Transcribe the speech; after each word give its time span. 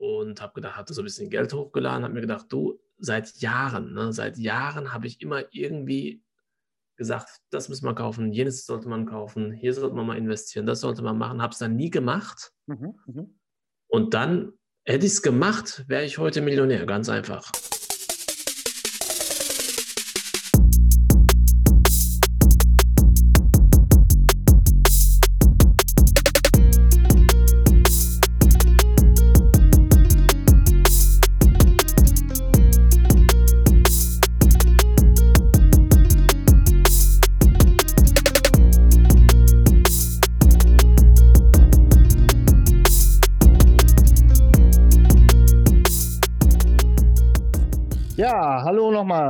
und 0.00 0.40
habe 0.40 0.54
gedacht, 0.54 0.76
hatte 0.76 0.94
so 0.94 1.02
ein 1.02 1.04
bisschen 1.04 1.28
Geld 1.28 1.52
hochgeladen, 1.52 2.04
habe 2.04 2.14
mir 2.14 2.22
gedacht, 2.22 2.46
du, 2.48 2.80
seit 2.96 3.36
Jahren, 3.36 3.92
ne, 3.92 4.14
seit 4.14 4.38
Jahren 4.38 4.94
habe 4.94 5.06
ich 5.06 5.20
immer 5.20 5.42
irgendwie 5.52 6.22
gesagt, 6.96 7.28
das 7.50 7.68
müssen 7.68 7.84
wir 7.84 7.94
kaufen, 7.94 8.32
jenes 8.32 8.64
sollte 8.64 8.88
man 8.88 9.04
kaufen, 9.04 9.52
hier 9.52 9.74
sollte 9.74 9.94
man 9.94 10.06
mal 10.06 10.16
investieren, 10.16 10.64
das 10.64 10.80
sollte 10.80 11.02
man 11.02 11.18
machen, 11.18 11.42
habe 11.42 11.52
es 11.52 11.58
dann 11.58 11.76
nie 11.76 11.90
gemacht. 11.90 12.52
Mhm, 12.66 12.94
mh. 13.06 13.26
Und 13.88 14.14
dann 14.14 14.52
hätte 14.84 15.04
ich 15.04 15.12
es 15.12 15.22
gemacht, 15.22 15.84
wäre 15.86 16.04
ich 16.04 16.16
heute 16.16 16.40
Millionär, 16.40 16.86
ganz 16.86 17.10
einfach. 17.10 17.50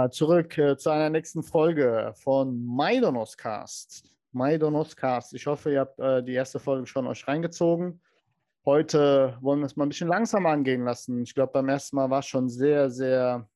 Zurück 0.08 0.56
äh, 0.56 0.76
zu 0.76 0.90
einer 0.90 1.10
nächsten 1.10 1.42
Folge 1.42 2.12
von 2.14 2.64
Maidonoscast. 2.64 4.04
Maidonoscast. 4.32 5.34
Ich 5.34 5.46
hoffe, 5.46 5.72
ihr 5.72 5.80
habt 5.80 5.98
äh, 5.98 6.22
die 6.22 6.34
erste 6.34 6.60
Folge 6.60 6.86
schon 6.86 7.06
euch 7.06 7.26
reingezogen. 7.26 8.00
Heute 8.64 9.36
wollen 9.40 9.60
wir 9.60 9.66
es 9.66 9.76
mal 9.76 9.86
ein 9.86 9.88
bisschen 9.88 10.08
langsamer 10.08 10.50
angehen 10.50 10.84
lassen. 10.84 11.22
Ich 11.22 11.34
glaube, 11.34 11.52
beim 11.52 11.68
ersten 11.68 11.96
Mal 11.96 12.08
war 12.08 12.20
es 12.20 12.26
schon 12.26 12.48
sehr, 12.48 12.88
sehr, 12.88 13.48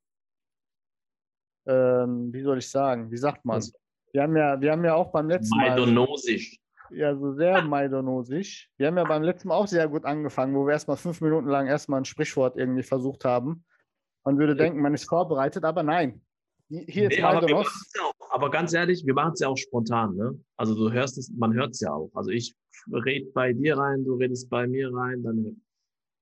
ähm, 1.66 2.32
wie 2.32 2.42
soll 2.42 2.58
ich 2.58 2.68
sagen, 2.68 3.10
wie 3.10 3.16
sagt 3.16 3.44
man? 3.44 3.62
Wir 4.12 4.22
haben 4.22 4.36
ja, 4.36 4.60
wir 4.60 4.72
haben 4.72 4.84
ja 4.84 4.94
auch 4.94 5.12
beim 5.12 5.28
letzten 5.28 5.56
Mal. 5.56 5.70
Maidonosisch. 5.70 6.58
Ja, 6.90 7.14
so 7.16 7.32
sehr 7.32 7.62
maidonosisch. 7.62 8.70
Wir 8.76 8.88
haben 8.88 8.96
ja 8.96 9.04
beim 9.04 9.22
letzten 9.22 9.48
Mal 9.48 9.56
auch 9.56 9.66
sehr 9.66 9.88
gut 9.88 10.04
angefangen, 10.04 10.54
wo 10.54 10.66
wir 10.66 10.72
erstmal 10.72 10.96
fünf 10.96 11.20
Minuten 11.20 11.48
lang 11.48 11.66
erstmal 11.66 12.00
ein 12.00 12.04
Sprichwort 12.04 12.56
irgendwie 12.56 12.82
versucht 12.82 13.24
haben. 13.24 13.64
Man 14.24 14.38
würde 14.38 14.56
denken, 14.56 14.80
man 14.80 14.94
ist 14.94 15.08
vorbereitet, 15.08 15.64
aber 15.64 15.82
nein. 15.82 16.22
Hier 16.68 17.10
ist 17.10 17.18
nee, 17.18 17.22
aber, 17.22 17.48
ja 17.48 17.56
auch, 17.56 17.70
aber 18.30 18.50
ganz 18.50 18.72
ehrlich, 18.72 19.04
wir 19.04 19.14
machen 19.14 19.32
es 19.34 19.40
ja 19.40 19.48
auch 19.48 19.56
spontan. 19.56 20.16
Ne? 20.16 20.38
Also 20.56 20.74
du 20.74 20.92
hörst 20.92 21.18
es, 21.18 21.30
man 21.36 21.52
hört 21.52 21.72
es 21.72 21.80
ja 21.80 21.92
auch. 21.92 22.10
Also 22.14 22.30
ich 22.30 22.54
rede 22.90 23.30
bei 23.32 23.52
dir 23.52 23.76
rein, 23.76 24.04
du 24.04 24.14
redest 24.14 24.48
bei 24.48 24.66
mir 24.66 24.92
rein, 24.92 25.22
dann 25.22 25.60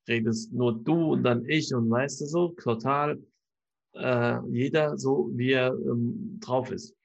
redest 0.09 0.53
nur 0.53 0.83
du 0.83 1.13
und 1.13 1.23
dann 1.23 1.45
ich 1.47 1.73
und 1.73 1.89
weißt 1.89 2.21
du 2.21 2.27
so, 2.27 2.49
total 2.61 3.23
äh, 3.95 4.39
jeder 4.49 4.99
so, 4.99 5.31
wie 5.33 5.53
er 5.53 5.73
ähm, 5.73 6.39
drauf 6.41 6.73
ist. 6.73 6.97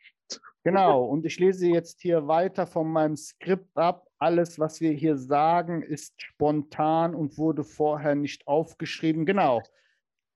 Genau, 0.64 1.06
und 1.06 1.26
ich 1.26 1.40
lese 1.40 1.68
jetzt 1.68 2.02
hier 2.02 2.28
weiter 2.28 2.66
von 2.66 2.92
meinem 2.92 3.16
Skript 3.16 3.78
ab. 3.78 4.08
Alles, 4.18 4.58
was 4.58 4.82
wir 4.82 4.92
hier 4.92 5.16
sagen, 5.16 5.84
ist 5.84 6.20
spontan 6.22 7.14
und 7.14 7.38
wurde 7.38 7.64
vorher 7.64 8.16
nicht 8.16 8.48
aufgeschrieben. 8.48 9.26
Genau 9.26 9.62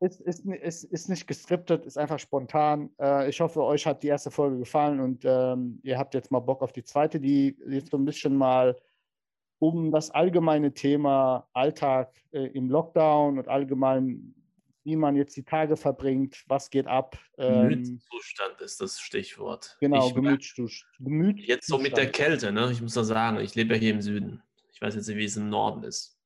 ist, 0.01 0.19
ist, 0.21 0.45
ist, 0.45 0.83
ist 0.85 1.09
nicht 1.09 1.27
geskriptet, 1.27 1.85
ist 1.85 1.97
einfach 1.97 2.17
spontan. 2.17 2.89
Äh, 2.99 3.29
ich 3.29 3.39
hoffe, 3.39 3.63
euch 3.63 3.85
hat 3.85 4.01
die 4.01 4.07
erste 4.07 4.31
Folge 4.31 4.57
gefallen 4.57 4.99
und 4.99 5.23
ähm, 5.25 5.79
ihr 5.83 5.97
habt 5.99 6.15
jetzt 6.15 6.31
mal 6.31 6.39
Bock 6.39 6.63
auf 6.63 6.73
die 6.73 6.83
zweite, 6.83 7.19
die 7.19 7.55
jetzt 7.67 7.91
so 7.91 7.97
ein 7.97 8.05
bisschen 8.05 8.35
mal 8.35 8.75
um 9.59 9.91
das 9.91 10.09
allgemeine 10.09 10.73
Thema 10.73 11.47
Alltag 11.53 12.15
äh, 12.31 12.47
im 12.47 12.71
Lockdown 12.71 13.37
und 13.37 13.47
allgemein, 13.47 14.33
wie 14.83 14.95
man 14.95 15.15
jetzt 15.15 15.37
die 15.37 15.43
Tage 15.43 15.77
verbringt, 15.77 16.43
was 16.47 16.71
geht 16.71 16.87
ab. 16.87 17.15
Ähm, 17.37 17.69
Gemütszustand 17.69 18.59
ist 18.61 18.81
das 18.81 18.99
Stichwort. 18.99 19.77
Genau, 19.81 20.07
ich, 20.07 20.15
Gemütszustand. 20.15 20.97
Gemütszustand. 20.97 21.47
Jetzt 21.47 21.67
so 21.67 21.77
mit 21.77 21.95
der 21.95 22.09
Kälte, 22.09 22.51
ne? 22.51 22.71
Ich 22.71 22.81
muss 22.81 22.95
da 22.95 23.03
sagen, 23.03 23.39
ich 23.39 23.53
lebe 23.53 23.75
ja 23.75 23.79
hier 23.79 23.93
im 23.93 24.01
Süden. 24.01 24.41
Ich 24.73 24.81
weiß 24.81 24.95
jetzt 24.95 25.07
nicht, 25.07 25.17
wie 25.17 25.25
es 25.25 25.37
im 25.37 25.49
Norden 25.49 25.83
ist. 25.83 26.17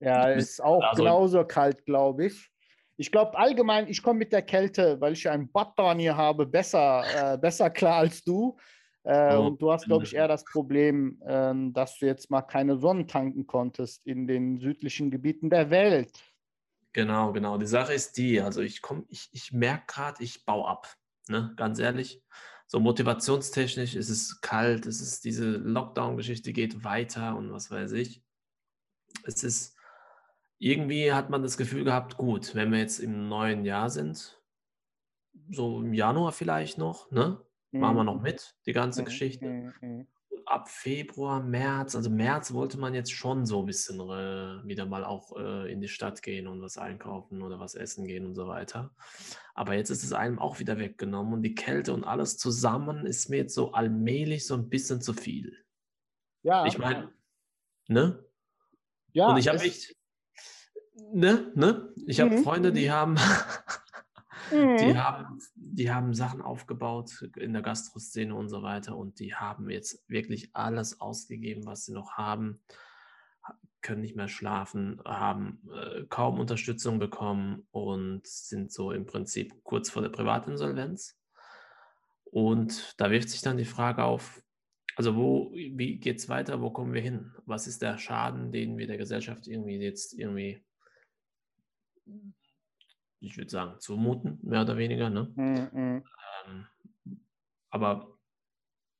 Ja, 0.00 0.30
es 0.30 0.50
ist 0.50 0.62
auch 0.62 0.82
also, 0.82 1.02
genauso 1.02 1.42
kalt, 1.46 1.86
glaube 1.86 2.26
ich. 2.26 2.50
Ich 2.96 3.10
glaube 3.10 3.36
allgemein, 3.36 3.88
ich 3.88 4.02
komme 4.02 4.20
mit 4.20 4.32
der 4.32 4.42
Kälte, 4.42 5.00
weil 5.00 5.14
ich 5.14 5.28
einen 5.28 5.48
Button 5.48 5.98
hier 5.98 6.16
habe, 6.16 6.46
besser, 6.46 7.34
äh, 7.34 7.38
besser 7.38 7.70
klar 7.70 7.98
als 7.98 8.22
du. 8.22 8.56
Äh, 9.02 9.36
oh, 9.36 9.48
und 9.48 9.60
du 9.60 9.70
hast, 9.70 9.84
glaube 9.84 10.04
ich, 10.04 10.14
eher 10.14 10.28
das 10.28 10.44
Problem, 10.44 11.20
äh, 11.26 11.52
dass 11.72 11.98
du 11.98 12.06
jetzt 12.06 12.30
mal 12.30 12.42
keine 12.42 12.78
Sonnen 12.78 13.06
tanken 13.06 13.46
konntest 13.46 14.06
in 14.06 14.26
den 14.26 14.58
südlichen 14.58 15.10
Gebieten 15.10 15.50
der 15.50 15.70
Welt. 15.70 16.12
Genau, 16.92 17.32
genau. 17.32 17.58
Die 17.58 17.66
Sache 17.66 17.92
ist 17.92 18.16
die, 18.16 18.40
also 18.40 18.62
ich 18.62 18.80
komme, 18.80 19.04
ich, 19.08 19.28
ich 19.32 19.52
merke 19.52 19.84
gerade, 19.88 20.22
ich 20.22 20.44
baue 20.44 20.66
ab. 20.66 20.94
Ne? 21.28 21.52
Ganz 21.56 21.80
ehrlich. 21.80 22.22
So 22.66 22.80
motivationstechnisch 22.80 23.94
ist 23.94 24.08
es 24.08 24.40
kalt, 24.40 24.86
es 24.86 25.00
ist 25.00 25.24
diese 25.24 25.50
Lockdown-Geschichte 25.50 26.52
geht 26.52 26.84
weiter 26.84 27.36
und 27.36 27.52
was 27.52 27.70
weiß 27.70 27.92
ich. 27.92 28.22
Es 29.24 29.42
ist 29.42 29.73
irgendwie 30.64 31.12
hat 31.12 31.28
man 31.28 31.42
das 31.42 31.58
Gefühl 31.58 31.84
gehabt, 31.84 32.16
gut, 32.16 32.54
wenn 32.54 32.72
wir 32.72 32.78
jetzt 32.78 32.98
im 32.98 33.28
neuen 33.28 33.66
Jahr 33.66 33.90
sind, 33.90 34.40
so 35.50 35.82
im 35.82 35.92
Januar 35.92 36.32
vielleicht 36.32 36.78
noch, 36.78 37.10
ne? 37.10 37.38
Machen 37.70 37.96
wir 37.96 38.04
noch 38.04 38.16
mhm. 38.16 38.22
mit, 38.22 38.56
die 38.66 38.72
ganze 38.72 39.02
mhm. 39.02 39.04
Geschichte. 39.04 39.46
Mhm. 39.80 40.06
Und 40.30 40.48
ab 40.48 40.70
Februar, 40.70 41.42
März, 41.42 41.96
also 41.96 42.08
März 42.08 42.54
wollte 42.54 42.78
man 42.78 42.94
jetzt 42.94 43.12
schon 43.12 43.44
so 43.44 43.60
ein 43.60 43.66
bisschen 43.66 44.00
äh, 44.00 44.66
wieder 44.66 44.86
mal 44.86 45.04
auch 45.04 45.36
äh, 45.36 45.70
in 45.70 45.80
die 45.80 45.88
Stadt 45.88 46.22
gehen 46.22 46.46
und 46.46 46.62
was 46.62 46.78
einkaufen 46.78 47.42
oder 47.42 47.58
was 47.58 47.74
essen 47.74 48.06
gehen 48.06 48.24
und 48.24 48.34
so 48.34 48.46
weiter. 48.46 48.94
Aber 49.54 49.74
jetzt 49.74 49.90
ist 49.90 50.04
es 50.04 50.12
einem 50.12 50.38
auch 50.38 50.60
wieder 50.60 50.78
weggenommen 50.78 51.34
und 51.34 51.42
die 51.42 51.54
Kälte 51.54 51.92
und 51.92 52.04
alles 52.04 52.38
zusammen 52.38 53.04
ist 53.04 53.28
mir 53.28 53.38
jetzt 53.38 53.54
so 53.54 53.72
allmählich 53.72 54.46
so 54.46 54.54
ein 54.54 54.70
bisschen 54.70 55.02
zu 55.02 55.12
viel. 55.12 55.58
Ja. 56.42 56.64
Ich 56.64 56.78
meine, 56.78 57.12
ne? 57.88 58.24
Ja. 59.12 59.28
Und 59.28 59.36
ich 59.38 59.48
habe 59.48 59.58
echt 59.60 59.94
ne, 61.12 61.52
ne? 61.54 61.92
Ich 62.06 62.20
habe 62.20 62.36
mhm. 62.36 62.42
Freunde, 62.42 62.72
die 62.72 62.90
haben, 62.90 63.14
mhm. 64.52 64.76
die 64.78 64.96
haben, 64.96 65.38
die 65.54 65.92
haben 65.92 66.14
Sachen 66.14 66.42
aufgebaut 66.42 67.22
in 67.36 67.52
der 67.52 67.62
Gastroszene 67.62 68.34
und 68.34 68.48
so 68.48 68.62
weiter 68.62 68.96
und 68.96 69.18
die 69.18 69.34
haben 69.34 69.70
jetzt 69.70 70.08
wirklich 70.08 70.54
alles 70.54 71.00
ausgegeben, 71.00 71.66
was 71.66 71.84
sie 71.84 71.92
noch 71.92 72.12
haben, 72.12 72.60
können 73.82 74.00
nicht 74.00 74.16
mehr 74.16 74.28
schlafen, 74.28 75.00
haben 75.04 75.60
äh, 75.72 76.04
kaum 76.08 76.40
Unterstützung 76.40 76.98
bekommen 76.98 77.66
und 77.70 78.26
sind 78.26 78.72
so 78.72 78.92
im 78.92 79.04
Prinzip 79.04 79.52
kurz 79.62 79.90
vor 79.90 80.02
der 80.02 80.08
Privatinsolvenz. 80.08 81.18
Und 82.24 82.94
da 82.98 83.10
wirft 83.10 83.28
sich 83.28 83.42
dann 83.42 83.58
die 83.58 83.64
Frage 83.64 84.02
auf, 84.02 84.42
also 84.96 85.16
wo, 85.16 85.52
wie 85.52 85.98
geht 85.98 86.18
es 86.18 86.28
weiter, 86.28 86.60
wo 86.60 86.70
kommen 86.70 86.94
wir 86.94 87.00
hin? 87.00 87.32
Was 87.46 87.66
ist 87.66 87.82
der 87.82 87.98
Schaden, 87.98 88.52
den 88.52 88.78
wir 88.78 88.86
der 88.86 88.96
Gesellschaft 88.96 89.46
irgendwie 89.46 89.76
jetzt 89.76 90.18
irgendwie 90.18 90.64
ich 93.20 93.36
würde 93.36 93.50
sagen, 93.50 93.80
zumuten, 93.80 94.38
mehr 94.42 94.62
oder 94.62 94.76
weniger. 94.76 95.10
Ne? 95.10 95.32
Mhm. 95.34 96.04
Ähm, 96.46 96.66
aber 97.70 98.18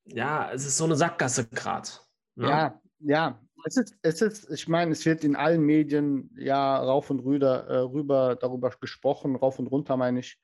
ja, 0.07 0.51
es 0.53 0.67
ist 0.67 0.77
so 0.77 0.85
eine 0.85 0.97
Sackgasse 0.97 1.49
gerade. 1.49 1.89
Ne? 2.35 2.49
Ja, 2.49 2.83
ja. 3.01 3.41
Es 3.67 3.79
ist, 3.79 3.97
es 4.03 4.21
ist, 4.21 4.51
ich 4.51 4.69
meine, 4.69 4.93
es 4.93 5.07
wird 5.07 5.25
in 5.25 5.37
allen 5.37 5.63
Medien 5.63 6.31
ja 6.37 6.77
rauf 6.77 7.09
und 7.09 7.21
rüber, 7.21 7.67
äh, 7.67 7.79
rüber 7.79 8.37
darüber 8.37 8.69
gesprochen, 8.71 9.37
rauf 9.37 9.59
und 9.59 9.69
runter 9.69 9.97
meine 9.97 10.21
ich. 10.21 10.39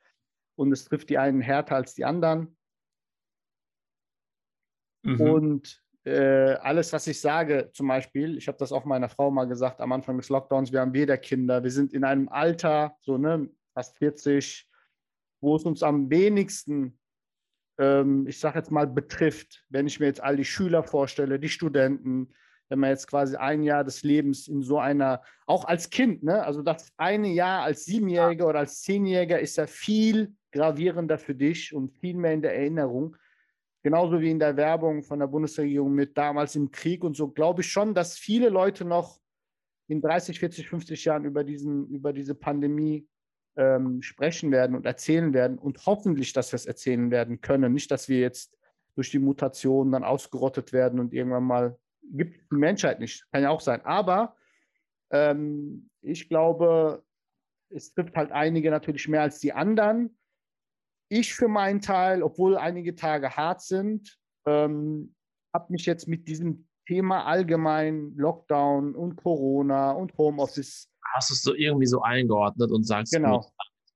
Und 0.56 0.72
es 0.72 0.87
trifft 0.87 1.10
die 1.10 1.19
einen 1.19 1.42
härter 1.42 1.77
als 1.77 1.94
die 1.94 2.06
anderen. 2.06 2.56
Mhm. 5.03 5.21
Und 5.21 5.82
äh, 6.05 6.55
alles, 6.55 6.93
was 6.93 7.06
ich 7.06 7.21
sage, 7.21 7.71
zum 7.72 7.88
Beispiel, 7.88 8.38
ich 8.38 8.49
habe 8.49 8.59
das 8.59 8.72
auch 8.72 8.84
meiner 8.84 9.09
Frau 9.09 9.31
mal 9.31 9.44
gesagt 9.44 9.81
am 9.81 9.93
Anfang 9.93 10.16
des 10.16 10.28
Lockdowns, 10.28 10.72
wir 10.72 10.81
haben 10.81 10.94
weder 10.94 11.19
Kinder, 11.19 11.62
wir 11.62 11.71
sind 11.71 11.93
in 11.93 12.05
einem 12.05 12.28
Alter, 12.28 12.97
so 13.00 13.19
ne, 13.19 13.51
fast 13.74 13.98
40, 13.98 14.66
wo 15.41 15.57
es 15.57 15.65
uns 15.65 15.83
am 15.83 16.10
wenigsten, 16.10 16.98
ähm, 17.78 18.27
ich 18.27 18.39
sage 18.39 18.59
jetzt 18.59 18.71
mal, 18.71 18.86
betrifft, 18.86 19.65
wenn 19.69 19.86
ich 19.86 20.01
mir 20.01 20.07
jetzt 20.07 20.22
all 20.22 20.36
die 20.36 20.45
Schüler 20.45 20.83
vorstelle, 20.83 21.39
die 21.39 21.48
Studenten, 21.51 22.33
wenn 22.71 22.78
man 22.78 22.91
jetzt 22.91 23.07
quasi 23.07 23.36
ein 23.36 23.63
Jahr 23.63 23.84
des 23.84 24.03
Lebens 24.03 24.48
in 24.48 24.63
so 24.63 24.78
einer, 24.78 25.22
auch 25.47 25.66
als 25.66 25.91
Kind, 25.91 26.22
ne, 26.22 26.42
also 26.42 26.63
das 26.63 26.92
eine 26.97 27.28
Jahr 27.28 27.63
als 27.63 27.84
Siebenjähriger 27.84 28.47
oder 28.48 28.60
als 28.60 28.80
Zehnjähriger 28.80 29.39
ist 29.39 29.57
ja 29.57 29.66
viel 29.66 30.34
gravierender 30.53 31.19
für 31.19 31.34
dich 31.34 31.74
und 31.74 31.92
viel 31.98 32.16
mehr 32.16 32.33
in 32.33 32.42
der 32.42 32.57
Erinnerung 32.57 33.16
genauso 33.82 34.21
wie 34.21 34.30
in 34.30 34.38
der 34.38 34.56
Werbung 34.56 35.03
von 35.03 35.18
der 35.18 35.27
Bundesregierung 35.27 35.92
mit 35.92 36.16
damals 36.16 36.56
im 36.56 36.71
Krieg 36.71 37.04
und 37.04 37.16
so, 37.16 37.28
glaube 37.28 37.62
ich 37.62 37.71
schon, 37.71 37.94
dass 37.94 38.18
viele 38.18 38.48
Leute 38.48 38.84
noch 38.84 39.21
in 39.88 40.00
30, 40.00 40.38
40, 40.38 40.68
50 40.68 41.04
Jahren 41.04 41.24
über, 41.24 41.42
diesen, 41.42 41.88
über 41.88 42.12
diese 42.12 42.34
Pandemie 42.34 43.09
ähm, 43.56 44.03
sprechen 44.03 44.53
werden 44.53 44.77
und 44.77 44.86
erzählen 44.86 45.34
werden 45.34 45.59
und 45.59 45.84
hoffentlich, 45.86 46.32
dass 46.32 46.53
wir 46.53 46.56
es 46.56 46.66
erzählen 46.66 47.10
werden 47.10 47.41
können. 47.41 47.72
Nicht, 47.72 47.91
dass 47.91 48.09
wir 48.09 48.21
jetzt 48.21 48.56
durch 48.94 49.10
die 49.10 49.18
Mutation 49.18 49.92
dann 49.92 50.04
ausgerottet 50.04 50.72
werden 50.72 51.00
und 51.00 51.12
irgendwann 51.12 51.44
mal 51.44 51.78
gibt 52.03 52.50
die 52.50 52.56
Menschheit 52.56 53.00
nicht. 53.00 53.26
Kann 53.33 53.42
ja 53.42 53.50
auch 53.50 53.60
sein. 53.60 53.84
Aber 53.84 54.36
ähm, 55.10 55.91
ich 56.03 56.28
glaube, 56.28 57.03
es 57.71 57.92
trifft 57.94 58.16
halt 58.16 58.33
einige 58.33 58.71
natürlich 58.71 59.09
mehr 59.09 59.22
als 59.22 59.38
die 59.38 59.53
anderen. 59.53 60.16
Ich 61.10 61.34
für 61.34 61.48
meinen 61.48 61.80
Teil, 61.80 62.22
obwohl 62.22 62.57
einige 62.57 62.95
Tage 62.95 63.36
hart 63.36 63.62
sind, 63.62 64.18
ähm, 64.47 65.15
habe 65.53 65.72
mich 65.72 65.84
jetzt 65.84 66.07
mit 66.07 66.28
diesem 66.28 66.68
Thema 66.86 67.24
allgemein 67.27 68.15
Lockdown 68.16 68.95
und 68.95 69.16
Corona 69.16 69.92
und 69.92 70.16
Homeoffice. 70.16 70.89
Hast 71.15 71.30
du 71.30 71.34
es 71.34 71.42
so 71.42 71.54
irgendwie 71.54 71.86
so 71.86 72.01
eingeordnet 72.03 72.71
und 72.71 72.84
sagst, 72.84 73.12
genau, 73.12 73.41
gut, 73.41 73.51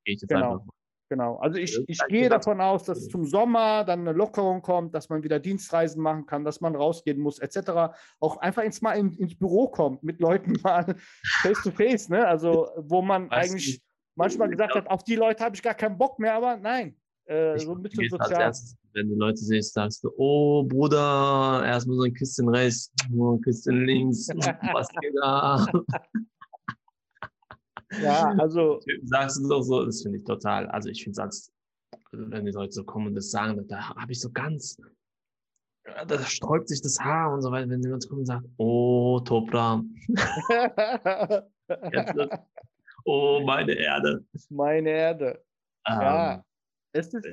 gehe 0.05 0.15
ich 0.15 0.21
jetzt 0.21 0.29
genau. 0.29 0.55
einfach 0.55 0.67
mal. 0.67 0.73
Genau. 1.11 1.37
Also 1.37 1.59
ich, 1.59 1.79
ich 1.87 2.01
gehe 2.09 2.29
davon 2.29 2.61
aus, 2.61 2.85
dass 2.85 3.09
zum 3.09 3.25
Sommer 3.25 3.85
dann 3.85 4.01
eine 4.01 4.13
Lockerung 4.13 4.63
kommt, 4.63 4.95
dass 4.95 5.11
man 5.11 5.23
wieder 5.23 5.39
Dienstreisen 5.39 6.03
machen 6.03 6.27
kann, 6.27 6.45
dass 6.45 6.61
man 6.61 6.75
rausgehen 6.75 7.21
muss, 7.21 7.39
etc. 7.39 7.95
Auch 8.21 8.39
einfach 8.39 8.63
ins, 8.63 8.81
mal 8.81 8.95
in, 8.95 9.13
ins 9.13 9.39
Büro 9.39 9.69
kommt, 9.69 10.03
mit 10.03 10.21
Leuten 10.21 10.55
mal 10.63 10.97
face 11.43 11.63
to 11.63 11.71
face, 11.71 12.09
ne? 12.09 12.27
Also 12.27 12.69
wo 12.77 13.03
man 13.03 13.31
Weißt 13.31 13.53
eigentlich 13.53 13.79
du, 13.79 13.85
manchmal 14.17 14.49
gesagt 14.49 14.75
hat, 14.75 14.89
auf 14.89 15.05
die 15.05 15.17
Leute 15.17 15.45
habe 15.45 15.55
ich 15.55 15.63
gar 15.63 15.75
keinen 15.75 15.99
Bock 15.99 16.19
mehr, 16.19 16.35
aber 16.35 16.57
nein. 16.57 16.97
Äh, 17.27 17.59
so 17.59 17.73
ein 17.73 17.83
bisschen 17.83 18.09
sozial. 18.11 18.41
erstes, 18.43 18.77
wenn 18.93 19.09
du 19.09 19.15
Leute 19.17 19.39
siehst, 19.39 19.73
sagst 19.75 20.05
du, 20.05 20.11
oh 20.17 20.63
Bruder, 20.65 21.63
erstmal 21.65 21.97
so 21.97 22.03
ein 22.05 22.13
Küsschen 22.13 22.49
rechts, 22.51 22.93
ein 23.11 23.41
Küsschen 23.41 23.85
links, 23.87 24.29
was 24.73 24.89
geht 25.01 25.15
da? 25.21 25.67
Ja, 28.01 28.35
also 28.39 28.81
Sagst 29.05 29.39
du 29.43 29.49
doch 29.49 29.63
so, 29.63 29.85
das 29.85 30.03
finde 30.03 30.19
ich 30.19 30.25
total, 30.25 30.67
also 30.69 30.89
ich 30.91 31.03
finde 31.03 31.13
es 31.13 31.19
als, 31.19 31.53
also 32.13 32.31
wenn 32.31 32.45
die 32.45 32.53
Leute 32.53 32.73
so 32.73 32.85
kommen 32.85 33.07
und 33.09 33.15
das 33.15 33.31
sagen, 33.31 33.67
da 33.69 33.89
habe 33.95 34.13
ich 34.13 34.21
so 34.21 34.31
ganz, 34.31 34.77
da 36.07 36.19
sträubt 36.25 36.69
sich 36.69 36.83
das 36.83 36.99
Haar 37.01 37.33
und 37.33 37.41
so 37.43 37.51
weiter, 37.51 37.69
wenn 37.71 37.83
jemand 37.83 38.07
kommt 38.09 38.21
und 38.21 38.27
sagt, 38.27 38.47
oh 38.59 39.21
Topra, 39.21 39.83
jetzt, 41.93 42.15
wird- 42.15 42.33
oh 43.05 43.41
meine 43.45 43.73
Erde. 43.73 44.25
meine 44.51 44.91
Erde. 44.91 45.45
Ähm, 45.87 46.01
Ja, 46.01 46.45
es 46.95 47.13
ist, 47.13 47.27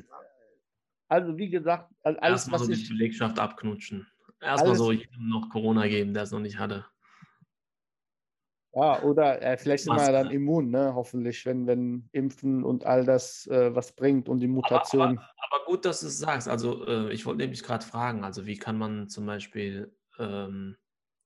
also 1.08 1.38
wie 1.38 1.50
gesagt, 1.50 1.94
also 2.04 2.20
alles, 2.20 2.42
Erstmal 2.42 2.60
was 2.60 2.68
so 2.68 2.74
die 2.74 2.82
ich, 2.82 2.90
Belegschaft 2.90 3.40
abknutschen. 3.40 4.08
Erstmal 4.42 4.76
so 4.76 4.92
jedem 4.92 5.30
noch 5.30 5.50
Corona 5.50 5.88
geben, 5.88 6.14
der 6.14 6.24
es 6.24 6.32
noch 6.32 6.40
nicht 6.40 6.58
hatte. 6.58 6.86
ja, 8.74 9.02
oder 9.04 9.42
äh, 9.42 9.58
vielleicht 9.58 9.84
sind 9.84 9.94
wir 9.96 10.04
ja 10.04 10.12
dann 10.12 10.32
immun, 10.32 10.72
ne? 10.72 10.94
Hoffentlich, 10.96 11.46
wenn, 11.46 11.68
wenn 11.68 12.10
Impfen 12.12 12.64
und 12.64 12.86
all 12.86 13.06
das 13.06 13.46
äh, 13.48 13.76
was 13.76 13.94
bringt 13.96 14.30
und 14.30 14.40
die 14.40 14.48
Aber, 14.48 14.56
Mutation. 14.56 15.18
aber, 15.20 15.30
aber 15.52 15.66
gut, 15.66 15.86
dass 15.86 16.00
du 16.00 16.08
es 16.08 16.18
sagst. 16.18 16.48
Also 16.48 16.88
äh, 16.88 17.14
ich 17.14 17.26
wollte 17.26 17.40
nämlich 17.40 17.62
gerade 17.64 17.86
fragen, 17.86 18.24
also 18.24 18.48
wie 18.48 18.58
kann 18.58 18.78
man 18.78 19.10
zum 19.10 19.26
Beispiel 19.26 19.96
ähm, 20.18 20.78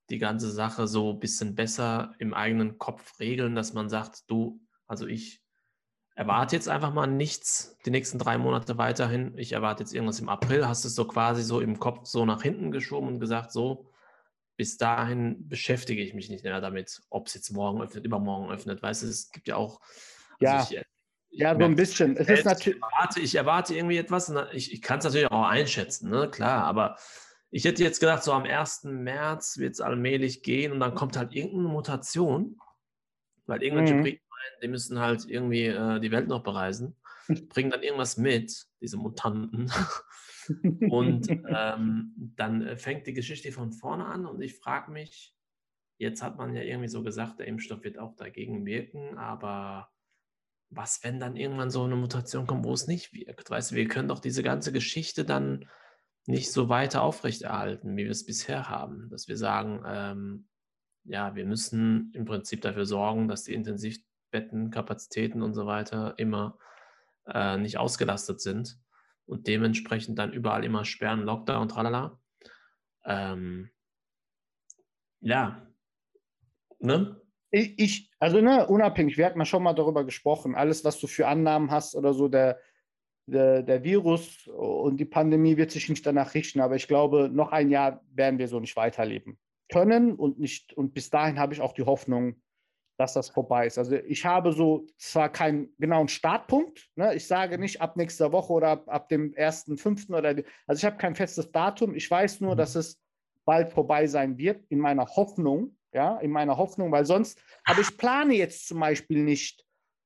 die 0.10 0.18
ganze 0.18 0.52
Sache 0.52 0.88
so 0.88 1.14
ein 1.14 1.20
bisschen 1.20 1.56
besser 1.56 2.14
im 2.20 2.34
eigenen 2.34 2.80
Kopf 2.80 3.20
regeln, 3.20 3.56
dass 3.56 3.74
man 3.74 3.88
sagt, 3.90 4.30
du, 4.30 4.60
also 4.88 5.08
ich 5.08 5.45
erwarte 6.16 6.56
jetzt 6.56 6.70
einfach 6.70 6.94
mal 6.94 7.08
nichts 7.08 7.78
die 7.86 7.92
nächsten 7.92 8.18
drei 8.18 8.38
Monate 8.38 8.78
weiterhin. 8.78 9.38
Ich 9.38 9.52
erwarte 9.52 9.84
jetzt 9.84 9.94
irgendwas 9.94 10.20
im 10.20 10.30
April. 10.30 10.68
Hast 10.68 10.84
du 10.84 10.88
es 10.88 10.96
so 10.96 11.06
quasi 11.06 11.44
so 11.44 11.60
im 11.60 11.78
Kopf 11.78 12.08
so 12.08 12.26
nach 12.26 12.42
hinten 12.42 12.72
geschoben 12.72 13.10
und 13.10 13.20
gesagt, 13.20 13.52
so, 13.52 13.92
bis 14.56 14.78
dahin 14.78 15.48
beschäftige 15.50 16.02
ich 16.02 16.14
mich 16.14 16.30
nicht 16.30 16.46
mehr 16.46 16.62
damit, 16.62 17.02
ob 17.10 17.28
es 17.28 17.34
jetzt 17.34 17.52
morgen 17.52 17.82
öffnet, 17.82 18.06
übermorgen 18.06 18.50
öffnet. 18.50 18.82
Weißt 18.82 19.04
du, 19.04 19.08
es 19.08 19.30
gibt 19.32 19.50
ja 19.50 19.58
auch. 19.58 19.82
Ja. 20.40 20.64
ich, 20.64 20.78
ich 20.78 20.86
Ja, 21.32 21.54
so 21.54 21.66
ein 21.66 21.76
bisschen. 21.76 22.14
Es 22.16 22.22
ist 22.22 22.28
selbst, 22.28 22.40
ich, 22.40 22.46
natürlich, 22.46 22.82
erwarte, 22.82 23.20
ich 23.20 23.36
erwarte 23.36 23.76
irgendwie 23.76 23.98
etwas. 23.98 24.30
na, 24.30 24.52
Ich, 24.54 24.72
ich 24.72 24.82
kann 24.82 25.00
es 25.00 25.06
natürlich 25.06 25.30
auch 25.30 25.48
einschätzen, 25.48 26.10
ne? 26.10 26.30
klar, 26.32 26.64
aber 26.64 26.98
ich 27.52 27.66
hätte 27.66 27.84
jetzt 27.84 28.00
gedacht, 28.00 28.24
so 28.24 28.32
am 28.32 28.44
1. 28.44 28.86
März 28.86 29.58
wird 29.58 29.74
es 29.74 29.82
allmählich 29.82 30.44
gehen 30.44 30.72
und 30.72 30.80
dann 30.80 30.96
kommt 30.96 31.18
halt 31.18 31.34
irgendeine 31.34 31.70
Mutation, 31.70 32.58
weil 33.46 33.62
irgendwelche 33.62 33.96
Mhm. 33.96 34.20
Die 34.62 34.68
müssen 34.68 35.00
halt 35.00 35.26
irgendwie 35.28 35.66
äh, 35.66 36.00
die 36.00 36.12
Welt 36.12 36.28
noch 36.28 36.44
bereisen, 36.44 36.96
bringen 37.50 37.72
dann 37.72 37.84
irgendwas 37.84 38.18
mit, 38.18 38.66
diese 38.82 38.98
Mutanten. 38.98 39.72
Und 40.90 41.30
ähm, 41.30 42.14
dann 42.36 42.62
äh, 42.62 42.78
fängt 42.78 43.08
die 43.08 43.14
Geschichte 43.14 43.52
von 43.52 43.72
vorne 43.72 44.06
an 44.06 44.28
und 44.28 44.42
ich 44.42 44.60
frage 44.60 44.92
mich, 44.92 45.36
jetzt 45.98 46.22
hat 46.22 46.38
man 46.38 46.54
ja 46.56 46.62
irgendwie 46.62 46.88
so 46.88 47.02
gesagt, 47.02 47.40
der 47.40 47.48
Impfstoff 47.48 47.84
wird 47.84 47.98
auch 47.98 48.16
dagegen 48.16 48.66
wirken, 48.66 49.18
aber 49.18 49.90
was, 50.70 51.04
wenn 51.04 51.20
dann 51.20 51.36
irgendwann 51.36 51.70
so 51.70 51.84
eine 51.84 51.96
Mutation 51.96 52.48
kommt, 52.48 52.66
wo 52.66 52.74
es 52.74 52.88
nicht 52.88 53.14
wirkt? 53.14 53.50
Weißt 53.50 53.72
du, 53.72 53.76
wir 53.76 53.88
können 53.88 54.08
doch 54.08 54.20
diese 54.20 54.44
ganze 54.44 54.72
Geschichte 54.72 55.26
dann 55.26 55.66
nicht 56.28 56.52
so 56.52 56.70
weiter 56.70 57.04
aufrechterhalten, 57.04 57.96
wie 57.96 58.04
wir 58.04 58.12
es 58.12 58.26
bisher 58.26 58.70
haben, 58.70 59.10
dass 59.10 59.28
wir 59.28 59.38
sagen, 59.38 59.84
ähm, 59.88 60.48
ja, 61.04 61.36
wir 61.36 61.46
müssen 61.46 62.12
im 62.14 62.26
Prinzip 62.26 62.62
dafür 62.62 62.86
sorgen, 62.86 63.28
dass 63.28 63.44
die 63.44 63.54
Intensivbettenkapazitäten 64.36 65.42
und 65.42 65.54
so 65.54 65.66
weiter 65.66 66.14
immer 66.18 66.58
äh, 67.28 67.58
nicht 67.58 67.78
ausgelastet 67.78 68.42
sind 68.42 68.78
und 69.26 69.48
dementsprechend 69.48 70.20
dann 70.20 70.34
überall 70.34 70.64
immer 70.64 70.86
sperren, 70.86 71.22
Lockdown, 71.22 71.68
tralala. 71.68 72.20
Ähm, 73.06 73.70
ja, 75.22 75.68
ne? 76.80 77.22
ich, 77.52 77.80
ich, 77.80 78.12
also 78.20 78.42
ne, 78.42 78.68
unabhängig, 78.68 79.18
wir 79.18 79.26
hatten 79.26 79.40
ja 79.40 79.46
schon 79.46 79.64
mal 79.64 79.74
darüber 79.74 80.04
gesprochen, 80.04 80.56
alles, 80.56 80.84
was 80.84 81.00
du 81.00 81.08
für 81.08 81.28
Annahmen 81.28 81.72
hast 81.72 81.96
oder 81.96 82.14
so, 82.14 82.28
der, 82.28 82.60
der, 83.28 83.64
der 83.64 83.84
Virus 83.84 84.48
und 84.48 84.98
die 84.98 85.06
Pandemie 85.06 85.58
wird 85.58 85.72
sich 85.72 85.90
nicht 85.90 86.06
danach 86.06 86.34
richten, 86.36 86.62
aber 86.62 86.76
ich 86.76 86.88
glaube, 86.88 87.30
noch 87.32 87.52
ein 87.52 87.70
Jahr 87.70 88.04
werden 88.12 88.38
wir 88.38 88.48
so 88.48 88.60
nicht 88.60 88.76
weiterleben 88.76 89.40
können 89.72 90.16
und 90.16 90.40
nicht, 90.40 90.74
und 90.74 90.94
bis 90.94 91.10
dahin 91.10 91.40
habe 91.40 91.54
ich 91.54 91.62
auch 91.62 91.74
die 91.74 91.86
Hoffnung, 91.86 92.36
dass 92.98 93.14
das 93.14 93.30
vorbei 93.30 93.68
ist. 93.68 93.78
Also 93.78 93.96
ich 93.96 94.26
habe 94.26 94.54
so 94.54 94.88
zwar 94.98 95.30
keinen 95.30 95.76
genauen 95.78 96.08
Startpunkt, 96.08 96.88
ne? 96.96 97.14
ich 97.16 97.28
sage 97.28 97.58
nicht 97.58 97.82
ab 97.82 97.98
nächster 97.98 98.32
Woche 98.32 98.54
oder 98.54 98.70
ab, 98.70 98.84
ab 98.88 99.10
dem 99.10 99.34
1.5. 99.34 100.14
oder, 100.16 100.30
also 100.68 100.80
ich 100.80 100.86
habe 100.86 100.98
kein 100.98 101.16
festes 101.16 101.52
Datum, 101.52 101.96
ich 101.96 102.10
weiß 102.10 102.42
nur, 102.42 102.54
Mhm. 102.54 102.58
dass 102.58 102.76
es 102.76 103.02
bald 103.46 103.70
vorbei 103.70 104.08
sein 104.08 104.38
wird, 104.38 104.66
in 104.70 104.80
meiner 104.80 105.06
Hoffnung, 105.06 105.78
ja, 105.94 106.18
in 106.18 106.32
meiner 106.32 106.58
Hoffnung, 106.58 106.92
weil 106.92 107.06
sonst, 107.06 107.42
aber 107.66 107.82
ich 107.82 107.98
plane 107.98 108.34
jetzt 108.34 108.68
zum 108.68 108.80
Beispiel 108.80 109.24
nicht, 109.24 109.64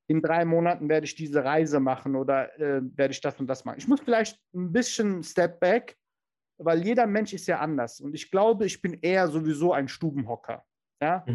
in 0.07 0.21
drei 0.21 0.43
Monaten 0.43 0.89
werde 0.89 1.05
ich 1.05 1.13
diese 1.15 1.43
Reise 1.45 1.79
machen 1.79 2.15
oder 2.15 2.57
äh, 2.59 2.81
werde 2.95 3.11
ich 3.11 3.21
das 3.21 3.39
und 3.39 3.47
das 3.47 3.63
machen. 3.63 3.77
Ich 3.77 3.87
muss 3.87 4.01
vielleicht 4.01 4.39
ein 4.55 4.71
bisschen 4.71 5.21
Step 5.23 5.59
back, 5.59 5.95
weil 6.57 6.83
jeder 6.83 7.05
Mensch 7.05 7.31
ist 7.33 7.47
ja 7.47 7.59
anders 7.59 8.01
und 8.01 8.15
ich 8.15 8.31
glaube, 8.31 8.65
ich 8.65 8.81
bin 8.81 8.97
eher 9.01 9.27
sowieso 9.27 9.71
ein 9.71 9.87
Stubenhocker. 9.87 10.65
Ja, 11.01 11.25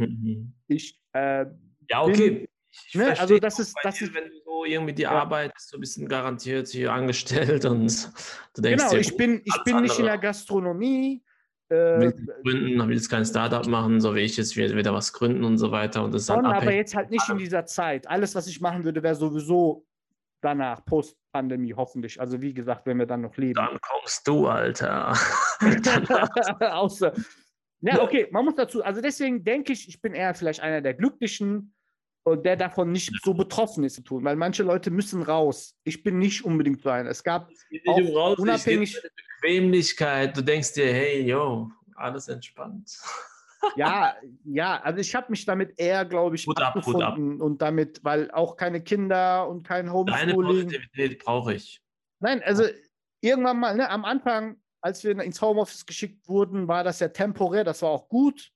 ich 0.69 1.01
äh, 1.13 1.47
Ja, 1.89 2.03
okay. 2.03 2.49
Ich 2.89 2.95
Ne, 2.97 3.17
also 3.19 3.39
das 3.39 3.59
ist- 3.61 3.75
das 3.85 3.97
dir, 3.99 4.05
ist- 4.07 4.15
wenn 4.15 4.25
du 4.25 4.41
so 4.45 4.65
irgendwie 4.65 4.93
die 4.93 5.03
Ja. 5.03 5.11
Arbeit 5.13 5.55
bist, 5.55 5.69
so 5.71 5.77
ein 5.77 5.81
bisschen 5.81 6.09
garantiert 6.09 6.67
hier 6.69 6.93
angestellt 6.93 7.65
und 7.67 8.11
du 8.55 8.63
denkst 8.63 8.83
genau, 8.83 8.95
dir, 8.95 9.01
ich 9.01 9.17
bin, 9.17 9.41
ich 9.45 9.63
bin 9.65 9.81
nicht 9.83 9.93
in 9.99 10.05
andere. 10.07 10.07
der 10.07 10.19
Gastronomie. 10.19 11.23
Äh, 11.71 11.77
willst 12.01 12.19
du 12.19 12.33
gründen, 12.43 12.89
willst 12.89 13.09
kein 13.11 13.25
Startup 13.25 13.65
machen, 13.69 14.01
so 14.01 14.15
wie 14.15 14.21
ich 14.21 14.37
jetzt 14.37 14.57
will 14.57 14.77
wieder 14.77 14.93
was 14.93 15.13
gründen 15.13 15.45
und 15.45 15.57
so 15.59 15.71
weiter 15.71 16.03
und 16.05 16.13
das 16.13 16.27
schon, 16.27 16.45
aber 16.45 16.73
jetzt 16.73 16.95
halt 16.97 17.11
nicht 17.11 17.27
in 17.29 17.39
dieser 17.39 17.65
Zeit. 17.65 18.07
Alles, 18.09 18.35
was 18.35 18.47
ich 18.49 18.61
machen 18.61 18.83
würde, 18.85 19.03
wäre 19.03 19.15
sowieso 19.15 19.87
danach, 20.43 20.85
Post-Pandemie, 20.85 21.73
hoffentlich. 21.75 22.21
Also 22.21 22.41
wie 22.43 22.53
gesagt, 22.53 22.85
wenn 22.87 22.99
wir 22.99 23.07
dann 23.07 23.23
noch 23.23 23.37
leben. 23.37 23.55
Dann 23.55 23.79
kommst 23.81 24.27
du, 24.29 24.47
Alter. 24.49 25.15
Außer. 26.61 27.13
Ja, 27.87 28.03
okay, 28.03 28.29
man 28.31 28.45
muss 28.47 28.55
dazu, 28.55 28.83
also 28.83 29.01
deswegen 29.03 29.45
denke 29.45 29.73
ich, 29.73 29.89
ich 29.89 30.01
bin 30.01 30.15
eher 30.15 30.35
vielleicht 30.35 30.61
einer 30.61 30.81
der 30.81 30.95
Glücklichen 30.95 31.75
und 32.27 32.47
der 32.47 32.57
davon 32.57 32.93
nicht 32.93 33.13
so 33.23 33.35
betroffen 33.35 33.85
ist 33.85 33.97
zu 33.97 34.01
tun, 34.03 34.25
weil 34.25 34.37
manche 34.37 34.63
Leute 34.63 34.91
müssen 34.91 35.23
raus. 35.23 35.77
Ich 35.85 36.03
bin 36.03 36.19
nicht 36.19 36.45
unbedingt 36.45 36.81
so 36.81 36.89
einer. 36.89 37.11
Es 37.11 37.23
gab, 37.23 37.51
Es 37.51 37.61
Auch 37.87 37.99
raus, 38.17 38.39
unabhängig- 38.39 38.95
deine 38.95 39.11
Bequemlichkeit. 39.43 40.35
Du 40.37 40.41
denkst 40.43 40.73
dir, 40.73 40.87
hey, 40.93 41.21
yo, 41.29 41.71
alles 41.97 42.29
entspannt. 42.29 42.91
ja, 43.77 44.15
ja, 44.45 44.81
also 44.83 45.01
ich 45.01 45.15
habe 45.15 45.27
mich 45.31 45.45
damit 45.45 45.79
eher, 45.79 46.07
glaube 46.07 46.37
ich, 46.37 46.49
ab. 46.49 46.59
abgefunden 46.77 47.43
und 47.43 47.61
damit, 47.61 48.03
weil 48.03 48.31
auch 48.31 48.57
keine 48.57 48.83
Kinder 48.83 49.47
und 49.47 49.63
kein 49.67 49.87
Deine 49.87 49.93
Homeschooling. 49.93 50.65
Positivität 50.69 51.23
brauche 51.23 51.53
ich. 51.55 51.83
Nein, 52.21 52.43
also 52.43 52.65
irgendwann 53.21 53.61
mal, 53.61 53.77
ne, 53.77 53.91
am 53.91 54.07
Anfang, 54.07 54.57
als 54.85 55.03
wir 55.03 55.19
ins 55.19 55.41
Homeoffice 55.41 55.87
geschickt 55.87 56.29
wurden, 56.29 56.69
war 56.69 56.85
das 56.85 57.01
ja 57.01 57.09
temporär, 57.09 57.65
das 57.65 57.81
war 57.81 57.89
auch 57.89 58.07
gut. 58.07 58.51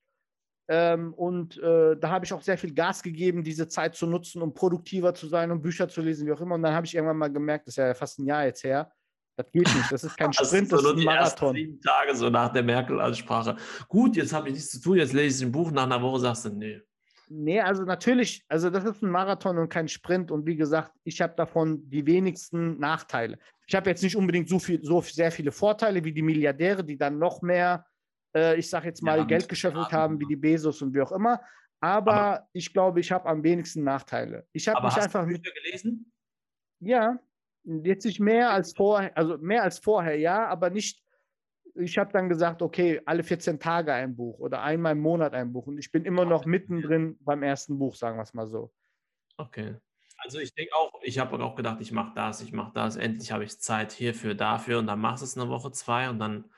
Ähm, 0.71 1.15
und 1.15 1.57
äh, 1.57 1.97
da 1.97 2.11
habe 2.11 2.27
ich 2.27 2.35
auch 2.35 2.43
sehr 2.43 2.59
viel 2.59 2.75
Gas 2.75 3.03
gegeben, 3.03 3.43
diese 3.43 3.67
Zeit 3.67 3.95
zu 3.95 4.07
nutzen, 4.07 4.43
um 4.43 4.53
produktiver 4.53 5.15
zu 5.15 5.27
sein, 5.27 5.51
um 5.51 5.63
Bücher 5.63 5.89
zu 5.89 6.03
lesen, 6.03 6.27
wie 6.27 6.33
auch 6.33 6.41
immer. 6.43 6.57
Und 6.57 6.63
dann 6.63 6.75
habe 6.75 6.85
ich 6.85 6.95
irgendwann 6.95 7.17
mal 7.17 7.33
gemerkt, 7.33 7.67
das 7.67 7.73
ist 7.73 7.79
ja 7.79 7.95
fast 7.95 8.19
ein 8.19 8.27
Jahr 8.27 8.45
jetzt 8.45 8.63
her, 8.63 8.93
das 9.39 9.51
geht 9.51 9.75
nicht, 9.75 9.91
das 9.91 10.05
ist 10.05 10.19
kein 10.19 10.33
Das 10.33 10.49
Sprint, 10.49 10.51
sind 10.51 10.69
so 10.69 10.77
das 10.77 10.85
ist 10.85 10.93
nur 10.93 10.99
ein 10.99 11.05
Marathon. 11.05 11.55
sieben 11.55 11.81
Tage 11.81 12.15
so 12.15 12.29
nach 12.29 12.53
der 12.53 12.63
Merkel-Ansprache. 12.63 13.57
Gut, 13.89 14.17
jetzt 14.17 14.35
habe 14.35 14.49
ich 14.49 14.55
nichts 14.55 14.71
zu 14.71 14.83
tun, 14.83 14.99
jetzt 14.99 15.15
lese 15.15 15.43
ich 15.43 15.49
ein 15.49 15.53
Buch, 15.53 15.71
nach 15.71 15.85
einer 15.85 16.03
Woche 16.03 16.21
sagst 16.21 16.45
du, 16.45 16.51
nee. 16.51 16.83
Nee, 17.31 17.61
also 17.61 17.85
natürlich, 17.85 18.45
also 18.49 18.71
das 18.71 18.85
ist 18.85 19.03
ein 19.03 19.11
Marathon 19.11 19.59
und 19.59 19.69
kein 19.69 19.89
Sprint. 19.89 20.31
Und 20.31 20.47
wie 20.47 20.57
gesagt, 20.57 20.93
ich 21.05 21.21
habe 21.21 21.35
davon 21.37 21.89
die 21.89 22.07
wenigsten 22.07 22.79
Nachteile. 22.79 23.39
Ich 23.67 23.75
habe 23.75 23.91
jetzt 23.91 24.03
nicht 24.03 24.17
unbedingt 24.17 24.49
so 24.49 24.59
viel, 24.59 24.83
so 24.83 25.01
sehr 25.03 25.31
viele 25.31 25.53
Vorteile 25.53 26.03
wie 26.05 26.13
die 26.13 26.23
Milliardäre, 26.23 26.83
die 26.85 26.97
dann 26.97 27.19
noch 27.19 27.43
mehr, 27.43 27.87
äh, 28.35 28.57
ich 28.59 28.69
sage 28.71 28.87
jetzt 28.87 29.03
mal, 29.03 29.19
Ja, 29.19 29.25
Geld 29.25 29.49
geschöpft 29.49 29.93
haben, 29.93 30.19
wie 30.21 30.27
die 30.27 30.37
Bezos 30.37 30.81
und 30.83 30.95
wie 30.95 31.01
auch 31.03 31.13
immer. 31.13 31.41
Aber, 31.81 32.13
Aber- 32.13 32.49
ich 32.53 32.73
glaube, 32.73 33.01
ich 33.01 33.13
habe 33.13 33.29
am 33.29 33.43
wenigsten 33.43 33.85
Nachteile. 33.85 34.47
Ich 34.53 34.67
habe 34.69 34.85
mich 34.85 34.97
hast 34.97 35.05
einfach 35.05 35.23
du 35.23 35.29
Bücher 35.29 35.53
gelesen? 35.65 36.11
ja, 36.81 37.19
jetzt 37.65 38.05
nicht 38.07 38.21
mehr 38.21 38.51
als 38.51 38.73
vorher, 38.75 39.17
also 39.17 39.37
mehr 39.39 39.63
als 39.63 39.79
vorher, 39.79 40.19
ja, 40.19 40.47
aber 40.47 40.71
nicht, 40.71 41.03
ich 41.79 41.99
habe 41.99 42.13
dann 42.13 42.29
gesagt, 42.29 42.63
okay, 42.63 43.01
alle 43.07 43.23
14 43.23 43.59
Tage 43.61 43.93
ein 43.93 44.17
Buch 44.17 44.39
oder 44.39 44.63
einmal 44.63 44.93
im 44.93 45.01
Monat 45.01 45.35
ein 45.35 45.53
Buch. 45.53 45.67
Und 45.67 45.79
ich 45.79 45.93
bin 45.93 46.05
immer 46.05 46.25
noch 46.25 46.45
mittendrin 46.45 47.17
beim 47.21 47.43
ersten 47.43 47.79
Buch, 47.79 47.95
sagen 47.95 48.19
wir 48.19 48.23
es 48.23 48.35
mal 48.35 48.47
so. 48.47 48.73
Okay. 49.37 49.77
Also 50.19 50.41
ich 50.41 50.53
denke 50.53 50.75
auch, 50.75 50.93
ich 51.03 51.19
habe 51.19 51.43
auch 51.43 51.55
gedacht, 51.55 51.81
ich 51.81 51.93
mache 51.93 52.13
das, 52.15 52.41
ich 52.41 52.53
mache 52.53 52.73
das, 52.75 52.97
endlich 52.97 53.31
habe 53.31 53.45
ich 53.45 53.61
Zeit 53.61 53.93
hierfür, 53.93 54.35
dafür 54.35 54.81
und 54.81 54.89
dann 54.89 55.01
machst 55.01 55.23
du 55.23 55.25
es 55.25 55.39
eine 55.39 55.49
Woche, 55.49 55.71
zwei 55.71 56.11
und 56.11 56.19
dann, 56.19 56.51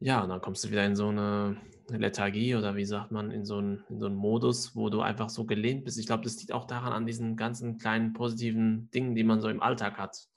ja, 0.00 0.22
und 0.22 0.28
dann 0.28 0.42
kommst 0.42 0.64
du 0.64 0.70
wieder 0.70 0.84
in 0.84 0.94
so 0.94 1.08
eine 1.08 1.56
Lethargie 1.88 2.54
oder 2.56 2.76
wie 2.76 2.84
sagt 2.84 3.10
man, 3.10 3.30
in 3.30 3.46
so 3.46 3.56
einen, 3.56 3.84
in 3.88 3.98
so 3.98 4.06
einen 4.06 4.16
Modus, 4.16 4.76
wo 4.76 4.90
du 4.90 5.00
einfach 5.00 5.30
so 5.30 5.46
gelehnt 5.46 5.84
bist. 5.84 5.98
Ich 5.98 6.06
glaube, 6.06 6.22
das 6.22 6.38
liegt 6.38 6.52
auch 6.52 6.66
daran 6.66 6.92
an 6.92 7.06
diesen 7.06 7.36
ganzen 7.36 7.78
kleinen 7.78 8.12
positiven 8.12 8.90
Dingen, 8.90 9.14
die 9.14 9.24
man 9.24 9.40
so 9.40 9.48
im 9.48 9.62
Alltag 9.62 9.96
hat. 9.96 10.28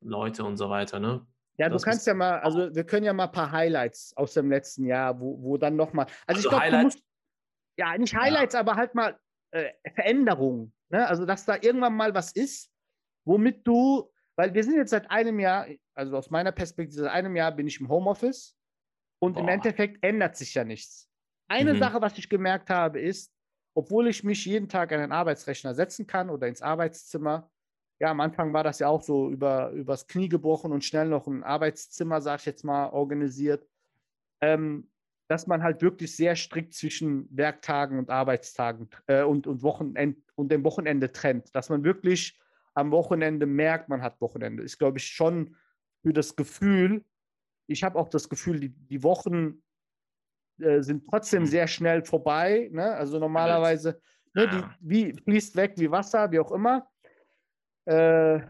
Leute 0.00 0.44
und 0.44 0.56
so 0.56 0.70
weiter, 0.70 0.98
ne? 0.98 1.26
Ja, 1.58 1.68
du 1.70 1.78
kannst 1.78 2.06
ja 2.06 2.14
mal, 2.14 2.40
also 2.40 2.74
wir 2.74 2.84
können 2.84 3.04
ja 3.04 3.12
mal 3.12 3.24
ein 3.26 3.32
paar 3.32 3.50
Highlights 3.50 4.12
aus 4.16 4.34
dem 4.34 4.50
letzten 4.50 4.84
Jahr, 4.84 5.18
wo, 5.20 5.42
wo 5.42 5.56
dann 5.56 5.76
nochmal, 5.76 6.06
also, 6.26 6.40
ich 6.40 6.46
Also 6.46 6.48
glaube, 6.48 6.66
du 6.70 6.76
musst, 6.78 7.02
ja, 7.78 7.96
nicht 7.98 8.14
Highlights, 8.14 8.54
aber 8.54 8.76
halt 8.76 8.94
mal 8.94 9.18
äh, 9.52 9.72
Veränderungen, 9.94 10.74
ne? 10.90 11.06
Also, 11.08 11.26
dass 11.26 11.44
da 11.46 11.56
irgendwann 11.60 11.96
mal 11.96 12.14
was 12.14 12.32
ist, 12.32 12.72
womit 13.26 13.66
du, 13.66 14.12
weil 14.36 14.54
wir 14.54 14.64
sind 14.64 14.76
jetzt 14.76 14.90
seit 14.90 15.10
einem 15.10 15.40
Jahr, 15.40 15.66
also 15.94 16.16
aus 16.16 16.30
meiner 16.30 16.52
Perspektive, 16.52 17.02
seit 17.02 17.12
einem 17.12 17.36
Jahr 17.36 17.52
bin 17.52 17.66
ich 17.66 17.80
im 17.80 17.88
Homeoffice 17.88 18.58
und 19.20 19.38
im 19.38 19.48
Boah. 19.48 19.48
Endeffekt 19.48 20.04
ändert 20.04 20.36
sich 20.36 20.54
ja 20.54 20.64
nichts. 20.64 21.10
Eine 21.48 21.74
Mhm. 21.74 21.78
Sache, 21.78 22.00
was 22.02 22.18
ich 22.18 22.28
gemerkt 22.28 22.70
habe, 22.70 23.00
ist, 23.00 23.32
obwohl 23.74 24.08
ich 24.08 24.24
mich 24.24 24.44
jeden 24.46 24.68
Tag 24.68 24.92
an 24.92 25.00
den 25.00 25.12
Arbeitsrechner 25.12 25.74
setzen 25.74 26.06
kann 26.06 26.30
oder 26.30 26.48
ins 26.48 26.62
Arbeitszimmer, 26.62 27.50
ja, 27.98 28.10
am 28.10 28.20
Anfang 28.20 28.52
war 28.52 28.64
das 28.64 28.78
ja 28.78 28.88
auch 28.88 29.02
so 29.02 29.30
über, 29.30 29.70
übers 29.70 30.06
Knie 30.06 30.28
gebrochen 30.28 30.72
und 30.72 30.84
schnell 30.84 31.08
noch 31.08 31.26
ein 31.26 31.42
Arbeitszimmer, 31.42 32.20
sag 32.20 32.40
ich 32.40 32.46
jetzt 32.46 32.64
mal, 32.64 32.90
organisiert, 32.90 33.66
ähm, 34.40 34.90
dass 35.28 35.46
man 35.46 35.62
halt 35.62 35.82
wirklich 35.82 36.14
sehr 36.14 36.36
strikt 36.36 36.74
zwischen 36.74 37.26
Werktagen 37.36 37.98
und 37.98 38.10
Arbeitstagen 38.10 38.90
äh, 39.06 39.22
und, 39.22 39.46
und, 39.46 39.62
Wochenend, 39.62 40.18
und 40.34 40.52
dem 40.52 40.62
Wochenende 40.64 41.10
trennt. 41.10 41.54
Dass 41.54 41.68
man 41.68 41.84
wirklich 41.84 42.38
am 42.74 42.90
Wochenende 42.90 43.46
merkt, 43.46 43.88
man 43.88 44.02
hat 44.02 44.20
Wochenende. 44.20 44.62
Ist, 44.62 44.78
glaube 44.78 44.98
ich, 44.98 45.06
schon 45.06 45.56
für 46.02 46.12
das 46.12 46.36
Gefühl, 46.36 47.04
ich 47.66 47.82
habe 47.82 47.98
auch 47.98 48.08
das 48.08 48.28
Gefühl, 48.28 48.60
die, 48.60 48.68
die 48.68 49.02
Wochen 49.02 49.62
äh, 50.60 50.82
sind 50.82 51.08
trotzdem 51.08 51.42
Mhm. 51.42 51.46
sehr 51.46 51.66
schnell 51.66 52.04
vorbei. 52.04 52.68
Ne? 52.72 52.84
Also 52.94 53.18
normalerweise, 53.18 54.00
ne, 54.34 54.46
die, 54.48 54.56
Ja. 54.58 54.74
wie 54.80 55.12
fließt 55.12 55.56
weg 55.56 55.72
wie 55.76 55.90
Wasser, 55.90 56.30
wie 56.30 56.38
auch 56.38 56.52
immer. 56.52 56.88
Äh, 57.86 58.40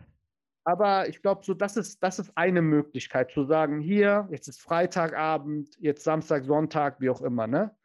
aber 0.64 1.08
ich 1.08 1.22
glaube, 1.22 1.44
so 1.44 1.54
das 1.54 1.76
ist, 1.76 2.02
das 2.02 2.18
ist 2.18 2.32
eine 2.36 2.60
Möglichkeit 2.60 3.30
zu 3.30 3.44
sagen, 3.44 3.80
hier, 3.80 4.26
jetzt 4.32 4.48
ist 4.48 4.60
Freitagabend, 4.60 5.76
jetzt 5.78 6.02
Samstag, 6.02 6.44
Sonntag, 6.44 7.00
wie 7.00 7.08
auch 7.10 7.22
immer. 7.22 7.46
Ne? 7.46 7.76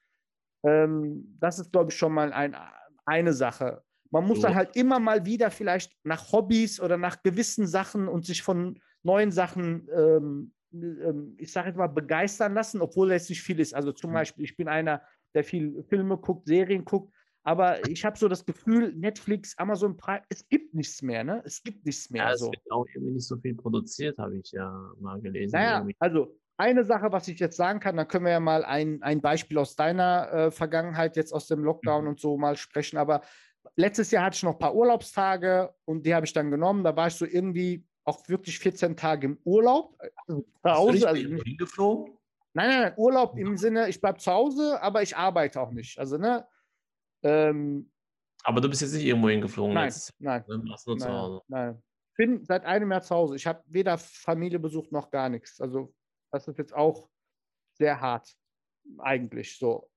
Ähm, 0.64 1.38
das 1.40 1.60
ist, 1.60 1.72
glaube 1.72 1.92
ich, 1.92 1.98
schon 1.98 2.14
mal 2.14 2.34
ein, 2.34 2.56
eine 3.06 3.34
Sache. 3.34 3.84
Man 4.10 4.26
muss 4.26 4.42
So. 4.42 4.48
dann 4.48 4.56
halt 4.56 4.76
immer 4.76 5.00
mal 5.00 5.26
wieder 5.26 5.52
vielleicht 5.52 5.94
nach 6.04 6.32
Hobbys 6.32 6.80
oder 6.82 6.98
nach 6.98 7.22
gewissen 7.24 7.68
Sachen 7.68 8.08
und 8.08 8.26
sich 8.26 8.42
von 8.42 8.80
neuen 9.04 9.32
Sachen, 9.32 9.88
ähm, 9.96 10.54
ähm, 10.74 11.36
ich 11.38 11.52
sage 11.52 11.68
jetzt 11.70 11.78
mal, 11.78 11.88
begeistern 11.88 12.54
lassen, 12.54 12.82
obwohl 12.82 13.12
es 13.12 13.30
nicht 13.30 13.42
viel 13.44 13.60
ist. 13.60 13.74
Also 13.74 13.92
zum 13.92 14.12
Mhm. 14.12 14.16
Beispiel, 14.16 14.44
ich 14.46 14.58
bin 14.58 14.68
einer, 14.68 15.02
der 15.34 15.44
viel 15.44 15.84
Filme 15.84 16.18
guckt, 16.18 16.48
Serien 16.48 16.84
guckt, 16.84 17.14
aber 17.44 17.88
ich 17.88 18.06
habe 18.06 18.18
so 18.18 18.28
das 18.28 18.46
Gefühl, 18.46 18.94
Netflix, 18.94 19.58
Amazon 19.58 19.98
Prime, 19.98 20.22
es 20.30 20.48
gibt 20.48 20.74
nichts 20.74 21.02
mehr, 21.02 21.24
ne? 21.24 21.42
Es 21.46 21.64
gibt 21.64 21.86
nichts 21.86 22.10
mehr. 22.10 22.24
Ja, 22.26 22.32
es 22.34 22.40
so. 22.42 22.52
wird 22.52 22.62
auch 22.72 22.86
irgendwie 22.94 23.14
nicht 23.14 23.28
so 23.28 23.38
viel 23.38 23.56
produziert, 23.56 24.18
habe 24.18 24.38
ich 24.38 24.52
ja 24.52 24.92
mal 25.00 25.20
gelesen. 25.22 25.54
Naja, 25.56 25.78
irgendwie. 25.78 25.96
also 26.00 26.38
eine 26.58 26.84
Sache, 26.86 27.12
was 27.12 27.28
ich 27.28 27.40
jetzt 27.40 27.58
sagen 27.58 27.80
kann, 27.80 27.98
dann 27.98 28.08
können 28.08 28.26
wir 28.26 28.34
ja 28.34 28.40
mal 28.40 28.64
ein, 28.64 29.02
ein 29.02 29.20
Beispiel 29.22 29.58
aus 29.58 29.76
deiner 29.76 30.32
äh, 30.32 30.52
Vergangenheit, 30.52 31.16
jetzt 31.16 31.34
aus 31.34 31.48
dem 31.48 31.64
Lockdown 31.64 32.04
Mhm. 32.04 32.10
und 32.10 32.20
so 32.20 32.38
mal 32.38 32.56
sprechen. 32.56 32.98
Aber 32.98 33.22
letztes 33.76 34.12
Jahr 34.12 34.26
hatte 34.26 34.36
ich 34.36 34.44
noch 34.44 34.54
ein 34.54 34.60
paar 34.60 34.76
Urlaubstage 34.76 35.74
und 35.86 36.06
die 36.06 36.14
habe 36.14 36.28
ich 36.28 36.34
dann 36.34 36.52
genommen. 36.52 36.84
Da 36.84 36.96
war 36.96 37.08
ich 37.08 37.16
so 37.16 37.26
irgendwie 37.26 37.84
auch 38.04 38.28
wirklich 38.30 38.60
14 38.60 38.96
Tage 38.96 39.26
im 39.28 39.40
Urlaub. 39.44 39.98
Also 40.28 40.42
zu 40.42 40.72
Hause, 40.72 41.08
also 41.08 41.28
nicht, 41.28 41.44
hingeflogen? 41.44 42.14
nein, 42.54 42.70
nein, 42.70 42.82
nein, 42.82 42.94
Urlaub 42.98 43.38
im 43.38 43.58
Sinne, 43.58 43.90
ich 43.90 44.00
bleibe 44.00 44.20
zu 44.20 44.32
Hause, 44.32 44.82
aber 44.84 45.02
ich 45.02 45.18
arbeite 45.18 45.60
auch 45.62 45.72
nicht. 45.72 45.98
Also, 45.98 46.18
ne? 46.18 46.46
Ähm, 47.24 47.92
Aber 48.44 48.62
du 48.62 48.70
bist 48.70 48.82
jetzt 48.82 48.94
nicht 48.94 49.06
irgendwo 49.06 49.30
hingeflogen. 49.30 49.74
nein, 49.74 49.86
letztes 49.86 50.14
nein. 50.20 50.44
Ne? 50.48 50.60
Du 50.60 50.70
warst 50.70 50.88
nur 50.88 50.98
zu 50.98 51.06
Nein, 51.08 51.16
Hause. 51.16 51.42
nein. 51.48 51.84
Ich 52.14 52.18
bin 52.18 52.44
seit 52.46 52.66
einem 52.66 52.92
Jahr 52.92 53.02
zu 53.02 53.16
Hause. 53.16 53.36
Ich 53.36 53.48
habe 53.48 53.64
weder 53.68 53.98
Familie 53.98 54.60
besucht 54.60 54.92
noch 54.92 55.10
gar 55.10 55.30
nichts. 55.30 55.60
Also 55.62 55.94
das 56.32 56.48
ist 56.48 56.58
jetzt 56.58 56.74
auch 56.74 57.10
sehr 57.78 58.00
hart, 58.00 58.34
eigentlich 59.00 59.58
so. 59.58 59.90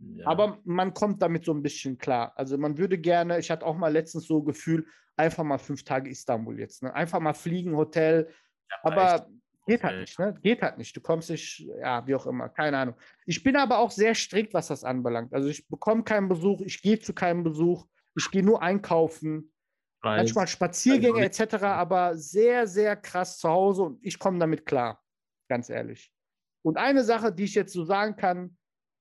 Ja. 0.00 0.26
Aber 0.28 0.58
man 0.64 0.94
kommt 0.94 1.20
damit 1.22 1.44
so 1.44 1.52
ein 1.52 1.62
bisschen 1.62 1.98
klar. 1.98 2.32
Also 2.36 2.56
man 2.56 2.78
würde 2.78 2.98
gerne, 2.98 3.38
ich 3.38 3.50
hatte 3.50 3.66
auch 3.66 3.76
mal 3.76 3.92
letztens 3.92 4.26
so 4.26 4.42
Gefühl, 4.42 4.86
einfach 5.16 5.42
mal 5.42 5.58
fünf 5.58 5.82
Tage 5.84 6.08
Istanbul 6.10 6.58
jetzt. 6.60 6.82
Ne? 6.82 6.94
Einfach 6.94 7.18
mal 7.20 7.34
fliegen, 7.34 7.76
Hotel. 7.76 8.32
Ja, 8.70 8.76
Aber 8.82 9.14
echt. 9.16 9.26
Geht 9.68 9.84
halt 9.84 9.92
Okay. 9.94 10.00
nicht, 10.00 10.18
ne? 10.18 10.34
Geht 10.42 10.62
halt 10.62 10.78
nicht. 10.78 10.96
Du 10.96 11.00
kommst 11.00 11.30
nicht, 11.30 11.60
ja, 11.80 12.06
wie 12.06 12.14
auch 12.14 12.26
immer, 12.26 12.48
keine 12.48 12.78
Ahnung. 12.78 12.94
Ich 13.26 13.42
bin 13.42 13.56
aber 13.56 13.78
auch 13.78 13.90
sehr 13.90 14.14
strikt, 14.14 14.54
was 14.54 14.68
das 14.68 14.82
anbelangt. 14.84 15.32
Also 15.32 15.48
ich 15.48 15.68
bekomme 15.68 16.02
keinen 16.02 16.28
Besuch, 16.28 16.60
ich 16.62 16.82
gehe 16.82 16.98
zu 16.98 17.12
keinem 17.12 17.44
Besuch, 17.44 17.86
ich 18.16 18.30
gehe 18.30 18.42
nur 18.42 18.62
einkaufen. 18.62 19.52
Weiß. 20.00 20.18
Manchmal 20.18 20.46
Spaziergänge 20.48 21.22
Also 21.22 21.42
etc., 21.44 21.62
aber 21.64 22.16
sehr, 22.16 22.66
sehr 22.66 22.96
krass 22.96 23.38
zu 23.38 23.48
Hause 23.48 23.82
und 23.82 23.98
ich 24.04 24.18
komme 24.18 24.38
damit 24.38 24.64
klar, 24.64 25.02
ganz 25.48 25.70
ehrlich. 25.70 26.12
Und 26.62 26.76
eine 26.76 27.02
Sache, 27.04 27.32
die 27.32 27.44
ich 27.44 27.54
jetzt 27.54 27.72
so 27.72 27.84
sagen 27.84 28.16
kann, 28.16 28.56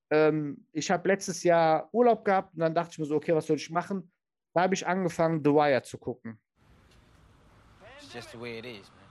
ähm, 0.10 0.66
ich 0.72 0.90
habe 0.90 1.08
letztes 1.08 1.44
Jahr 1.44 1.90
Urlaub 1.92 2.24
gehabt 2.24 2.54
und 2.54 2.62
dann 2.62 2.74
dachte 2.74 2.92
ich 2.94 3.00
mir 3.00 3.06
so, 3.06 3.16
okay, 3.16 3.36
was 3.36 3.46
soll 3.46 3.58
ich 3.58 3.70
machen? 3.70 4.12
Da 4.54 4.62
habe 4.62 4.74
ich 4.74 4.88
angefangen, 4.88 5.44
The 5.44 5.52
Wire 5.52 5.84
zu 5.84 5.98
gucken. 5.98 6.40
It's 8.00 8.14
just 8.14 8.32
the 8.32 8.40
way 8.40 8.60
it 8.60 8.66
is, 8.66 8.90
man. 8.96 9.07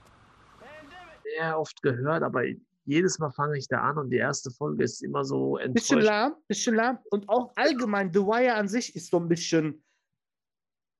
Sehr 1.37 1.59
oft 1.59 1.81
gehört, 1.81 2.23
aber 2.23 2.43
jedes 2.85 3.19
Mal 3.19 3.31
fange 3.31 3.57
ich 3.57 3.67
da 3.67 3.81
an 3.81 3.97
und 3.97 4.09
die 4.09 4.17
erste 4.17 4.49
Folge 4.51 4.83
ist 4.83 5.03
immer 5.03 5.23
so 5.23 5.57
Bisschen 5.57 5.99
enttäuscht. 5.99 6.05
lahm, 6.07 6.35
bisschen 6.47 6.75
lahm 6.75 6.99
und 7.11 7.27
auch 7.29 7.51
allgemein, 7.55 8.11
The 8.13 8.19
Wire 8.21 8.53
an 8.55 8.67
sich 8.67 8.95
ist 8.95 9.11
so 9.11 9.17
ein 9.17 9.27
bisschen 9.27 9.83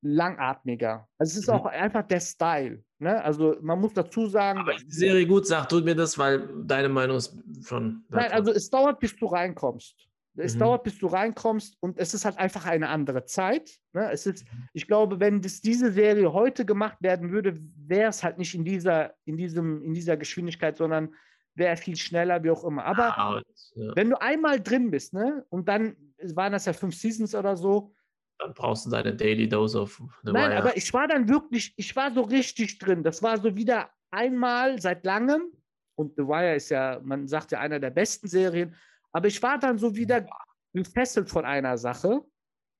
langatmiger. 0.03 1.07
Also 1.17 1.31
es 1.31 1.37
ist 1.37 1.47
Mhm. 1.47 1.53
auch 1.55 1.65
einfach 1.65 2.03
der 2.03 2.19
Style. 2.19 2.83
Ne? 2.99 3.23
Also 3.23 3.57
man 3.61 3.79
muss 3.79 3.93
dazu 3.93 4.27
sagen, 4.27 4.59
Aber 4.59 4.75
die 4.75 4.91
Serie 4.91 5.25
gut, 5.25 5.47
sag 5.47 5.69
du 5.69 5.81
mir 5.81 5.95
das, 5.95 6.17
weil 6.17 6.47
deine 6.65 6.89
Meinung 6.89 7.17
ist 7.17 7.35
schon. 7.63 8.03
Nein, 8.09 8.31
also 8.31 8.51
es 8.51 8.69
dauert, 8.69 8.99
bis 8.99 9.15
du 9.15 9.25
reinkommst. 9.25 10.06
Es 10.39 10.55
Mhm. 10.55 10.59
dauert, 10.59 10.83
bis 10.83 10.97
du 10.99 11.07
reinkommst 11.07 11.77
und 11.81 11.97
es 11.97 12.13
ist 12.13 12.25
halt 12.25 12.37
einfach 12.37 12.65
eine 12.65 12.89
andere 12.89 13.25
Zeit. 13.25 13.71
Ne? 13.93 14.11
Es 14.11 14.25
ist, 14.25 14.45
ich 14.73 14.87
glaube, 14.87 15.19
wenn 15.19 15.41
das, 15.41 15.61
diese 15.61 15.91
Serie 15.91 16.31
heute 16.33 16.65
gemacht 16.65 16.97
werden 17.01 17.31
würde, 17.31 17.57
wäre 17.75 18.09
es 18.09 18.23
halt 18.23 18.37
nicht 18.37 18.53
in 18.55 18.63
dieser, 18.63 19.13
in 19.25 19.37
diesem, 19.37 19.81
in 19.83 19.93
dieser 19.93 20.15
Geschwindigkeit, 20.17 20.77
sondern 20.77 21.13
wäre 21.55 21.75
viel 21.75 21.95
schneller, 21.95 22.43
wie 22.43 22.51
auch 22.51 22.63
immer. 22.63 22.85
Aber 22.85 23.17
Ah, 23.17 23.41
ja, 23.75 23.95
wenn 23.95 24.11
du 24.11 24.21
einmal 24.21 24.61
drin 24.61 24.91
bist, 24.91 25.13
ne, 25.13 25.43
und 25.49 25.67
dann 25.67 25.95
waren 26.35 26.51
das 26.51 26.65
ja 26.65 26.73
fünf 26.73 26.95
Seasons 26.95 27.33
oder 27.33 27.57
so. 27.57 27.93
dann 28.39 28.53
brauchst 28.53 28.85
du 28.85 28.91
deine 28.91 29.15
Daily 29.15 29.49
Dose 29.49 29.81
of 29.81 29.99
The 30.23 30.31
Nein, 30.31 30.51
Wire. 30.51 30.57
aber 30.59 30.77
ich 30.77 30.93
war 30.93 31.07
dann 31.07 31.27
wirklich, 31.27 31.73
ich 31.77 31.95
war 31.95 32.13
so 32.13 32.21
richtig 32.21 32.77
drin. 32.77 33.01
Das 33.01 33.23
war 33.23 33.39
so 33.39 33.55
wieder 33.55 33.89
einmal 34.11 34.79
seit 34.79 35.03
langem. 35.03 35.51
Und 35.95 36.15
The 36.15 36.21
Wire 36.27 36.55
ist 36.55 36.69
ja, 36.69 36.99
man 37.03 37.27
sagt 37.27 37.51
ja, 37.51 37.59
einer 37.59 37.79
der 37.79 37.89
besten 37.89 38.27
Serien. 38.27 38.75
Aber 39.17 39.29
ich 39.29 39.41
war 39.41 39.57
dann 39.57 39.79
so 39.79 39.95
wieder 39.95 40.27
gefesselt 40.73 41.27
von 41.27 41.43
einer 41.43 41.75
Sache 41.75 42.21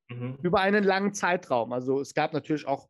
Mhm. 0.10 0.38
über 0.44 0.60
einen 0.62 0.84
langen 0.84 1.12
Zeitraum. 1.16 1.74
Also 1.74 2.00
es 2.00 2.14
gab 2.14 2.32
natürlich 2.32 2.68
auch 2.68 2.88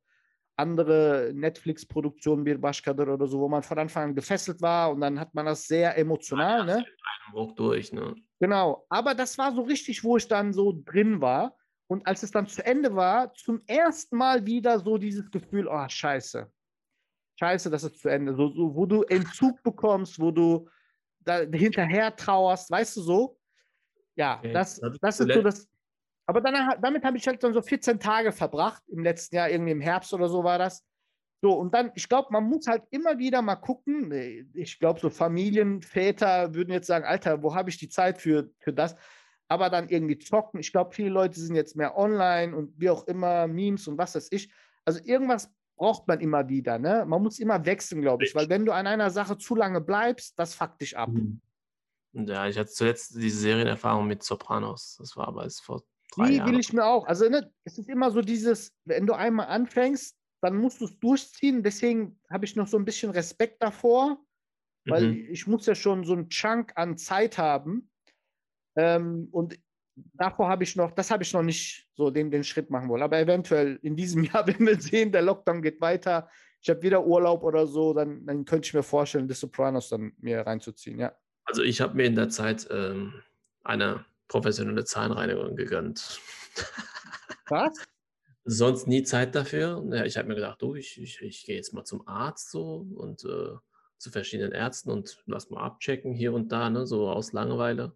andere 0.58 1.32
Netflix-Produktionen 1.34 2.46
wie 2.46 2.56
Bashkadir 2.56 3.08
oder 3.08 3.26
so, 3.26 3.40
wo 3.40 3.48
man 3.48 3.64
von 3.64 3.80
Anfang 3.80 4.10
an 4.10 4.16
gefesselt 4.16 4.62
war 4.62 4.92
und 4.92 5.00
dann 5.00 5.18
hat 5.18 5.34
man 5.34 5.46
das 5.46 5.66
sehr 5.66 5.98
emotional, 5.98 6.66
ne? 6.66 6.86
Hoch 7.32 7.54
durch, 7.54 7.94
ne? 7.94 8.16
Genau. 8.42 8.86
Aber 8.90 9.16
das 9.16 9.38
war 9.38 9.54
so 9.56 9.62
richtig, 9.62 10.04
wo 10.04 10.18
ich 10.18 10.28
dann 10.28 10.52
so 10.52 10.82
drin 10.84 11.22
war. 11.22 11.56
Und 11.88 12.06
als 12.06 12.24
es 12.24 12.32
dann 12.32 12.48
zu 12.48 12.66
Ende 12.66 12.94
war, 12.94 13.34
zum 13.34 13.62
ersten 13.66 14.18
Mal 14.18 14.46
wieder 14.46 14.78
so 14.82 14.98
dieses 14.98 15.32
Gefühl, 15.32 15.70
oh, 15.70 15.88
scheiße. 15.88 16.52
Scheiße, 17.40 17.70
das 17.70 17.86
ist 17.86 18.00
zu 18.02 18.10
Ende. 18.10 18.36
So, 18.36 18.50
so, 18.50 18.76
wo 18.76 18.86
du 18.86 19.04
Entzug 19.04 19.64
bekommst, 19.64 20.20
wo 20.20 20.32
du 20.32 20.68
da 21.22 21.40
hinterher 21.40 22.14
trauerst, 22.14 22.70
weißt 22.70 22.98
du 22.98 23.02
so? 23.02 23.37
Ja, 24.18 24.40
Okay. 24.40 24.54
das, 24.54 24.82
das 25.02 25.20
ist 25.20 25.34
so 25.34 25.42
das. 25.42 25.68
Aber 26.26 26.42
danach, 26.42 26.76
damit 26.82 27.06
habe 27.06 27.18
ich 27.18 27.26
halt 27.26 27.42
dann 27.42 27.54
so 27.54 27.62
14 27.62 28.00
Tage 28.00 28.34
verbracht, 28.34 28.84
im 28.90 29.02
letzten 29.04 29.38
Jahr, 29.38 29.50
irgendwie 29.50 29.72
im 29.72 29.80
Herbst 29.80 30.14
oder 30.14 30.28
so 30.28 30.44
war 30.44 30.58
das. 30.58 30.84
So, 31.42 31.54
und 31.54 31.74
dann, 31.74 31.92
ich 31.96 32.10
glaube, 32.10 32.30
man 32.32 32.44
muss 32.44 32.68
halt 32.68 32.84
immer 32.90 33.18
wieder 33.18 33.42
mal 33.42 33.56
gucken. 33.56 34.12
Ich 34.54 34.80
glaube, 34.80 35.00
so 35.00 35.10
Familienväter 35.10 36.54
würden 36.54 36.74
jetzt 36.74 36.88
sagen, 36.88 37.06
Alter, 37.06 37.42
wo 37.44 37.56
habe 37.56 37.70
ich 37.70 37.78
die 37.78 37.88
Zeit 37.90 38.20
für, 38.20 38.50
für 38.60 38.74
das? 38.74 38.96
aber 39.48 39.70
dann 39.70 39.90
irgendwie 39.90 40.18
zocken. 40.18 40.60
Ich 40.60 40.72
glaube, 40.72 40.94
viele 40.94 41.10
Leute 41.10 41.40
sind 41.40 41.56
jetzt 41.56 41.76
mehr 41.76 41.98
online 41.98 42.56
und 42.56 42.74
wie 42.80 42.90
auch 42.90 43.08
immer, 43.08 43.48
Memes 43.48 43.88
und 43.88 43.98
was 43.98 44.16
weiß 44.16 44.30
ich. 44.32 44.52
Also 44.86 45.00
irgendwas 45.04 45.52
braucht 45.76 46.08
man 46.08 46.20
immer 46.20 46.50
wieder. 46.50 46.80
Ne? 46.80 47.06
Man 47.08 47.22
muss 47.22 47.40
immer 47.40 47.66
wechseln, 47.66 48.02
glaube 48.02 48.26
ich, 48.26 48.36
weil 48.36 48.50
wenn 48.50 48.66
du 48.66 48.72
an 48.72 48.88
einer 48.88 49.10
Sache 49.10 49.38
zu 49.38 49.56
lange 49.56 49.82
bleibst, 49.82 50.38
das 50.40 50.56
fuckt 50.56 50.82
dich 50.82 50.98
ab. 50.98 51.10
Mhm. 51.10 51.40
Ja, 52.26 52.48
ich 52.48 52.58
hatte 52.58 52.70
zuletzt 52.72 53.16
diese 53.16 53.38
Serienerfahrung 53.40 54.08
mit 54.08 54.24
Sopranos. 54.24 54.98
Das 55.00 55.16
war 55.16 55.28
aber 55.28 55.44
jetzt 55.44 55.62
vor 55.62 55.84
drei 56.12 56.30
Die 56.30 56.36
Jahren. 56.38 56.52
will 56.54 56.60
ich 56.60 56.74
mir 56.74 56.86
auch. 56.86 57.06
Also 57.06 57.30
ne, 57.30 57.52
es 57.64 57.78
ist 57.78 57.90
immer 57.90 58.12
so 58.12 58.22
dieses, 58.22 58.74
wenn 58.86 59.06
du 59.06 59.14
einmal 59.14 59.48
anfängst, 59.48 60.16
dann 60.42 60.58
musst 60.58 60.82
du 60.82 60.86
es 60.86 60.98
durchziehen. 61.00 61.64
Deswegen 61.64 62.20
habe 62.30 62.46
ich 62.46 62.56
noch 62.56 62.68
so 62.68 62.78
ein 62.78 62.86
bisschen 62.86 63.12
Respekt 63.12 63.62
davor, 63.62 64.20
weil 64.88 65.12
Mhm. 65.12 65.28
ich 65.32 65.48
muss 65.48 65.66
ja 65.66 65.76
schon 65.76 66.04
so 66.06 66.14
einen 66.14 66.30
Chunk 66.30 66.74
an 66.76 66.98
Zeit 66.98 67.38
haben. 67.38 67.90
Ähm, 68.76 69.28
und 69.32 69.60
davor 70.14 70.48
habe 70.50 70.64
ich 70.64 70.76
noch, 70.76 70.92
das 70.92 71.12
habe 71.12 71.24
ich 71.24 71.34
noch 71.34 71.44
nicht 71.44 71.88
so 71.96 72.10
den, 72.12 72.32
den 72.32 72.44
Schritt 72.44 72.70
machen 72.70 72.90
wollen. 72.90 73.02
Aber 73.04 73.20
eventuell 73.20 73.80
in 73.82 73.96
diesem 73.96 74.24
Jahr, 74.34 74.48
wenn 74.48 74.66
wir 74.66 74.80
sehen, 74.80 75.12
der 75.12 75.24
Lockdown 75.24 75.62
geht 75.62 75.82
weiter, 75.82 76.30
ich 76.62 76.70
habe 76.70 76.82
wieder 76.82 77.06
Urlaub 77.06 77.44
oder 77.44 77.68
so, 77.68 77.94
dann, 77.94 78.26
dann 78.26 78.46
könnte 78.46 78.68
ich 78.68 78.74
mir 78.74 78.84
vorstellen, 78.84 79.28
The 79.28 79.36
Sopranos 79.36 79.90
dann 79.90 80.14
mir 80.18 80.42
reinzuziehen, 80.42 81.00
ja. 81.00 81.16
Also 81.48 81.64
ich 81.64 81.82
habe 81.82 81.96
mir 81.96 82.06
in 82.06 82.16
der 82.16 82.30
Zeit 82.30 82.68
ähm, 82.70 83.24
eine 83.64 84.06
professionelle 84.28 84.84
Zahnreinigung 84.84 85.56
gegönnt. 85.56 86.20
Was? 87.48 87.74
Sonst 88.44 88.88
nie 88.88 89.04
Zeit 89.04 89.34
dafür. 89.34 89.84
Ja, 89.92 90.06
ich 90.06 90.18
habe 90.18 90.28
mir 90.28 90.36
gedacht, 90.36 90.62
du, 90.62 90.76
ich, 90.76 91.02
ich, 91.02 91.22
ich 91.22 91.46
gehe 91.46 91.56
jetzt 91.56 91.74
mal 91.74 91.86
zum 91.86 92.06
Arzt 92.08 92.52
so 92.52 92.86
und 92.96 93.24
äh, 93.24 93.56
zu 93.98 94.12
verschiedenen 94.12 94.52
Ärzten 94.52 94.92
und 94.92 95.24
lass 95.26 95.50
mal 95.50 95.64
abchecken 95.64 96.14
hier 96.14 96.34
und 96.34 96.52
da, 96.52 96.70
ne, 96.70 96.86
so 96.86 97.10
aus 97.10 97.32
Langeweile. 97.32 97.94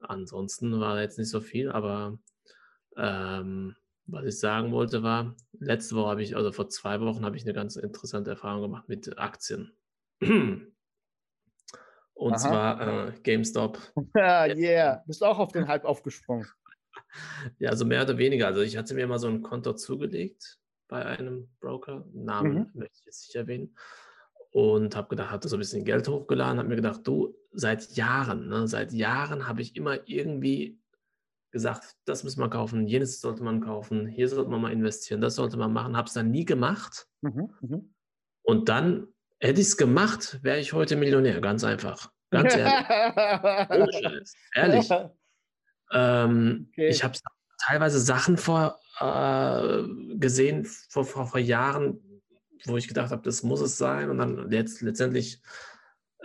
Ansonsten 0.00 0.80
war 0.80 1.00
jetzt 1.00 1.18
nicht 1.18 1.30
so 1.30 1.40
viel, 1.40 1.70
aber 1.70 2.18
ähm, 2.96 3.74
was 4.06 4.24
ich 4.26 4.38
sagen 4.38 4.72
wollte 4.72 5.02
war, 5.02 5.34
letzte 5.58 5.96
Woche 5.96 6.10
habe 6.10 6.22
ich, 6.22 6.36
also 6.36 6.52
vor 6.52 6.68
zwei 6.68 7.00
Wochen 7.00 7.24
habe 7.24 7.36
ich 7.36 7.44
eine 7.44 7.54
ganz 7.54 7.76
interessante 7.76 8.30
Erfahrung 8.30 8.62
gemacht 8.62 8.88
mit 8.88 9.18
Aktien. 9.18 9.72
Und 12.20 12.34
Aha. 12.34 12.38
zwar 12.38 13.08
äh, 13.08 13.12
GameStop. 13.22 13.78
Ja, 14.14 14.44
yeah. 14.44 15.02
Bist 15.06 15.24
auch 15.24 15.38
auf 15.38 15.52
den 15.52 15.66
Hype 15.66 15.84
aufgesprungen. 15.84 16.46
Ja, 17.58 17.70
also 17.70 17.84
mehr 17.84 18.02
oder 18.02 18.18
weniger. 18.18 18.46
Also 18.48 18.60
ich 18.60 18.76
hatte 18.76 18.94
mir 18.94 19.06
mal 19.06 19.18
so 19.18 19.26
ein 19.28 19.42
Konto 19.42 19.72
zugelegt 19.72 20.58
bei 20.86 21.04
einem 21.04 21.48
Broker, 21.60 22.04
Namen 22.12 22.54
Mhm. 22.54 22.70
möchte 22.74 22.98
ich 22.98 23.06
jetzt 23.06 23.28
nicht 23.28 23.36
erwähnen, 23.36 23.76
und 24.50 24.94
habe 24.96 25.08
gedacht, 25.08 25.30
hatte 25.30 25.48
so 25.48 25.56
ein 25.56 25.60
bisschen 25.60 25.84
Geld 25.84 26.08
hochgeladen, 26.08 26.58
habe 26.58 26.68
mir 26.68 26.76
gedacht, 26.76 27.00
du, 27.04 27.34
seit 27.52 27.92
Jahren, 27.92 28.48
ne, 28.48 28.68
seit 28.68 28.92
Jahren 28.92 29.48
habe 29.48 29.62
ich 29.62 29.76
immer 29.76 30.06
irgendwie 30.08 30.78
gesagt, 31.52 31.96
das 32.04 32.22
muss 32.24 32.36
man 32.36 32.50
kaufen, 32.50 32.86
jenes 32.86 33.20
sollte 33.20 33.42
man 33.42 33.60
kaufen, 33.60 34.06
hier 34.06 34.28
sollte 34.28 34.50
man 34.50 34.60
mal 34.60 34.72
investieren, 34.72 35.20
das 35.20 35.36
sollte 35.36 35.56
man 35.56 35.72
machen, 35.72 35.96
habe 35.96 36.08
es 36.08 36.14
dann 36.14 36.30
nie 36.30 36.44
gemacht. 36.44 37.08
Mhm, 37.22 37.54
mhm. 37.60 37.94
Und 38.42 38.68
dann 38.68 39.08
hätte 39.40 39.60
ich 39.60 39.68
es 39.68 39.76
gemacht, 39.76 40.38
wäre 40.42 40.58
ich 40.58 40.72
heute 40.72 40.96
Millionär, 40.96 41.40
ganz 41.40 41.64
einfach. 41.64 42.10
Ganz 42.30 42.54
ehrlich. 42.54 43.96
Scheiß. 44.02 44.34
Ehrlich. 44.54 44.88
Ähm, 45.92 46.68
Okay. 46.72 46.88
Ich 46.88 47.04
habe 47.04 47.18
teilweise 47.58 48.00
Sachen 48.00 48.36
vor, 48.36 48.78
äh, 49.00 49.82
gesehen 50.16 50.64
vor, 50.64 51.04
vor, 51.04 51.26
vor 51.26 51.40
Jahren, 51.40 52.00
wo 52.66 52.76
ich 52.76 52.88
gedacht 52.88 53.10
habe, 53.10 53.22
das 53.22 53.42
muss 53.42 53.60
es 53.60 53.76
sein. 53.76 54.10
Und 54.10 54.18
dann 54.18 54.50
jetzt, 54.50 54.80
letztendlich 54.82 55.40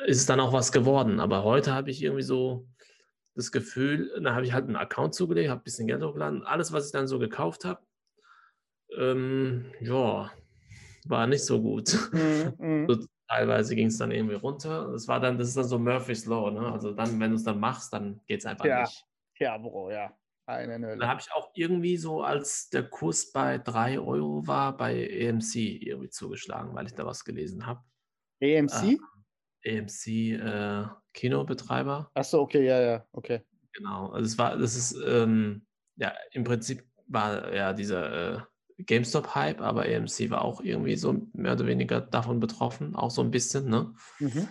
ist 0.06 0.18
es 0.18 0.26
dann 0.26 0.40
auch 0.40 0.54
was 0.54 0.72
geworden. 0.72 1.20
Aber 1.20 1.44
heute 1.44 1.74
habe 1.74 1.90
ich 1.90 2.04
irgendwie 2.04 2.24
so 2.24 2.68
das 3.36 3.52
Gefühl, 3.52 4.12
da 4.22 4.34
habe 4.34 4.46
ich 4.46 4.54
halt 4.54 4.66
einen 4.66 4.76
Account 4.76 5.14
zugelegt, 5.14 5.50
habe 5.50 5.62
ein 5.62 5.64
bisschen 5.64 5.88
Geld 5.88 6.04
hochgeladen. 6.04 6.44
Alles, 6.44 6.72
was 6.72 6.86
ich 6.86 6.92
dann 6.92 7.08
so 7.08 7.20
gekauft 7.20 7.66
habe, 7.66 7.82
ähm, 8.98 9.74
ja, 9.82 10.32
war 11.06 11.28
nicht 11.28 11.46
so 11.46 11.62
gut. 11.62 11.98
Mhm, 12.12 12.54
mhm. 12.60 12.88
So, 12.90 13.06
teilweise 13.28 13.76
ging 13.76 13.88
es 13.88 13.98
dann 13.98 14.12
irgendwie 14.12 14.36
runter. 14.36 14.92
Das 14.92 15.08
war 15.08 15.20
dann, 15.20 15.38
das 15.38 15.50
ist 15.50 15.58
dann 15.58 15.66
so 15.66 15.80
Murphy's 15.80 16.26
Law, 16.26 16.52
ne? 16.52 16.72
Also 16.72 16.92
dann, 16.92 17.20
wenn 17.20 17.32
du 17.32 17.36
es 17.36 17.44
dann 17.44 17.60
machst, 17.60 17.94
dann 17.94 18.22
geht 18.26 18.40
es 18.40 18.46
einfach 18.46 18.66
Ja. 18.66 18.82
nicht. 18.82 19.06
Ja, 19.40 19.58
Bro, 19.58 19.92
ja. 19.92 20.16
Eine 20.48 20.96
Da 20.98 21.08
habe 21.08 21.20
ich 21.22 21.32
auch 21.32 21.50
irgendwie 21.56 21.98
so, 21.98 22.22
als 22.22 22.70
der 22.70 22.84
Kurs 22.84 23.32
bei 23.32 23.58
3 23.58 24.00
Euro 24.00 24.46
war, 24.46 24.78
bei 24.78 25.08
EMC 25.08 25.56
irgendwie 25.56 26.10
zugeschlagen, 26.10 26.76
weil 26.76 26.86
ich 26.86 26.94
da 26.94 27.04
was 27.06 27.26
gelesen 27.26 27.66
habe. 27.66 27.84
AMC? 28.44 29.00
EMC 29.64 30.08
äh, 30.08 30.86
Kinobetreiber. 31.14 32.12
Achso, 32.14 32.42
okay, 32.42 32.64
ja, 32.64 32.80
ja, 32.80 33.08
okay. 33.12 33.42
Genau. 33.74 34.10
Also 34.12 34.26
es 34.26 34.38
war, 34.38 34.56
das 34.56 34.76
ist, 34.76 34.96
ähm, 35.04 35.66
ja, 35.96 36.14
im 36.32 36.44
Prinzip 36.44 36.86
war 37.08 37.52
ja 37.52 37.74
dieser 37.74 38.36
äh, 38.36 38.42
GameStop-Hype, 38.78 39.62
aber 39.62 39.88
EMC 39.88 40.30
war 40.30 40.44
auch 40.44 40.62
irgendwie 40.62 40.96
so 40.96 41.16
mehr 41.34 41.54
oder 41.54 41.66
weniger 41.66 42.02
davon 42.02 42.40
betroffen, 42.40 42.96
auch 42.96 43.12
so 43.12 43.22
ein 43.22 43.32
bisschen, 43.32 43.70
ne? 43.70 43.94
Mhm. 44.20 44.48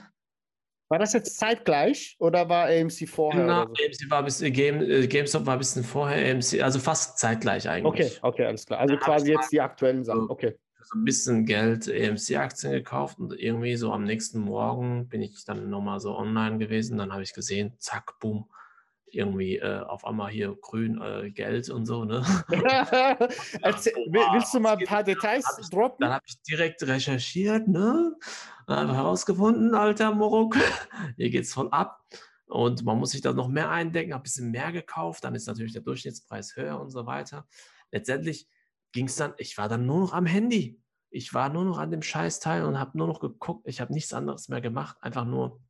War 0.88 0.98
das 0.98 1.12
jetzt 1.12 1.38
zeitgleich 1.38 2.16
oder 2.18 2.48
war 2.48 2.66
AMC 2.66 3.08
vorher? 3.08 3.44
Oder 3.44 3.66
so? 3.68 3.82
EMC 3.82 4.10
war 4.10 4.18
ein 4.18 4.24
bisschen, 4.24 4.52
Game, 4.52 4.82
äh, 4.82 5.06
GameStop 5.06 5.46
war 5.46 5.54
ein 5.54 5.58
bisschen 5.58 5.82
vorher, 5.82 6.24
EMC, 6.24 6.62
also 6.62 6.78
fast 6.78 7.18
zeitgleich 7.18 7.68
Okay, 7.68 8.02
eigentlich. 8.02 8.22
okay, 8.22 8.44
alles 8.44 8.66
klar. 8.66 8.80
Also 8.80 8.94
hab 8.94 9.00
quasi 9.00 9.32
jetzt 9.32 9.52
die 9.52 9.60
aktuellen 9.60 10.04
Sachen. 10.04 10.28
Okay. 10.28 10.54
so 10.82 10.98
ein 10.98 11.04
bisschen 11.04 11.46
Geld 11.46 11.88
EMC-Aktien 11.88 12.72
gekauft 12.72 13.18
und 13.18 13.32
irgendwie 13.32 13.76
so 13.76 13.92
am 13.92 14.04
nächsten 14.04 14.40
Morgen 14.40 15.08
bin 15.08 15.22
ich 15.22 15.44
dann 15.44 15.70
nochmal 15.70 16.00
so 16.00 16.16
online 16.16 16.58
gewesen. 16.58 16.98
Dann 16.98 17.12
habe 17.12 17.22
ich 17.22 17.32
gesehen, 17.32 17.74
zack, 17.78 18.18
boom, 18.20 18.46
irgendwie 19.16 19.56
äh, 19.58 19.80
auf 19.80 20.04
einmal 20.04 20.30
hier 20.30 20.56
grün 20.60 21.00
äh, 21.00 21.30
Geld 21.30 21.68
und 21.70 21.86
so. 21.86 22.04
Ne? 22.04 22.24
Erzähl, 23.62 23.94
will- 24.08 24.26
willst 24.32 24.54
du 24.54 24.60
mal 24.60 24.76
ein 24.76 24.84
paar? 24.84 25.02
Details 25.02 25.44
ich- 25.60 25.68
droppen? 25.70 25.98
Dann 26.04 26.12
habe 26.12 26.24
ich 26.26 26.40
direkt 26.42 26.82
recherchiert, 26.86 27.68
ne? 27.68 28.14
Dann 28.66 28.78
habe 28.88 28.94
herausgefunden, 28.96 29.74
alter 29.74 30.14
Morok, 30.14 30.56
hier 31.16 31.30
geht's 31.30 31.52
voll 31.52 31.68
ab. 31.70 32.00
Und 32.46 32.84
man 32.84 32.98
muss 32.98 33.10
sich 33.10 33.20
da 33.20 33.32
noch 33.32 33.48
mehr 33.48 33.70
eindecken, 33.70 34.12
habe 34.12 34.20
ein 34.20 34.24
bisschen 34.24 34.50
mehr 34.50 34.70
gekauft, 34.70 35.24
dann 35.24 35.34
ist 35.34 35.46
natürlich 35.46 35.72
der 35.72 35.82
Durchschnittspreis 35.82 36.56
höher 36.56 36.80
und 36.80 36.90
so 36.90 37.06
weiter. 37.06 37.46
Letztendlich 37.90 38.48
ging 38.92 39.06
es 39.06 39.16
dann, 39.16 39.34
ich 39.38 39.56
war 39.58 39.68
dann 39.68 39.86
nur 39.86 40.00
noch 40.00 40.12
am 40.12 40.26
Handy. 40.26 40.80
Ich 41.10 41.32
war 41.32 41.48
nur 41.48 41.64
noch 41.64 41.78
an 41.78 41.90
dem 41.90 42.02
Scheißteil 42.02 42.64
und 42.64 42.78
habe 42.78 42.98
nur 42.98 43.06
noch 43.06 43.20
geguckt. 43.20 43.66
Ich 43.66 43.80
habe 43.80 43.92
nichts 43.92 44.12
anderes 44.12 44.48
mehr 44.48 44.60
gemacht, 44.60 44.96
einfach 45.00 45.24
nur, 45.24 45.60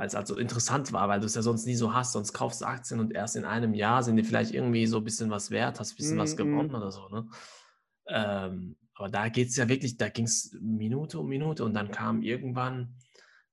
weil 0.00 0.06
es 0.06 0.14
also 0.14 0.38
interessant 0.38 0.94
war, 0.94 1.10
weil 1.10 1.20
du 1.20 1.26
es 1.26 1.34
ja 1.34 1.42
sonst 1.42 1.66
nie 1.66 1.74
so 1.74 1.92
hast. 1.92 2.12
Sonst 2.12 2.32
kaufst 2.32 2.62
du 2.62 2.64
Aktien 2.64 3.00
und 3.00 3.12
erst 3.12 3.36
in 3.36 3.44
einem 3.44 3.74
Jahr 3.74 4.02
sind 4.02 4.16
die 4.16 4.24
vielleicht 4.24 4.54
irgendwie 4.54 4.86
so 4.86 4.96
ein 4.96 5.04
bisschen 5.04 5.28
was 5.28 5.50
wert, 5.50 5.78
hast 5.78 5.92
ein 5.92 5.96
bisschen 5.96 6.16
was 6.16 6.30
Mm, 6.30 6.34
mm. 6.36 6.36
gewonnen 6.36 6.74
oder 6.74 6.90
so. 6.90 7.06
Ne? 7.10 7.28
Ähm, 8.06 8.76
aber 8.94 9.10
da 9.10 9.28
geht 9.28 9.48
es 9.48 9.56
ja 9.56 9.68
wirklich, 9.68 9.98
da 9.98 10.08
ging 10.08 10.24
es 10.24 10.56
Minute 10.58 11.18
um 11.18 11.28
Minute 11.28 11.66
und 11.66 11.74
dann 11.74 11.90
kam 11.90 12.22
irgendwann, 12.22 12.96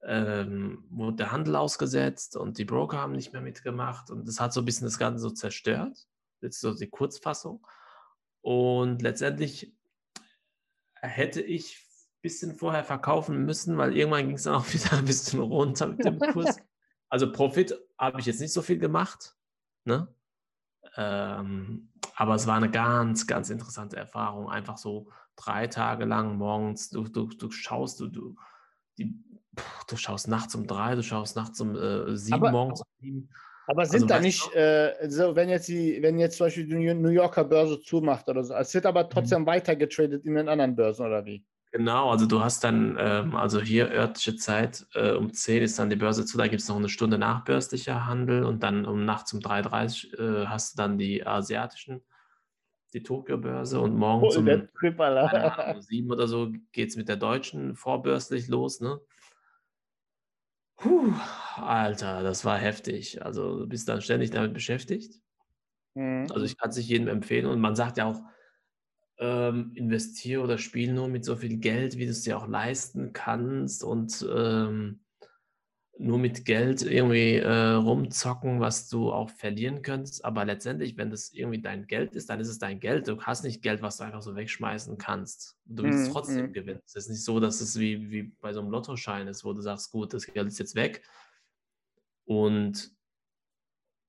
ähm, 0.06 0.86
wurde 0.90 1.18
der 1.18 1.34
Handel 1.34 1.58
ausgesetzt 1.58 2.38
und 2.38 2.58
die 2.58 2.64
Broker 2.64 3.00
haben 3.00 3.12
nicht 3.12 3.34
mehr 3.34 3.42
mitgemacht 3.42 4.10
und 4.10 4.26
das 4.26 4.40
hat 4.40 4.54
so 4.54 4.62
ein 4.62 4.66
bisschen 4.66 4.88
das 4.88 4.98
Ganze 4.98 5.20
so 5.20 5.32
zerstört. 5.32 6.08
Jetzt 6.40 6.62
so 6.62 6.74
die 6.74 6.88
Kurzfassung. 6.88 7.68
Und 8.40 9.02
letztendlich 9.02 9.76
hätte 11.02 11.42
ich 11.42 11.86
bisschen 12.28 12.56
vorher 12.56 12.84
verkaufen 12.84 13.46
müssen, 13.46 13.78
weil 13.78 13.96
irgendwann 13.96 14.28
ging 14.28 14.36
es 14.36 14.44
dann 14.44 14.56
auch 14.56 14.66
wieder 14.74 14.94
ein 14.98 15.06
bisschen 15.06 15.40
runter 15.40 15.88
mit 15.88 16.04
dem 16.06 16.20
Kurs. 16.20 16.58
Also 17.10 17.32
Profit 17.32 17.74
habe 17.98 18.20
ich 18.20 18.26
jetzt 18.26 18.42
nicht 18.42 18.52
so 18.52 18.62
viel 18.62 18.78
gemacht, 18.80 19.34
ne? 19.86 20.10
Ähm, 20.98 21.90
aber 22.16 22.36
es 22.36 22.48
war 22.48 22.58
eine 22.58 22.70
ganz, 22.70 23.28
ganz 23.28 23.50
interessante 23.50 23.96
Erfahrung. 23.96 24.50
Einfach 24.50 24.78
so 24.78 25.10
drei 25.38 25.68
Tage 25.68 26.04
lang 26.04 26.38
morgens, 26.38 26.90
du, 26.90 27.04
du, 27.04 27.28
du 27.28 27.50
schaust, 27.50 28.00
du, 28.02 28.08
du, 28.08 28.36
die, 28.98 29.16
du 29.88 29.96
schaust 29.96 30.28
nachts 30.28 30.54
um 30.56 30.68
drei, 30.68 30.96
du 30.96 31.04
schaust 31.04 31.36
nachts 31.38 31.62
um 31.62 31.76
äh, 31.78 32.16
sieben, 32.18 32.36
Aber- 32.36 32.52
morgens 32.52 32.82
um 32.82 32.88
sieben. 33.00 33.30
Aber 33.70 33.86
sind 33.86 34.04
Also 34.04 34.08
da 34.08 34.20
nicht, 34.20 34.54
äh, 34.56 34.94
so, 35.10 35.36
wenn 35.36 35.50
jetzt 35.50 35.68
die, 35.68 36.02
wenn 36.02 36.18
jetzt 36.20 36.38
zum 36.38 36.46
Beispiel 36.48 36.66
die 36.68 36.94
New 36.94 37.10
Yorker 37.10 37.44
Börse 37.44 37.80
zumacht 37.82 38.28
oder 38.30 38.44
so, 38.44 38.54
es 38.54 38.74
wird 38.74 38.86
Mhm. 38.86 38.90
aber 38.90 39.10
trotzdem 39.10 39.46
weiter 39.46 39.76
getradet 39.76 40.26
in 40.26 40.36
den 40.36 40.48
anderen 40.48 40.76
Börsen 40.76 41.06
oder 41.06 41.26
wie? 41.26 41.46
Genau, 41.78 42.10
also 42.10 42.26
du 42.26 42.42
hast 42.42 42.64
dann, 42.64 42.98
ähm, 43.00 43.36
also 43.36 43.62
hier 43.62 43.92
örtliche 43.92 44.36
Zeit, 44.36 44.88
äh, 44.96 45.12
um 45.12 45.32
10 45.32 45.62
ist 45.62 45.78
dann 45.78 45.92
die 45.92 45.96
Börse 45.96 46.26
zu, 46.26 46.36
da 46.36 46.48
gibt 46.48 46.64
es 46.64 46.68
noch 46.68 46.76
eine 46.76 46.90
Stunde 46.90 47.20
nachbörslicher 47.20 48.08
Handel 48.08 48.46
und 48.46 48.64
dann 48.64 48.84
um 48.88 49.06
nachts 49.06 49.32
um 49.32 49.42
3.30 49.42 50.20
Uhr 50.20 50.42
äh, 50.42 50.46
hast 50.48 50.74
du 50.74 50.82
dann 50.82 50.98
die 50.98 51.28
asiatischen, 51.28 52.04
die 52.96 53.04
Tokio-Börse 53.04 53.80
und 53.80 53.92
um 53.92 54.00
Alter. 54.48 55.30
keine 55.30 55.54
Ahnung, 55.54 55.76
um 55.76 55.82
7 55.84 56.10
oder 56.10 56.28
so 56.28 56.52
geht 56.72 56.90
es 56.90 56.96
mit 56.96 57.10
der 57.10 57.18
deutschen 57.18 57.76
vorbörslich 57.76 58.48
los, 58.48 58.82
ne? 58.82 59.00
Puh, 60.78 61.14
Alter, 61.58 62.24
das 62.24 62.44
war 62.44 62.58
heftig. 62.58 63.24
Also 63.24 63.60
du 63.60 63.68
bist 63.68 63.88
dann 63.88 64.02
ständig 64.02 64.32
damit 64.32 64.56
beschäftigt. 64.56 65.22
Mhm. 65.94 66.26
Also 66.32 66.44
ich 66.44 66.58
kann 66.58 66.72
es 66.72 66.78
nicht 66.78 66.90
jedem 66.90 67.08
empfehlen 67.08 67.46
und 67.46 67.60
man 67.60 67.76
sagt 67.76 68.00
ja 68.00 68.06
auch, 68.06 68.20
ähm, 69.20 69.72
investiere 69.76 70.42
oder 70.44 70.58
spiel 70.58 70.94
nur 70.94 71.08
mit 71.08 71.26
so 71.26 71.36
viel 71.36 71.58
Geld, 71.58 71.98
wie 71.98 72.06
du 72.06 72.12
es 72.12 72.24
dir 72.24 72.38
auch 72.38 72.48
leisten 72.48 73.14
kannst 73.14 73.84
und 73.84 74.26
ähm, 74.34 75.02
nur 76.00 76.20
mit 76.20 76.46
Geld 76.46 76.84
irgendwie 76.84 77.38
äh, 77.38 77.72
rumzocken, 77.72 78.60
was 78.60 78.88
du 78.88 79.12
auch 79.12 79.30
verlieren 79.32 79.82
könntest. 79.82 80.24
Aber 80.24 80.46
letztendlich, 80.46 80.96
wenn 80.98 81.10
das 81.10 81.34
irgendwie 81.34 81.62
dein 81.62 81.88
Geld 81.88 82.16
ist, 82.16 82.30
dann 82.30 82.40
ist 82.40 82.50
es 82.50 82.60
dein 82.60 82.80
Geld. 82.80 83.08
Du 83.08 83.20
hast 83.22 83.44
nicht 83.44 83.64
Geld, 83.64 83.82
was 83.82 83.98
du 83.98 84.04
einfach 84.04 84.22
so 84.22 84.36
wegschmeißen 84.36 84.98
kannst. 85.00 85.58
Du 85.66 85.84
willst 85.84 86.08
Mhm, 86.08 86.12
trotzdem 86.12 86.46
mhm. 86.48 86.54
gewinnen. 86.54 86.82
Es 86.86 86.96
ist 86.96 87.10
nicht 87.10 87.24
so, 87.24 87.40
dass 87.40 87.62
es 87.62 87.80
wie, 87.80 88.12
wie 88.12 88.24
bei 88.42 88.54
so 88.54 88.60
einem 88.62 88.70
Lottoschein 88.70 89.28
ist, 89.28 89.44
wo 89.44 89.54
du 89.54 89.62
sagst, 89.62 89.92
gut, 89.92 90.14
das 90.14 90.28
Geld 90.28 90.48
ist 90.48 90.60
jetzt 90.60 90.76
weg. 90.76 91.04
Und 92.26 92.92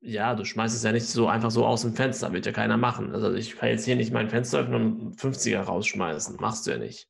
ja, 0.01 0.35
du 0.35 0.45
schmeißt 0.45 0.75
es 0.75 0.83
ja 0.83 0.93
nicht 0.93 1.07
so 1.07 1.29
einfach 1.29 1.51
so 1.51 1.67
aus 1.67 1.83
dem 1.83 1.95
Fenster, 1.95 2.33
wird 2.33 2.47
ja 2.47 2.53
keiner 2.53 2.77
machen. 2.77 3.13
Also 3.15 3.33
ich 3.35 3.57
kann 3.57 3.71
jetzt 3.71 3.85
hier 3.85 3.97
nicht 3.97 4.13
mein 4.13 4.29
Fenster 4.29 4.61
öffnen 4.61 4.75
und 4.75 5.01
einen 5.01 5.13
50er 5.15 5.61
rausschmeißen. 5.61 6.37
Machst 6.41 6.67
du 6.67 6.71
ja 6.71 6.79
nicht. 6.79 7.09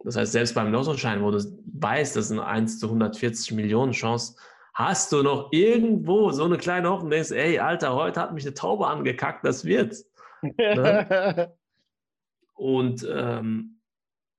Das 0.00 0.16
heißt, 0.16 0.32
selbst 0.32 0.54
beim 0.54 0.70
Lottoschein, 0.70 1.22
wo 1.22 1.30
du 1.30 1.38
weißt, 1.38 2.16
das 2.16 2.26
ist 2.26 2.32
eine 2.32 2.44
1 2.44 2.78
zu 2.78 2.86
140 2.86 3.52
Millionen 3.52 3.92
Chance, 3.92 4.36
hast 4.74 5.12
du 5.12 5.22
noch 5.22 5.48
irgendwo 5.52 6.30
so 6.30 6.44
eine 6.44 6.58
kleine 6.58 6.90
Hoffnung, 6.90 7.10
denkst, 7.10 7.30
ey, 7.30 7.58
Alter, 7.58 7.94
heute 7.94 8.20
hat 8.20 8.34
mich 8.34 8.44
eine 8.44 8.54
Taube 8.54 8.86
angekackt, 8.86 9.44
das 9.44 9.64
wird's. 9.64 10.10
Ne? 10.42 11.54
Und 12.54 13.06
ähm, 13.10 13.73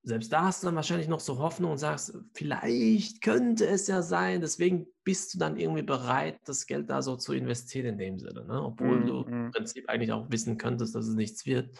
selbst 0.05 0.31
da 0.31 0.43
hast 0.45 0.61
du 0.61 0.67
dann 0.67 0.75
wahrscheinlich 0.75 1.07
noch 1.07 1.19
so 1.19 1.39
Hoffnung 1.39 1.71
und 1.71 1.77
sagst, 1.79 2.15
vielleicht 2.33 3.21
könnte 3.21 3.65
es 3.65 3.87
ja 3.87 4.03
sein, 4.03 4.39
deswegen 4.39 4.85
bist 5.03 5.33
du 5.33 5.39
dann 5.39 5.57
irgendwie 5.57 5.81
bereit, 5.81 6.39
das 6.45 6.67
Geld 6.67 6.91
da 6.91 7.01
so 7.01 7.15
zu 7.17 7.33
investieren 7.33 7.87
in 7.87 7.97
dem 7.97 8.19
Sinne, 8.19 8.45
ne? 8.45 8.61
obwohl 8.61 9.03
Mm, 9.03 9.05
du 9.05 9.23
im 9.23 9.51
Prinzip 9.51 9.89
eigentlich 9.89 10.11
auch 10.11 10.29
wissen 10.29 10.59
könntest, 10.59 10.93
dass 10.93 11.07
es 11.07 11.15
nichts 11.15 11.47
wird. 11.47 11.75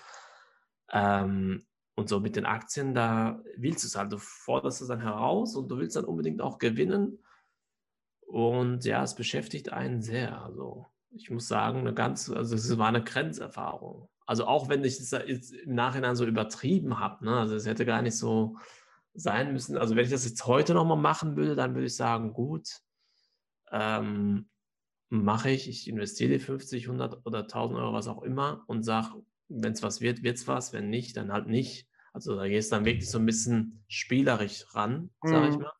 Ähm, 0.91 1.67
und 1.95 2.09
so 2.09 2.19
mit 2.19 2.35
den 2.35 2.45
Aktien, 2.45 2.95
da 2.95 3.41
willst 3.57 3.83
du 3.83 3.87
es 3.87 3.95
halt, 3.95 4.11
du 4.11 4.17
forderst 4.17 4.81
es 4.81 4.87
dann 4.87 5.01
heraus 5.01 5.55
und 5.55 5.69
du 5.69 5.77
willst 5.77 5.95
dann 5.95 6.05
unbedingt 6.05 6.41
auch 6.41 6.57
gewinnen. 6.57 7.23
Und 8.25 8.85
ja, 8.85 9.03
es 9.03 9.15
beschäftigt 9.15 9.71
einen 9.71 10.01
sehr. 10.01 10.41
Also 10.41 10.87
ich 11.11 11.29
muss 11.29 11.47
sagen, 11.47 11.79
eine 11.79 11.93
ganz, 11.93 12.29
also 12.29 12.55
es 12.55 12.77
war 12.77 12.87
eine 12.87 13.03
Grenzerfahrung. 13.03 14.09
Also 14.25 14.45
auch 14.45 14.69
wenn 14.69 14.83
ich 14.83 14.99
es 14.99 15.11
jetzt 15.11 15.53
im 15.53 15.75
Nachhinein 15.75 16.15
so 16.15 16.25
übertrieben 16.25 16.99
habe, 16.99 17.25
ne? 17.25 17.37
also 17.37 17.55
es 17.55 17.65
hätte 17.65 17.85
gar 17.85 18.01
nicht 18.01 18.17
so 18.17 18.57
sein 19.13 19.53
müssen. 19.53 19.77
Also 19.77 19.95
wenn 19.95 20.05
ich 20.05 20.11
das 20.11 20.25
jetzt 20.25 20.45
heute 20.45 20.73
nochmal 20.73 20.97
machen 20.97 21.37
würde, 21.37 21.55
dann 21.55 21.75
würde 21.75 21.85
ich 21.87 21.95
sagen, 21.95 22.33
gut, 22.33 22.67
ähm, 23.71 24.49
mache 25.09 25.51
ich, 25.51 25.69
ich 25.69 25.87
investiere 25.87 26.33
die 26.33 26.39
50, 26.39 26.87
100 26.87 27.25
oder 27.25 27.47
1000 27.47 27.79
Euro, 27.79 27.93
was 27.93 28.07
auch 28.07 28.23
immer 28.23 28.63
und 28.67 28.83
sage, 28.83 29.23
wenn 29.47 29.73
es 29.73 29.83
was 29.83 30.01
wird, 30.01 30.23
wird 30.23 30.37
es 30.37 30.47
was, 30.47 30.73
wenn 30.73 30.89
nicht, 30.89 31.17
dann 31.17 31.31
halt 31.31 31.47
nicht. 31.47 31.87
Also 32.13 32.35
da 32.35 32.47
gehst 32.47 32.71
du 32.71 32.77
dann 32.77 32.85
wirklich 32.85 33.09
so 33.09 33.19
ein 33.19 33.25
bisschen 33.25 33.83
spielerisch 33.87 34.65
ran, 34.73 35.11
sage 35.23 35.49
ich 35.49 35.57
Mhm. 35.57 35.61
mal. 35.61 35.73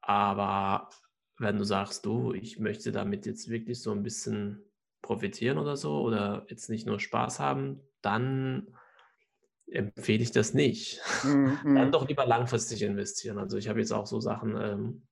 Aber 0.00 0.88
wenn 1.38 1.58
du 1.58 1.64
sagst, 1.64 2.06
du, 2.06 2.32
ich 2.32 2.58
möchte 2.58 2.92
damit 2.92 3.26
jetzt 3.26 3.48
wirklich 3.48 3.82
so 3.82 3.92
ein 3.92 4.02
bisschen 4.02 4.71
profitieren 5.02 5.58
oder 5.58 5.76
so 5.76 6.00
oder 6.00 6.46
jetzt 6.48 6.70
nicht 6.70 6.86
nur 6.86 7.00
Spaß 7.00 7.40
haben, 7.40 7.80
dann 8.00 8.68
empfehle 9.70 10.22
ich 10.22 10.32
das 10.32 10.54
nicht. 10.54 11.00
Mm, 11.24 11.50
Dann 11.74 11.92
doch 11.92 12.08
lieber 12.08 12.26
langfristig 12.26 12.82
investieren. 12.82 13.38
Also 13.38 13.56
ich 13.56 13.68
habe 13.68 13.80
jetzt 13.80 13.92
auch 13.92 14.06
so 14.06 14.20
Sachen, 14.20 14.56
ähm, 14.56 15.06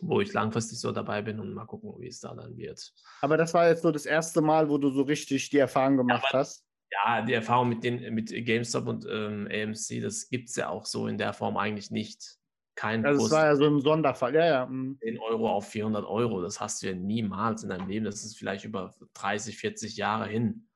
wo 0.00 0.20
ich 0.20 0.32
langfristig 0.32 0.78
so 0.78 0.92
dabei 0.92 1.22
bin 1.22 1.40
und 1.40 1.52
mal 1.52 1.66
gucken, 1.66 1.94
wie 1.98 2.08
es 2.08 2.20
da 2.20 2.34
dann 2.34 2.56
wird. 2.56 2.92
Aber 3.20 3.36
das 3.36 3.52
war 3.54 3.68
jetzt 3.68 3.82
so 3.82 3.90
das 3.90 4.06
erste 4.06 4.40
Mal, 4.40 4.68
wo 4.68 4.78
du 4.78 4.90
so 4.90 5.02
richtig 5.02 5.50
die 5.50 5.58
Erfahrung 5.58 5.96
gemacht 5.96 6.28
hast. 6.32 6.64
Ja, 6.92 7.22
die 7.22 7.34
Erfahrung 7.34 7.68
mit, 7.68 7.84
den, 7.84 8.14
mit 8.14 8.30
GameStop 8.30 8.86
und 8.86 9.06
ähm, 9.08 9.48
AMC, 9.50 10.02
das 10.02 10.28
gibt 10.28 10.48
es 10.48 10.56
ja 10.56 10.68
auch 10.68 10.86
so 10.86 11.06
in 11.06 11.18
der 11.18 11.32
Form 11.32 11.56
eigentlich 11.56 11.90
nicht. 11.90 12.39
Kein 12.80 13.04
Also 13.04 13.24
es 13.24 13.28
Kurs 13.28 13.32
war 13.38 13.44
ja 13.44 13.56
so 13.56 13.66
ein 13.66 13.82
Sonderfall. 13.82 14.34
Ja, 14.34 14.46
ja. 14.46 14.66
mm. 14.66 14.96
10 15.02 15.18
Euro 15.20 15.50
auf 15.50 15.68
400 15.68 16.06
Euro. 16.06 16.40
Das 16.40 16.60
hast 16.60 16.82
du 16.82 16.86
ja 16.86 16.94
niemals 16.94 17.62
in 17.62 17.68
deinem 17.68 17.86
Leben. 17.90 18.06
Das 18.06 18.24
ist 18.24 18.38
vielleicht 18.38 18.64
über 18.64 18.94
30, 19.12 19.58
40 19.58 19.98
Jahre 19.98 20.26
hin. 20.28 20.66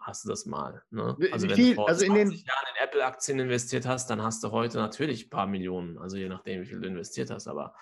Hast 0.00 0.24
du 0.24 0.28
das 0.28 0.46
mal. 0.46 0.84
Ne? 0.90 1.16
Also 1.32 1.48
wenn 1.48 1.56
viel- 1.56 1.70
du 1.70 1.74
vor 1.74 1.88
also 1.88 2.04
in 2.04 2.14
den- 2.14 2.28
20 2.28 2.46
Jahren 2.46 2.64
in 2.76 2.84
Apple-Aktien 2.84 3.40
investiert 3.40 3.86
hast, 3.86 4.08
dann 4.08 4.22
hast 4.22 4.44
du 4.44 4.52
heute 4.52 4.78
natürlich 4.78 5.26
ein 5.26 5.30
paar 5.30 5.48
Millionen. 5.48 5.98
Also 5.98 6.16
je 6.16 6.28
nachdem, 6.28 6.62
wie 6.62 6.66
viel 6.66 6.80
du 6.80 6.86
investiert 6.86 7.30
hast. 7.30 7.48
Aber 7.48 7.74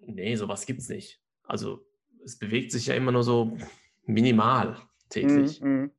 nee, 0.00 0.36
sowas 0.36 0.66
gibt 0.66 0.80
es 0.80 0.90
nicht. 0.90 1.22
Also 1.44 1.86
es 2.22 2.38
bewegt 2.38 2.70
sich 2.70 2.84
ja 2.84 2.94
immer 2.96 3.12
nur 3.12 3.22
so 3.22 3.56
minimal 4.04 4.76
täglich. 5.08 5.62
Mm, 5.62 5.84
mm. 5.84 5.90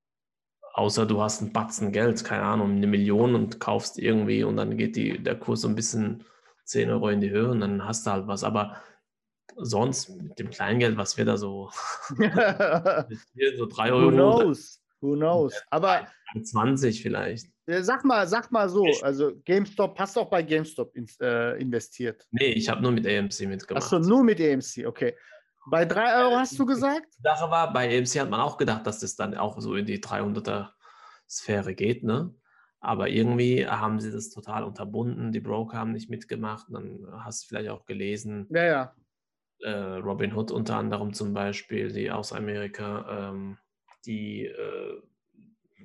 Außer 0.75 1.05
du 1.05 1.21
hast 1.21 1.41
einen 1.41 1.53
Batzen 1.53 1.93
Geld, 1.93 2.21
keine 2.25 2.43
Ahnung, 2.43 2.71
eine 2.71 2.87
Million 2.87 3.33
und 3.33 3.61
kaufst 3.61 3.97
irgendwie 3.97 4.43
und 4.43 4.57
dann 4.57 4.75
geht 4.75 4.97
die, 4.97 5.23
der 5.23 5.39
Kurs 5.39 5.61
so 5.61 5.69
ein 5.69 5.75
bisschen 5.75 6.25
10 6.65 6.89
Euro 6.89 7.07
in 7.07 7.21
die 7.21 7.29
Höhe 7.29 7.49
und 7.49 7.61
dann 7.61 7.85
hast 7.85 8.05
du 8.05 8.11
halt 8.11 8.27
was. 8.27 8.43
Aber 8.43 8.75
sonst 9.55 10.09
mit 10.09 10.37
dem 10.37 10.49
Kleingeld, 10.49 10.97
was 10.97 11.15
wir 11.15 11.23
da 11.23 11.37
so, 11.37 11.69
so 12.09 12.17
3 12.17 13.89
Who 13.89 13.95
Euro, 13.95 14.11
knows? 14.11 14.81
Who 14.99 15.15
knows? 15.15 15.53
Aber 15.69 16.07
20 16.43 17.01
vielleicht. 17.01 17.47
sag 17.67 18.03
mal, 18.03 18.27
sag 18.27 18.51
mal 18.51 18.67
so, 18.67 18.85
also 19.01 19.31
GameStop, 19.45 19.97
hast 19.97 20.17
du 20.17 20.19
auch 20.19 20.29
bei 20.29 20.43
GameStop 20.43 20.93
ins, 20.97 21.17
äh, 21.21 21.57
investiert? 21.57 22.27
Nee, 22.31 22.51
ich 22.51 22.67
habe 22.67 22.81
nur 22.81 22.91
mit 22.91 23.07
AMC 23.07 23.47
mitgemacht. 23.47 23.81
Achso, 23.81 23.99
nur 23.99 24.25
mit 24.25 24.41
EMC, 24.41 24.85
okay. 24.85 25.15
Bei 25.67 25.85
3 25.85 26.23
Euro 26.23 26.37
hast 26.37 26.57
du 26.59 26.65
gesagt? 26.65 27.07
Die 27.17 27.23
Sache 27.23 27.49
war, 27.49 27.73
bei 27.73 27.97
AMC 27.97 28.19
hat 28.19 28.29
man 28.29 28.39
auch 28.41 28.57
gedacht, 28.57 28.85
dass 28.85 28.99
das 28.99 29.15
dann 29.15 29.35
auch 29.35 29.59
so 29.59 29.75
in 29.75 29.85
die 29.85 29.99
300er 29.99 30.69
Sphäre 31.29 31.73
geht, 31.73 32.03
ne? 32.03 32.33
Aber 32.79 33.09
irgendwie 33.09 33.65
haben 33.67 33.99
sie 33.99 34.11
das 34.11 34.29
total 34.29 34.63
unterbunden. 34.63 35.31
Die 35.31 35.39
Broker 35.39 35.77
haben 35.79 35.91
nicht 35.91 36.09
mitgemacht. 36.09 36.67
Dann 36.69 37.07
hast 37.23 37.43
du 37.43 37.47
vielleicht 37.47 37.69
auch 37.69 37.85
gelesen, 37.85 38.47
Ja, 38.51 38.63
ja. 38.63 38.95
äh, 39.61 39.69
Robin 39.71 40.35
Hood 40.35 40.51
unter 40.51 40.77
anderem 40.77 41.13
zum 41.13 41.33
Beispiel, 41.33 41.91
die 41.91 42.11
aus 42.11 42.31
Amerika, 42.31 43.29
ähm, 43.31 43.57
die, 44.05 44.45
äh, 44.45 45.01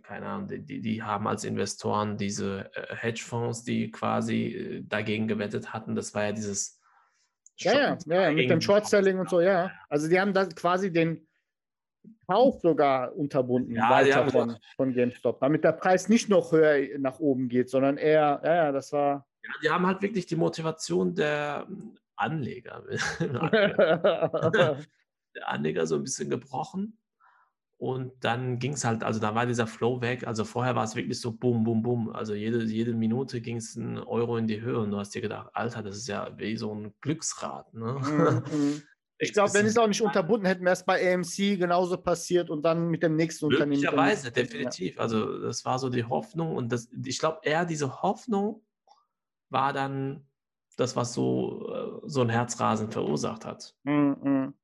keine 0.02 0.26
Ahnung, 0.26 0.48
die, 0.48 0.64
die, 0.64 0.80
die 0.80 1.02
haben 1.02 1.26
als 1.26 1.44
Investoren 1.44 2.16
diese 2.18 2.70
äh, 2.74 2.94
Hedgefonds, 2.96 3.64
die 3.64 3.90
quasi 3.90 4.46
äh, 4.46 4.82
dagegen 4.86 5.28
gewettet 5.28 5.72
hatten. 5.72 5.94
Das 5.94 6.14
war 6.14 6.24
ja 6.24 6.32
dieses 6.32 6.79
Ja, 7.62 7.72
ja, 7.74 7.98
ja, 8.06 8.22
ja, 8.22 8.30
mit 8.32 8.48
dem 8.50 8.60
Short-Selling 8.60 9.18
und 9.18 9.28
so, 9.30 9.40
ja. 9.40 9.70
Also 9.88 10.08
die 10.08 10.18
haben 10.20 10.32
dann 10.32 10.48
quasi 10.54 10.92
den 10.92 11.26
Kauf 12.26 12.60
sogar 12.60 13.14
unterbunden 13.14 13.74
Ja, 13.74 13.88
haben- 14.14 14.30
von, 14.30 14.56
von 14.76 14.94
GameStop, 14.94 15.40
damit 15.40 15.64
der 15.64 15.72
Preis 15.72 16.08
nicht 16.08 16.28
noch 16.28 16.52
höher 16.52 16.98
nach 16.98 17.18
oben 17.18 17.48
geht, 17.48 17.68
sondern 17.68 17.96
eher, 17.96 18.40
ja, 18.44 18.54
ja, 18.54 18.72
das 18.72 18.92
war. 18.92 19.26
Ja, 19.42 19.50
die 19.62 19.70
haben 19.70 19.86
halt 19.86 20.00
wirklich 20.02 20.26
die 20.26 20.36
Motivation 20.36 21.14
der 21.14 21.66
Anleger, 22.16 22.84
der 25.34 25.48
Anleger 25.48 25.86
so 25.86 25.96
ein 25.96 26.02
bisschen 26.02 26.30
gebrochen. 26.30 26.96
Und 27.80 28.12
dann 28.20 28.58
ging 28.58 28.74
es 28.74 28.84
halt, 28.84 29.02
also 29.02 29.20
da 29.20 29.34
war 29.34 29.46
dieser 29.46 29.66
Flow 29.66 30.02
weg. 30.02 30.26
Also 30.26 30.44
vorher 30.44 30.76
war 30.76 30.84
es 30.84 30.96
wirklich 30.96 31.18
so 31.18 31.32
boom, 31.32 31.64
boom, 31.64 31.82
boom. 31.82 32.10
Also 32.10 32.34
jede, 32.34 32.62
jede 32.64 32.92
Minute 32.92 33.40
ging 33.40 33.56
es 33.56 33.74
ein 33.74 33.96
Euro 33.96 34.36
in 34.36 34.46
die 34.46 34.60
Höhe 34.60 34.78
und 34.78 34.90
du 34.90 34.98
hast 34.98 35.14
dir 35.14 35.22
gedacht, 35.22 35.48
Alter, 35.54 35.82
das 35.82 35.96
ist 35.96 36.06
ja 36.06 36.30
wie 36.36 36.58
so 36.58 36.74
ein 36.74 36.92
Glücksrad. 37.00 37.72
Ne? 37.72 37.94
Mhm, 37.94 38.42
mhm. 38.58 38.82
ich 39.16 39.32
glaube, 39.32 39.54
wenn 39.54 39.64
es 39.64 39.78
auch 39.78 39.86
nicht 39.86 40.02
unterbunden 40.02 40.46
hätten, 40.46 40.62
wäre 40.62 40.74
es 40.74 40.84
bei 40.84 41.14
AMC 41.14 41.58
genauso 41.58 41.96
passiert 41.96 42.50
und 42.50 42.62
dann 42.66 42.88
mit 42.88 43.02
dem 43.02 43.16
nächsten 43.16 43.46
Unternehmen. 43.46 43.80
Möglicherweise, 43.80 44.30
definitiv. 44.30 45.00
Also 45.00 45.40
das 45.40 45.64
war 45.64 45.78
so 45.78 45.88
die 45.88 46.04
Hoffnung 46.04 46.56
und 46.56 46.70
das, 46.70 46.90
ich 47.02 47.18
glaube 47.18 47.38
eher 47.44 47.64
diese 47.64 48.02
Hoffnung 48.02 48.62
war 49.48 49.72
dann 49.72 50.26
das, 50.76 50.96
was 50.96 51.14
so, 51.14 52.02
äh, 52.04 52.08
so 52.08 52.20
ein 52.20 52.28
Herzrasen 52.28 52.90
verursacht 52.90 53.46
hat. 53.46 53.74
Ja. 53.84 53.92
Mhm, 53.92 54.16
mhm. 54.22 54.54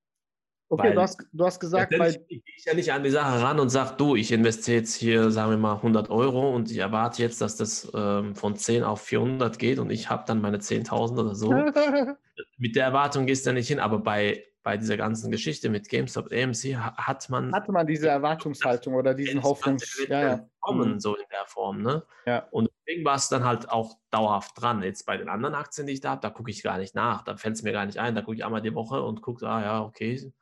Okay, 0.69 0.89
Weil- 0.89 0.95
du 0.95 1.01
hast, 1.01 1.23
du 1.33 1.45
hast 1.45 1.61
gesagt, 1.61 1.91
bei, 1.97 2.07
Letztendlich 2.09 2.45
gehe 2.45 2.55
ich 2.57 2.65
ja 2.65 2.75
nicht 2.75 2.93
an 2.93 3.05
die 3.05 3.11
Sache 3.11 3.41
ran 3.41 3.61
und 3.61 3.69
sage, 3.69 3.95
du, 3.99 4.17
ich 4.17 4.33
investiere 4.33 4.79
jetzt 4.79 4.95
hier, 4.95 5.31
sagen 5.31 5.51
wir 5.51 5.59
mal, 5.59 5.77
100 5.77 6.11
Euro 6.11 6.51
und 6.55 6.71
ich 6.73 6.79
erwarte 6.79 7.23
jetzt, 7.23 7.41
dass 7.41 7.57
das 7.57 7.89
ähm, 7.95 8.35
von 8.35 8.57
10 8.57 8.83
auf 8.83 9.01
400 9.03 9.61
geht 9.61 9.79
und 9.79 9.91
ich 9.91 10.11
habe 10.11 10.25
dann 10.27 10.41
meine 10.41 10.59
10.000 10.59 11.21
oder 11.21 11.35
so. 11.37 11.51
Mit 12.59 12.75
der 12.77 12.85
Erwartung 12.85 13.27
gehst 13.27 13.47
du 13.47 13.51
ja 13.51 13.55
nicht 13.55 13.69
hin, 13.69 13.79
aber 13.79 13.99
bei, 14.01 14.45
bei 14.65 14.77
dieser 14.77 14.97
ganzen 14.97 15.31
Geschichte 15.31 15.69
mit 15.71 15.89
GameStop, 15.89 16.33
AMC 16.33 16.75
ha- 16.77 16.97
hat 16.97 17.31
man 17.31 17.55
hatte 17.55 17.71
man 17.71 17.87
diese 17.87 18.09
Erwartungshaltung 18.09 18.95
oder 18.95 19.15
diesen 19.15 19.43
Hoffnungs. 19.45 20.05
Ja, 20.09 20.21
ja. 20.21 20.49
kommen, 20.59 20.95
Mhm. 20.95 21.01
so 21.01 21.15
in 21.15 21.25
der 21.31 21.47
Form. 21.47 21.83
Ne? 21.83 22.03
Ja. 22.27 22.49
Und 22.51 22.69
deswegen 22.85 23.05
war 23.05 23.15
es 23.15 23.29
dann 23.29 23.45
halt 23.45 23.71
auch 23.71 23.95
dauerhaft 24.11 24.61
dran. 24.61 24.83
Jetzt 24.83 25.07
bei 25.07 25.17
den 25.17 25.29
anderen 25.29 25.55
Aktien, 25.55 25.87
die 25.87 25.93
ich 25.93 26.01
da 26.01 26.11
habe, 26.11 26.21
da 26.23 26.31
gucke 26.31 26.51
ich 26.51 26.65
gar 26.65 26.79
nicht 26.79 26.97
nach. 26.97 27.23
Da 27.23 27.37
fällt 27.37 27.55
es 27.55 27.63
mir 27.63 27.73
gar 27.73 27.87
nicht 27.87 27.99
ein. 28.01 28.17
Da 28.17 28.23
gucke 28.23 28.35
ich 28.37 28.45
einmal 28.45 28.63
die 28.63 28.75
Woche 28.75 29.01
und 29.03 29.23
gucke, 29.23 29.47
ah 29.49 29.63
ja, 29.63 29.83
okay, 29.85 30.33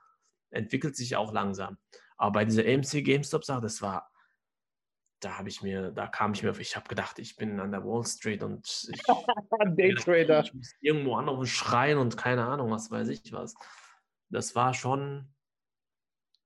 entwickelt 0.54 0.96
sich 0.96 1.16
auch 1.16 1.32
langsam. 1.32 1.78
Aber 2.16 2.32
bei 2.32 2.44
dieser 2.44 2.62
AMC 2.62 3.02
GameStop-Sache, 3.04 3.60
das 3.60 3.82
war, 3.82 4.10
da 5.20 5.38
habe 5.38 5.48
ich 5.48 5.62
mir, 5.62 5.90
da 5.90 6.06
kam 6.06 6.32
ich 6.32 6.42
mir, 6.42 6.50
auf- 6.50 6.60
ich 6.60 6.76
habe 6.76 6.88
gedacht, 6.88 7.18
ich 7.18 7.36
bin 7.36 7.58
an 7.60 7.72
der 7.72 7.84
Wall 7.84 8.04
Street 8.06 8.42
und 8.42 8.88
ich, 8.92 9.02
Daytrader. 9.76 10.44
ich 10.44 10.54
muss 10.54 10.74
irgendwo 10.80 11.16
anrufen, 11.16 11.46
schreien 11.46 11.98
und 11.98 12.16
keine 12.16 12.44
Ahnung, 12.46 12.70
was 12.70 12.90
weiß 12.90 13.08
ich 13.08 13.32
was. 13.32 13.54
Das 14.30 14.54
war 14.54 14.74
schon, 14.74 15.32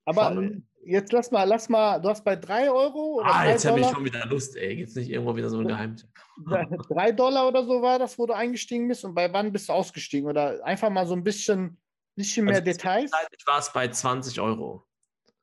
Aber 0.05 0.33
Schon- 0.35 0.67
jetzt 0.85 1.13
lass 1.13 1.31
mal, 1.31 1.45
lass 1.45 1.69
mal, 1.69 1.99
du 2.01 2.09
hast 2.09 2.25
bei 2.25 2.37
3 2.37 2.71
Euro 2.71 3.17
oder 3.21 3.27
Ah, 3.27 3.43
3 3.45 3.51
jetzt 3.51 3.67
habe 3.67 3.81
ich 3.81 3.87
schon 3.87 4.05
wieder 4.05 4.25
Lust, 4.27 4.57
ey. 4.57 4.77
Gibt's 4.77 4.95
nicht 4.95 5.11
irgendwo 5.11 5.37
wieder 5.37 5.51
so 5.51 5.59
ein 5.61 5.69
Geheimtipp? 5.69 6.09
3 6.89 7.13
Dollar 7.13 7.47
oder 7.49 7.65
so 7.65 7.83
war 7.83 7.99
das, 7.99 8.19
wo 8.19 8.27
du 8.27 8.33
eingestiegen 8.35 8.89
bist 8.89 9.05
und 9.05 9.15
bei 9.15 9.31
wann 9.33 9.53
bist 9.53 9.69
du 9.69 9.73
ausgestiegen? 9.75 10.29
Oder 10.29 10.65
einfach 10.65 10.89
mal 10.89 11.07
so 11.07 11.15
ein 11.15 11.25
bisschen, 11.25 11.79
bisschen 12.19 12.45
mehr 12.45 12.57
Also 12.57 12.65
Details? 12.65 13.11
Zeitlich 13.11 13.47
war 13.47 13.59
es 13.59 13.73
bei 13.73 13.89
20 13.89 14.41
Euro. 14.41 14.85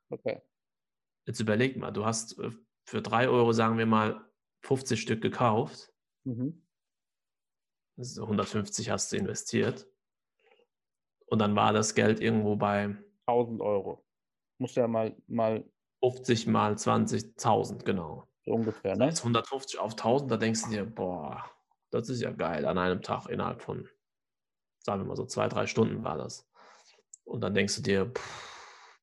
Okay. 0.09 0.41
Jetzt 1.25 1.39
überleg 1.39 1.77
mal, 1.77 1.91
du 1.91 2.05
hast 2.05 2.37
äh, 2.39 2.51
für 2.85 3.01
3 3.01 3.29
Euro, 3.29 3.51
sagen 3.51 3.77
wir 3.77 3.85
mal, 3.85 4.29
50 4.61 5.01
Stück 5.01 5.21
gekauft. 5.21 5.91
Mhm. 6.25 6.61
Ist 7.97 8.19
150 8.19 8.89
hast 8.89 9.11
du 9.11 9.17
investiert. 9.17 9.87
Und 11.27 11.39
dann 11.39 11.55
war 11.55 11.73
das 11.73 11.95
Geld 11.95 12.19
irgendwo 12.19 12.55
bei 12.55 12.95
1000 13.25 13.61
Euro. 13.61 14.05
Muss 14.59 14.75
ja 14.75 14.87
mal, 14.87 15.15
mal 15.27 15.65
50 16.03 16.47
mal 16.47 16.73
20.000, 16.73 17.83
genau. 17.83 18.27
so 18.45 18.51
ungefähr, 18.51 18.95
ne? 18.95 19.05
heißt 19.07 19.19
150 19.19 19.79
auf 19.79 19.93
1000, 19.93 20.31
da 20.31 20.37
denkst 20.37 20.63
du 20.63 20.69
dir, 20.69 20.85
boah, 20.85 21.43
das 21.89 22.09
ist 22.09 22.21
ja 22.21 22.31
geil, 22.31 22.65
an 22.65 22.77
einem 22.77 23.01
Tag 23.01 23.27
innerhalb 23.27 23.61
von, 23.61 23.89
sagen 24.79 25.01
wir 25.01 25.07
mal 25.07 25.15
so 25.15 25.25
zwei, 25.25 25.47
drei 25.47 25.65
Stunden 25.65 26.03
war 26.03 26.17
das. 26.17 26.47
Und 27.25 27.41
dann 27.41 27.53
denkst 27.53 27.75
du 27.75 27.81
dir, 27.81 28.05
pff, 28.05 28.55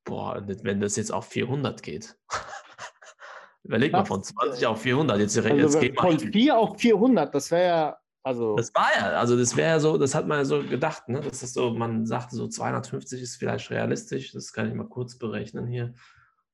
boah, 0.05 0.43
wenn 0.45 0.79
das 0.81 0.95
jetzt 0.95 1.11
auf 1.11 1.27
400 1.27 1.81
geht. 1.83 2.17
Überleg 3.63 3.93
mal, 3.93 4.05
von 4.05 4.23
20 4.23 4.61
äh, 4.61 4.65
auf 4.65 4.81
400, 4.81 5.19
jetzt, 5.19 5.35
jetzt 5.35 5.45
Also 5.45 5.79
geht 5.79 5.95
mal. 5.95 6.11
von 6.11 6.19
4 6.19 6.57
auf 6.57 6.79
400, 6.79 7.33
das 7.33 7.51
wäre 7.51 7.67
ja, 7.67 7.97
also, 8.25 8.55
Das 8.55 8.73
war 8.73 8.89
ja, 8.95 9.09
also 9.19 9.37
das 9.37 9.55
wäre 9.57 9.69
ja 9.71 9.79
so, 9.79 9.97
das 9.97 10.15
hat 10.15 10.27
man 10.27 10.39
ja 10.39 10.45
so 10.45 10.63
gedacht, 10.63 11.09
ne? 11.09 11.19
Das 11.19 11.43
ist 11.43 11.53
so, 11.53 11.71
man 11.71 12.05
sagte 12.05 12.35
so 12.37 12.47
250 12.47 13.21
ist 13.21 13.35
vielleicht 13.35 13.69
realistisch, 13.69 14.31
das 14.31 14.53
kann 14.53 14.67
ich 14.69 14.73
mal 14.73 14.87
kurz 14.87 15.17
berechnen 15.17 15.67
hier. 15.67 15.93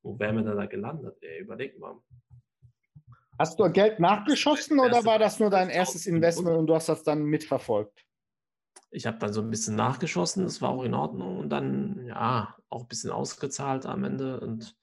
Wo 0.01 0.17
wären 0.17 0.37
wir 0.37 0.43
denn 0.43 0.57
da 0.57 0.65
gelandet? 0.65 1.17
Ey, 1.21 1.41
überleg 1.41 1.77
mal. 1.77 1.95
hast 3.37 3.59
du 3.59 3.69
Geld 3.71 3.99
nachgeschossen 3.99 4.79
oder 4.79 5.05
war 5.05 5.19
das 5.19 5.39
nur 5.39 5.49
dein 5.51 5.69
50.000 5.69 5.71
erstes 5.71 6.07
Investment 6.07 6.57
und 6.57 6.67
du 6.67 6.73
hast 6.73 6.89
das 6.89 7.03
dann 7.03 7.23
mitverfolgt? 7.23 8.03
Ich 8.91 9.05
habe 9.05 9.17
dann 9.19 9.33
so 9.33 9.41
ein 9.41 9.49
bisschen 9.49 9.75
nachgeschossen, 9.75 10.43
das 10.43 10.61
war 10.61 10.69
auch 10.69 10.83
in 10.83 10.93
Ordnung 10.93 11.37
und 11.39 11.49
dann, 11.49 12.05
ja, 12.05 12.55
auch 12.69 12.81
ein 12.81 12.87
bisschen 12.87 13.11
ausgezahlt 13.11 13.85
am 13.85 14.03
Ende 14.03 14.39
und 14.39 14.75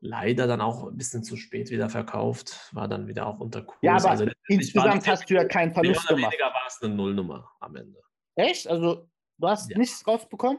leider 0.00 0.46
dann 0.46 0.60
auch 0.60 0.86
ein 0.88 0.96
bisschen 0.96 1.22
zu 1.24 1.36
spät 1.36 1.70
wieder 1.70 1.88
verkauft, 1.90 2.68
war 2.72 2.88
dann 2.88 3.06
wieder 3.06 3.26
auch 3.26 3.38
unter 3.40 3.62
Kurs. 3.62 3.78
Ja, 3.82 3.96
aber 3.96 4.10
Also 4.10 4.26
Insgesamt 4.48 5.06
hast 5.06 5.28
du 5.28 5.34
ja 5.34 5.44
keinen 5.44 5.68
mehr 5.68 5.74
Verlust 5.74 6.06
oder 6.06 6.16
gemacht. 6.16 6.32
weniger 6.32 6.46
war 6.52 6.62
es 6.66 6.82
eine 6.82 6.94
Nullnummer 6.94 7.50
am 7.60 7.76
Ende. 7.76 8.00
Echt? 8.36 8.66
Also, 8.68 9.08
du 9.38 9.48
hast 9.48 9.70
Ja. 9.70 9.78
nichts 9.78 10.06
rausbekommen? 10.06 10.58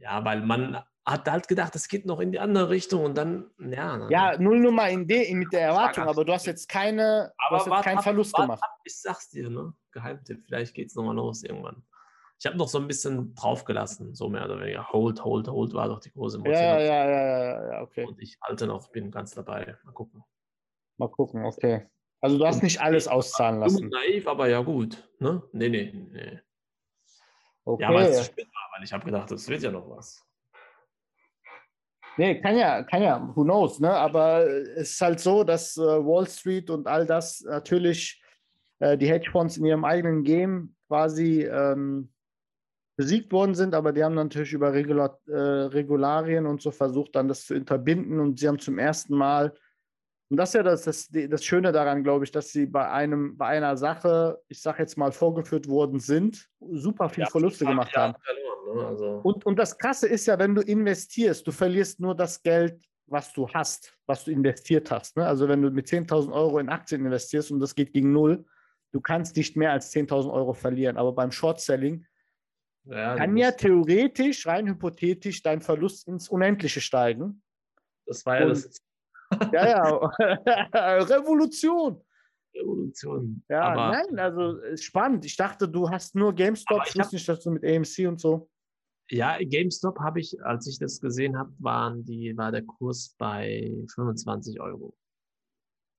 Ja, 0.00 0.24
weil 0.24 0.40
man 0.42 0.82
hat 1.08 1.30
halt 1.30 1.48
gedacht, 1.48 1.74
es 1.74 1.88
geht 1.88 2.04
noch 2.04 2.20
in 2.20 2.32
die 2.32 2.38
andere 2.38 2.68
Richtung 2.68 3.04
und 3.04 3.16
dann, 3.16 3.50
ja. 3.58 4.08
Ja, 4.10 4.38
Nullnummer 4.38 4.88
in 4.90 5.06
D 5.06 5.32
mit 5.34 5.52
der 5.52 5.62
Erwartung, 5.62 6.04
aber 6.04 6.24
du 6.24 6.32
hast 6.32 6.46
jetzt 6.46 6.68
keine, 6.68 7.32
du 7.48 7.56
hast 7.56 7.84
keinen 7.84 7.98
ab, 7.98 8.04
Verlust 8.04 8.32
wart 8.34 8.42
gemacht. 8.42 8.62
Ab, 8.62 8.78
ich 8.84 9.00
sag's 9.00 9.30
dir, 9.30 9.48
ne? 9.48 9.72
Geheimtipp, 9.92 10.44
vielleicht 10.44 10.74
geht's 10.74 10.94
nochmal 10.94 11.16
los 11.16 11.42
irgendwann. 11.42 11.82
Ich 12.38 12.46
habe 12.46 12.56
noch 12.56 12.68
so 12.68 12.78
ein 12.78 12.86
bisschen 12.86 13.34
draufgelassen, 13.34 14.14
so 14.14 14.28
mehr 14.28 14.44
oder 14.44 14.60
weniger. 14.60 14.88
Hold, 14.92 15.24
hold, 15.24 15.48
hold 15.48 15.74
war 15.74 15.88
doch 15.88 15.98
die 15.98 16.12
große 16.12 16.38
Motivation. 16.38 16.80
ja, 16.80 16.80
ja, 16.80 17.10
ja, 17.10 17.34
ja, 17.34 17.72
ja, 17.72 17.82
okay. 17.82 18.04
Und 18.04 18.20
ich 18.20 18.38
halte 18.42 18.66
noch, 18.66 18.90
bin 18.90 19.10
ganz 19.10 19.34
dabei. 19.34 19.76
Mal 19.82 19.92
gucken. 19.92 20.22
Mal 20.98 21.08
gucken, 21.08 21.44
okay. 21.44 21.88
Also 22.20 22.38
du 22.38 22.46
hast 22.46 22.62
nicht 22.62 22.80
alles 22.80 23.08
auszahlen 23.08 23.60
lassen. 23.60 23.88
naiv, 23.88 24.26
aber 24.28 24.48
ja 24.48 24.60
gut. 24.60 25.08
Ne? 25.18 25.42
Nee, 25.52 25.68
nee, 25.68 25.92
nee. 25.92 26.40
Okay. 27.64 27.82
Ja, 27.82 27.94
weil 27.94 28.06
es 28.06 28.18
zu 28.18 28.24
spät 28.24 28.46
war, 28.46 28.76
weil 28.76 28.84
ich 28.84 28.92
habe 28.92 29.04
gedacht, 29.04 29.30
es 29.30 29.48
wird 29.48 29.62
ja 29.62 29.70
noch 29.70 29.88
was. 29.88 30.27
Nee, 32.18 32.40
kann 32.40 32.56
ja, 32.58 32.82
kann 32.82 33.02
ja, 33.02 33.32
who 33.34 33.44
knows, 33.44 33.78
ne? 33.78 33.90
Aber 33.90 34.44
es 34.44 34.90
ist 34.90 35.00
halt 35.00 35.20
so, 35.20 35.44
dass 35.44 35.76
äh, 35.76 35.80
Wall 35.80 36.26
Street 36.26 36.68
und 36.68 36.88
all 36.88 37.06
das 37.06 37.42
natürlich 37.42 38.20
äh, 38.80 38.98
die 38.98 39.08
Hedgefonds 39.08 39.56
in 39.56 39.64
ihrem 39.64 39.84
eigenen 39.84 40.24
Game 40.24 40.74
quasi 40.88 41.44
ähm, 41.44 42.10
besiegt 42.96 43.32
worden 43.32 43.54
sind, 43.54 43.72
aber 43.72 43.92
die 43.92 44.02
haben 44.02 44.16
natürlich 44.16 44.52
über 44.52 44.72
Regula 44.72 45.16
äh, 45.28 45.32
Regularien 45.32 46.46
und 46.46 46.60
so 46.60 46.72
versucht, 46.72 47.14
dann 47.14 47.28
das 47.28 47.46
zu 47.46 47.54
unterbinden 47.54 48.18
und 48.18 48.40
sie 48.40 48.48
haben 48.48 48.58
zum 48.58 48.80
ersten 48.80 49.14
Mal, 49.14 49.54
und 50.28 50.38
das 50.38 50.50
ist 50.50 50.54
ja 50.54 50.62
das, 50.64 50.82
das, 50.82 51.08
das 51.08 51.44
Schöne 51.44 51.70
daran, 51.70 52.02
glaube 52.02 52.24
ich, 52.24 52.32
dass 52.32 52.50
sie 52.50 52.66
bei 52.66 52.90
einem, 52.90 53.36
bei 53.36 53.46
einer 53.46 53.76
Sache, 53.76 54.42
ich 54.48 54.60
sage 54.60 54.82
jetzt 54.82 54.98
mal, 54.98 55.12
vorgeführt 55.12 55.68
worden 55.68 56.00
sind, 56.00 56.48
super 56.58 57.08
viel 57.08 57.26
Verluste 57.26 57.64
gemacht 57.64 57.96
haben. 57.96 58.14
Ne? 58.74 58.86
also, 58.86 59.20
Und, 59.22 59.44
und 59.46 59.58
das 59.58 59.76
Krasse 59.78 60.08
ist 60.08 60.26
ja, 60.26 60.38
wenn 60.38 60.54
du 60.54 60.62
investierst, 60.62 61.46
du 61.46 61.52
verlierst 61.52 62.00
nur 62.00 62.14
das 62.14 62.42
Geld, 62.42 62.82
was 63.06 63.32
du 63.32 63.48
hast, 63.48 63.96
was 64.06 64.24
du 64.24 64.30
investiert 64.30 64.90
hast. 64.90 65.16
Ne? 65.16 65.26
Also 65.26 65.48
wenn 65.48 65.62
du 65.62 65.70
mit 65.70 65.86
10.000 65.86 66.32
Euro 66.32 66.58
in 66.58 66.68
Aktien 66.68 67.04
investierst 67.04 67.50
und 67.50 67.60
das 67.60 67.74
geht 67.74 67.92
gegen 67.92 68.12
Null, 68.12 68.44
du 68.92 69.00
kannst 69.00 69.36
nicht 69.36 69.56
mehr 69.56 69.72
als 69.72 69.92
10.000 69.94 70.30
Euro 70.32 70.52
verlieren. 70.52 70.96
Aber 70.96 71.12
beim 71.12 71.30
Short-Selling 71.32 72.06
ja, 72.84 73.16
kann 73.16 73.36
ja 73.36 73.50
theoretisch, 73.52 74.46
rein 74.46 74.68
hypothetisch, 74.68 75.42
dein 75.42 75.60
Verlust 75.60 76.08
ins 76.08 76.28
Unendliche 76.28 76.80
steigen. 76.80 77.42
das 78.06 78.24
war 78.26 78.40
ja 78.40 78.46
und- 78.46 78.64
das 78.64 78.76
Ja, 79.52 79.68
ja, 79.68 79.96
Revolution. 81.04 82.02
Revolution. 82.54 83.44
Ja, 83.48 83.60
aber, 83.62 83.90
nein, 83.90 84.18
also 84.18 84.58
spannend. 84.76 85.24
Ich 85.26 85.36
dachte, 85.36 85.68
du 85.68 85.88
hast 85.90 86.14
nur 86.14 86.34
GameStop, 86.34 86.82
ich 86.86 86.98
wusste 86.98 87.16
nicht, 87.16 87.28
dass 87.28 87.40
du 87.40 87.50
mit 87.50 87.64
AMC 87.64 88.08
und 88.08 88.18
so. 88.20 88.48
Ja, 89.10 89.38
GameStop 89.40 89.98
habe 90.00 90.20
ich, 90.20 90.36
als 90.44 90.66
ich 90.66 90.78
das 90.78 91.00
gesehen 91.00 91.38
habe, 91.38 91.52
waren 91.58 92.04
die, 92.04 92.36
war 92.36 92.52
der 92.52 92.62
Kurs 92.62 93.14
bei 93.18 93.72
25 93.94 94.60
Euro. 94.60 94.96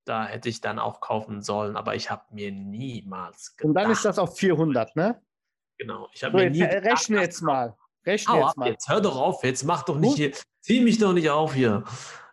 Da 0.05 0.25
hätte 0.27 0.49
ich 0.49 0.61
dann 0.61 0.79
auch 0.79 1.01
kaufen 1.01 1.41
sollen, 1.41 1.75
aber 1.75 1.95
ich 1.95 2.09
habe 2.09 2.23
mir 2.31 2.51
niemals 2.51 3.55
gedacht. 3.55 3.67
Und 3.69 3.73
dann 3.75 3.91
ist 3.91 4.05
das 4.05 4.19
auf 4.19 4.37
400, 4.37 4.95
ne? 4.95 5.21
Genau. 5.79 6.07
Ich 6.13 6.23
habe 6.23 6.37
So, 6.37 6.43
mir 6.43 6.49
nie 6.51 6.59
gedacht, 6.59 6.83
rechne 6.83 7.21
jetzt 7.21 7.41
mal. 7.41 7.75
Rechne 8.05 8.39
jetzt 8.39 8.57
mal. 8.57 8.69
jetzt, 8.69 8.89
hör 8.89 9.01
doch 9.01 9.17
auf, 9.17 9.43
jetzt 9.43 9.63
mach 9.63 9.83
doch 9.83 9.97
nicht 9.97 10.09
Gut. 10.09 10.17
hier, 10.17 10.31
zieh 10.61 10.81
mich 10.81 10.97
doch 10.99 11.13
nicht 11.13 11.29
auf 11.29 11.53
hier. 11.53 11.83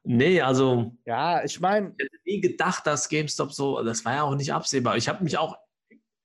Nee, 0.04 0.40
also 0.40 0.92
Ja, 1.04 1.42
ich 1.44 1.58
meine, 1.60 1.92
ich 1.98 2.04
hätte 2.04 2.16
nie 2.24 2.40
gedacht, 2.40 2.86
dass 2.86 3.08
GameStop 3.08 3.52
so, 3.52 3.82
das 3.82 4.04
war 4.04 4.14
ja 4.14 4.22
auch 4.22 4.34
nicht 4.36 4.52
absehbar. 4.52 4.96
Ich 4.96 5.08
habe 5.08 5.24
mich 5.24 5.36
auch 5.36 5.56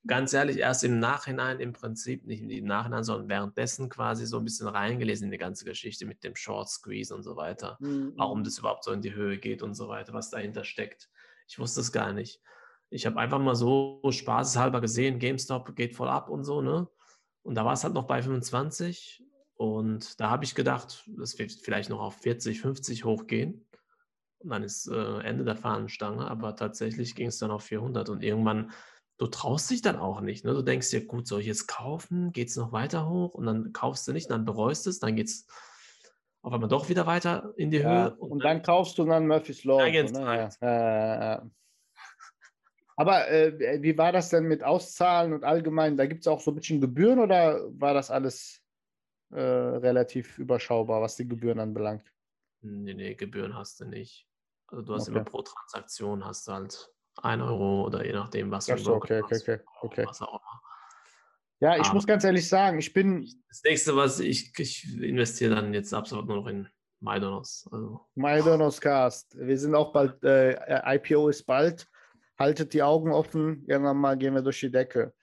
ganz 0.07 0.33
ehrlich 0.33 0.57
erst 0.57 0.83
im 0.83 0.99
Nachhinein 0.99 1.59
im 1.59 1.73
Prinzip, 1.73 2.25
nicht 2.25 2.41
im 2.41 2.65
Nachhinein, 2.65 3.03
sondern 3.03 3.29
währenddessen 3.29 3.89
quasi 3.89 4.25
so 4.25 4.37
ein 4.37 4.43
bisschen 4.43 4.67
reingelesen 4.67 5.25
in 5.25 5.31
die 5.31 5.37
ganze 5.37 5.65
Geschichte 5.65 6.05
mit 6.05 6.23
dem 6.23 6.35
Short 6.35 6.69
Squeeze 6.69 7.13
und 7.13 7.23
so 7.23 7.35
weiter. 7.35 7.77
Warum 8.17 8.43
das 8.43 8.57
überhaupt 8.57 8.83
so 8.83 8.91
in 8.91 9.01
die 9.01 9.13
Höhe 9.13 9.37
geht 9.37 9.61
und 9.61 9.75
so 9.75 9.87
weiter, 9.87 10.13
was 10.13 10.29
dahinter 10.29 10.63
steckt. 10.63 11.09
Ich 11.47 11.59
wusste 11.59 11.81
es 11.81 11.91
gar 11.91 12.13
nicht. 12.13 12.41
Ich 12.89 13.05
habe 13.05 13.19
einfach 13.19 13.39
mal 13.39 13.55
so 13.55 14.01
spaßeshalber 14.09 14.81
gesehen, 14.81 15.19
GameStop 15.19 15.75
geht 15.75 15.95
voll 15.95 16.09
ab 16.09 16.29
und 16.29 16.43
so, 16.43 16.61
ne? 16.61 16.89
Und 17.43 17.55
da 17.55 17.65
war 17.65 17.73
es 17.73 17.83
halt 17.83 17.93
noch 17.93 18.05
bei 18.05 18.21
25 18.21 19.23
und 19.55 20.19
da 20.19 20.29
habe 20.29 20.43
ich 20.43 20.55
gedacht, 20.55 21.03
das 21.17 21.37
wird 21.37 21.51
vielleicht 21.51 21.89
noch 21.91 21.99
auf 21.99 22.15
40, 22.15 22.61
50 22.61 23.05
hochgehen. 23.05 23.65
Und 24.39 24.49
dann 24.49 24.63
ist 24.63 24.87
äh, 24.87 25.19
Ende 25.19 25.43
der 25.43 25.55
Fahnenstange, 25.55 26.27
aber 26.27 26.55
tatsächlich 26.55 27.13
ging 27.13 27.27
es 27.27 27.37
dann 27.37 27.51
auf 27.51 27.63
400 27.63 28.09
und 28.09 28.23
irgendwann, 28.23 28.71
du 29.21 29.27
traust 29.27 29.69
dich 29.69 29.83
dann 29.83 29.97
auch 29.97 30.19
nicht. 30.19 30.43
Ne? 30.45 30.53
Du 30.53 30.63
denkst 30.63 30.89
dir, 30.89 31.05
gut, 31.05 31.27
soll 31.27 31.41
ich 31.41 31.45
jetzt 31.45 31.67
kaufen? 31.67 32.31
Geht 32.31 32.49
es 32.49 32.55
noch 32.55 32.71
weiter 32.71 33.07
hoch? 33.07 33.35
Und 33.35 33.45
dann 33.45 33.71
kaufst 33.71 34.07
du 34.07 34.13
nicht, 34.13 34.31
dann 34.31 34.45
bereust 34.45 34.87
es, 34.87 34.97
dann 34.97 35.15
geht 35.15 35.27
es 35.27 35.45
auf 36.41 36.51
einmal 36.51 36.69
doch 36.69 36.89
wieder 36.89 37.05
weiter 37.05 37.53
in 37.55 37.69
die 37.69 37.77
ja, 37.77 38.05
Höhe. 38.05 38.15
und, 38.15 38.43
dann 38.43 38.63
kaufst 38.63 38.97
du 38.97 39.05
dann 39.05 39.27
Murphy's 39.27 39.63
Law. 39.63 39.77
Dann 39.77 40.07
und 40.07 40.13
ne? 40.13 40.51
ja, 40.59 41.35
äh, 41.35 41.41
aber 42.95 43.29
äh, 43.29 43.83
wie 43.83 43.95
war 43.95 44.11
das 44.11 44.29
denn 44.29 44.45
mit 44.45 44.63
Auszahlen 44.63 45.33
und 45.33 45.43
allgemein? 45.43 45.97
Da 45.97 46.07
gibt 46.07 46.21
es 46.21 46.27
auch 46.27 46.41
so 46.41 46.49
ein 46.49 46.55
bisschen 46.55 46.81
Gebühren 46.81 47.19
oder 47.19 47.69
war 47.79 47.93
das 47.93 48.09
alles 48.09 48.63
äh, 49.29 49.39
relativ 49.39 50.39
überschaubar, 50.39 50.99
was 50.99 51.15
die 51.15 51.27
Gebühren 51.27 51.59
anbelangt? 51.59 52.11
Nee, 52.61 52.95
nee, 52.95 53.13
Gebühren 53.13 53.55
hast 53.55 53.81
du 53.81 53.85
nicht. 53.85 54.27
Also 54.65 54.81
du 54.81 54.95
hast 54.95 55.09
Okay. 55.09 55.11
immer 55.11 55.23
pro 55.23 55.43
Transaktion 55.43 56.25
hast 56.25 56.47
du 56.47 56.53
halt 56.53 56.91
1 57.21 57.41
Euro 57.41 57.85
oder 57.85 58.05
je 58.05 58.13
nachdem, 58.13 58.51
was 58.51 58.65
du 58.65 58.77
so, 58.77 58.91
Broker 58.93 59.19
okay, 59.19 59.21
okay, 59.23 59.35
okay, 59.35 59.59
okay. 59.81 60.05
was 60.07 60.21
auch 60.21 60.29
immer. 60.41 60.61
Ja, 61.59 61.75
ich 61.77 61.85
Aber- 61.85 61.93
muss 61.95 62.07
ganz 62.07 62.23
ehrlich 62.23 62.47
sagen, 62.47 62.79
ich 62.79 62.91
bin 62.93 63.27
Das 63.49 63.61
nächste, 63.63 63.95
was 63.95 64.19
ich, 64.19 64.51
ich 64.57 64.99
investiere 65.01 65.55
dann 65.55 65.73
jetzt 65.73 65.93
absolut 65.93 66.27
nur 66.27 66.37
noch 66.37 66.47
in 66.47 66.67
MyDonos. 67.01 67.67
Also 67.71 68.01
Maidonos 68.15 68.79
Cast. 68.81 69.37
Wir 69.37 69.57
sind 69.57 69.75
auch 69.75 69.91
bald, 69.93 70.23
äh, 70.23 70.55
IPO 70.95 71.29
ist 71.29 71.43
bald. 71.43 71.87
Haltet 72.39 72.73
die 72.73 72.81
Augen 72.81 73.11
offen, 73.11 73.63
irgendwann 73.67 73.97
mal 73.97 74.17
gehen 74.17 74.33
wir 74.33 74.41
durch 74.41 74.59
die 74.59 74.71
Decke. 74.71 75.13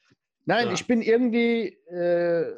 Nein, 0.45 0.69
Ja. 0.69 0.73
ich 0.73 0.87
bin 0.87 1.03
irgendwie, 1.03 1.69
äh, 1.89 2.55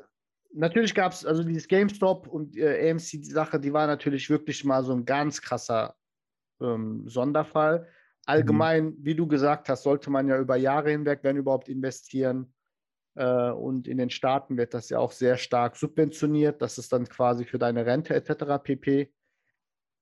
natürlich 0.52 0.94
gab 0.94 1.12
es, 1.12 1.24
also 1.24 1.42
dieses 1.42 1.66
GameStop 1.66 2.26
und 2.28 2.56
äh, 2.58 2.90
AMC, 2.90 3.12
die 3.12 3.24
Sache, 3.30 3.58
die 3.58 3.72
war 3.72 3.86
natürlich 3.86 4.28
wirklich 4.28 4.64
mal 4.64 4.84
so 4.84 4.92
ein 4.92 5.04
ganz 5.06 5.40
krasser 5.40 5.94
ähm, 6.60 7.08
Sonderfall. 7.08 7.88
Allgemein, 8.26 8.94
wie 8.98 9.14
du 9.14 9.26
gesagt 9.26 9.68
hast, 9.68 9.82
sollte 9.82 10.10
man 10.10 10.28
ja 10.28 10.38
über 10.38 10.56
Jahre 10.56 10.90
hinweg, 10.90 11.20
wenn 11.22 11.36
überhaupt, 11.36 11.68
investieren. 11.68 12.54
Äh, 13.16 13.50
und 13.50 13.88
in 13.88 13.98
den 13.98 14.10
Staaten 14.10 14.56
wird 14.56 14.74
das 14.74 14.88
ja 14.88 14.98
auch 14.98 15.12
sehr 15.12 15.36
stark 15.36 15.76
subventioniert. 15.76 16.62
Das 16.62 16.78
ist 16.78 16.92
dann 16.92 17.08
quasi 17.08 17.44
für 17.44 17.58
deine 17.58 17.86
Rente 17.86 18.14
etc. 18.14 18.58
pp. 18.62 19.12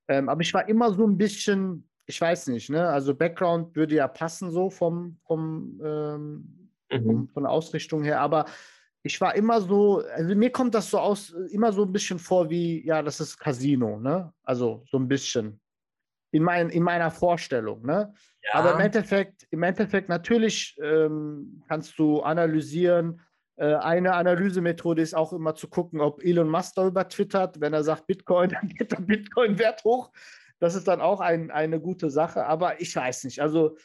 Ähm, 0.09 0.29
aber 0.29 0.41
ich 0.41 0.53
war 0.55 0.69
immer 0.69 0.93
so 0.93 1.07
ein 1.07 1.17
bisschen, 1.17 1.89
ich 2.07 2.21
weiß 2.21 2.49
nicht, 2.49 2.71
ne? 2.71 2.89
Also 2.89 3.15
Background 3.15 3.77
würde 3.77 3.95
ja 3.95 4.09
passen 4.09 4.51
so 4.51 4.71
vom, 4.71 5.19
vom, 5.27 5.81
ähm, 5.85 6.55
Mhm. 6.91 7.05
vom 7.07 7.29
von 7.29 7.43
der 7.43 7.53
Ausrichtung 7.53 8.03
her, 8.03 8.21
aber 8.21 8.47
ich 9.03 9.21
war 9.21 9.35
immer 9.37 9.61
so, 9.61 10.03
also 10.15 10.35
mir 10.35 10.51
kommt 10.51 10.75
das 10.75 10.91
so 10.91 10.99
aus, 10.99 11.31
immer 11.51 11.73
so 11.73 11.85
ein 11.85 11.93
bisschen 11.93 12.19
vor 12.19 12.51
wie, 12.51 12.85
ja, 12.85 13.03
das 13.03 13.21
ist 13.21 13.39
Casino, 13.39 13.99
ne? 14.01 14.33
Also 14.43 14.85
so 14.91 14.99
ein 14.99 15.07
bisschen. 15.09 15.61
In, 16.31 16.43
mein, 16.43 16.69
in 16.71 16.83
meiner 16.83 17.11
Vorstellung, 17.11 17.85
ne? 17.87 18.13
Aber 18.53 18.73
im 18.73 18.79
Ja, 18.79 18.85
Endeffekt, 18.87 19.47
im 19.51 19.63
Endeffekt 19.63 20.09
natürlich 20.09 20.77
ähm, 20.83 21.63
kannst 21.69 21.99
du 21.99 22.21
analysieren. 22.21 23.21
Äh, 23.57 23.75
eine 23.75 24.15
Analysemethode 24.15 25.03
ist 25.03 25.15
auch 25.15 25.33
immer 25.33 25.55
zu 25.55 25.69
gucken, 25.69 26.01
ob 26.01 26.23
Elon 26.23 26.49
Musk 26.49 26.75
darüber 26.77 27.09
twittert. 27.09 27.61
Wenn 27.61 27.73
er 27.75 27.83
sagt 27.85 28.07
Bitcoin, 28.07 28.51
dann 28.61 28.69
geht 28.69 28.93
der 28.93 29.01
Bitcoin-Wert 29.01 29.85
hoch. 29.85 30.11
Das 30.61 30.75
ist 30.75 30.87
dann 30.89 31.01
auch 31.01 31.21
ein, 31.21 31.51
eine 31.51 31.81
gute 31.81 32.11
Sache. 32.11 32.45
Aber 32.47 32.81
ich 32.81 32.95
weiß 32.95 33.25
nicht. 33.25 33.41
Also 33.41 33.77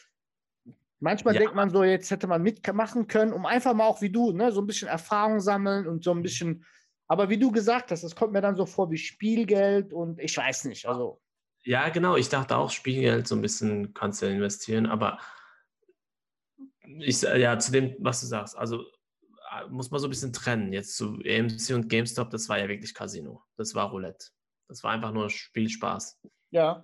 manchmal 0.99 1.33
Ja. 1.35 1.39
denkt 1.41 1.55
man 1.55 1.69
so, 1.69 1.83
jetzt 1.83 2.11
hätte 2.11 2.27
man 2.27 2.41
mitmachen 2.41 3.07
können, 3.07 3.33
um 3.33 3.45
einfach 3.45 3.73
mal 3.73 3.85
auch 3.87 4.01
wie 4.01 4.11
du, 4.11 4.31
ne, 4.31 4.51
so 4.51 4.61
ein 4.61 4.67
bisschen 4.67 4.87
Erfahrung 4.87 5.39
sammeln 5.39 5.87
und 5.87 6.03
so 6.03 6.11
ein 6.11 6.21
bisschen. 6.21 6.65
Aber 7.07 7.29
wie 7.29 7.37
du 7.37 7.51
gesagt 7.51 7.91
hast, 7.91 8.03
das 8.03 8.15
kommt 8.15 8.33
mir 8.33 8.41
dann 8.41 8.55
so 8.55 8.65
vor 8.65 8.89
wie 8.91 8.97
Spielgeld 8.97 9.93
und 9.93 10.19
ich 10.19 10.37
weiß 10.37 10.65
nicht. 10.65 10.87
Also 10.87 11.21
ja, 11.63 11.89
genau. 11.89 12.15
Ich 12.15 12.29
dachte 12.29 12.57
auch, 12.57 12.69
Spielgeld 12.69 13.27
so 13.27 13.35
ein 13.35 13.41
bisschen 13.41 13.93
kannst 13.93 14.21
du 14.21 14.27
investieren, 14.27 14.85
aber 14.85 15.19
ich, 16.99 17.21
ja, 17.21 17.57
zu 17.59 17.71
dem, 17.71 17.95
was 17.99 18.21
du 18.21 18.27
sagst, 18.27 18.57
also 18.57 18.81
äh, 18.81 19.67
muss 19.69 19.91
man 19.91 19.99
so 19.99 20.07
ein 20.07 20.09
bisschen 20.09 20.33
trennen. 20.33 20.73
Jetzt 20.73 20.97
zu 20.97 21.19
AMC 21.25 21.73
und 21.73 21.89
GameStop, 21.89 22.29
das 22.29 22.49
war 22.49 22.59
ja 22.59 22.67
wirklich 22.67 22.93
Casino. 22.93 23.43
Das 23.55 23.75
war 23.75 23.89
Roulette. 23.89 24.27
Das 24.67 24.83
war 24.83 24.91
einfach 24.91 25.11
nur 25.11 25.29
Spielspaß. 25.29 26.19
ja, 26.51 26.81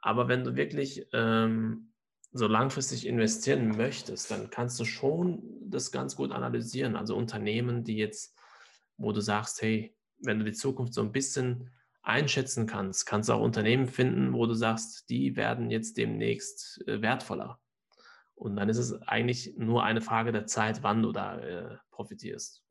Aber 0.00 0.28
wenn 0.28 0.44
du 0.44 0.56
wirklich 0.56 1.06
ähm, 1.12 1.92
so 2.32 2.46
langfristig 2.46 3.06
investieren 3.06 3.68
möchtest, 3.76 4.30
dann 4.30 4.50
kannst 4.50 4.80
du 4.80 4.84
schon 4.84 5.42
das 5.64 5.92
ganz 5.92 6.16
gut 6.16 6.32
analysieren. 6.32 6.96
Also 6.96 7.16
Unternehmen, 7.16 7.84
die 7.84 7.96
jetzt, 7.96 8.36
wo 8.96 9.12
du 9.12 9.20
sagst, 9.20 9.62
hey, 9.62 9.94
wenn 10.18 10.38
du 10.38 10.44
die 10.44 10.52
Zukunft 10.52 10.94
so 10.94 11.02
ein 11.02 11.12
bisschen 11.12 11.70
einschätzen 12.02 12.66
kannst, 12.66 13.06
kannst 13.06 13.28
du 13.28 13.34
auch 13.34 13.40
Unternehmen 13.40 13.86
finden, 13.86 14.32
wo 14.32 14.46
du 14.46 14.54
sagst, 14.54 15.08
die 15.08 15.36
werden 15.36 15.70
jetzt 15.70 15.96
demnächst 15.96 16.86
äh, 16.86 17.00
wertvoller. 17.00 17.60
Und 18.34 18.56
dann 18.56 18.68
ist 18.68 18.78
es 18.78 19.00
eigentlich 19.02 19.54
nur 19.56 19.84
eine 19.84 20.00
Frage 20.00 20.32
der 20.32 20.46
Zeit, 20.46 20.82
wann 20.82 21.02
du 21.02 21.12
da 21.12 21.38
äh, 21.38 21.76
profitierst. 21.90 22.64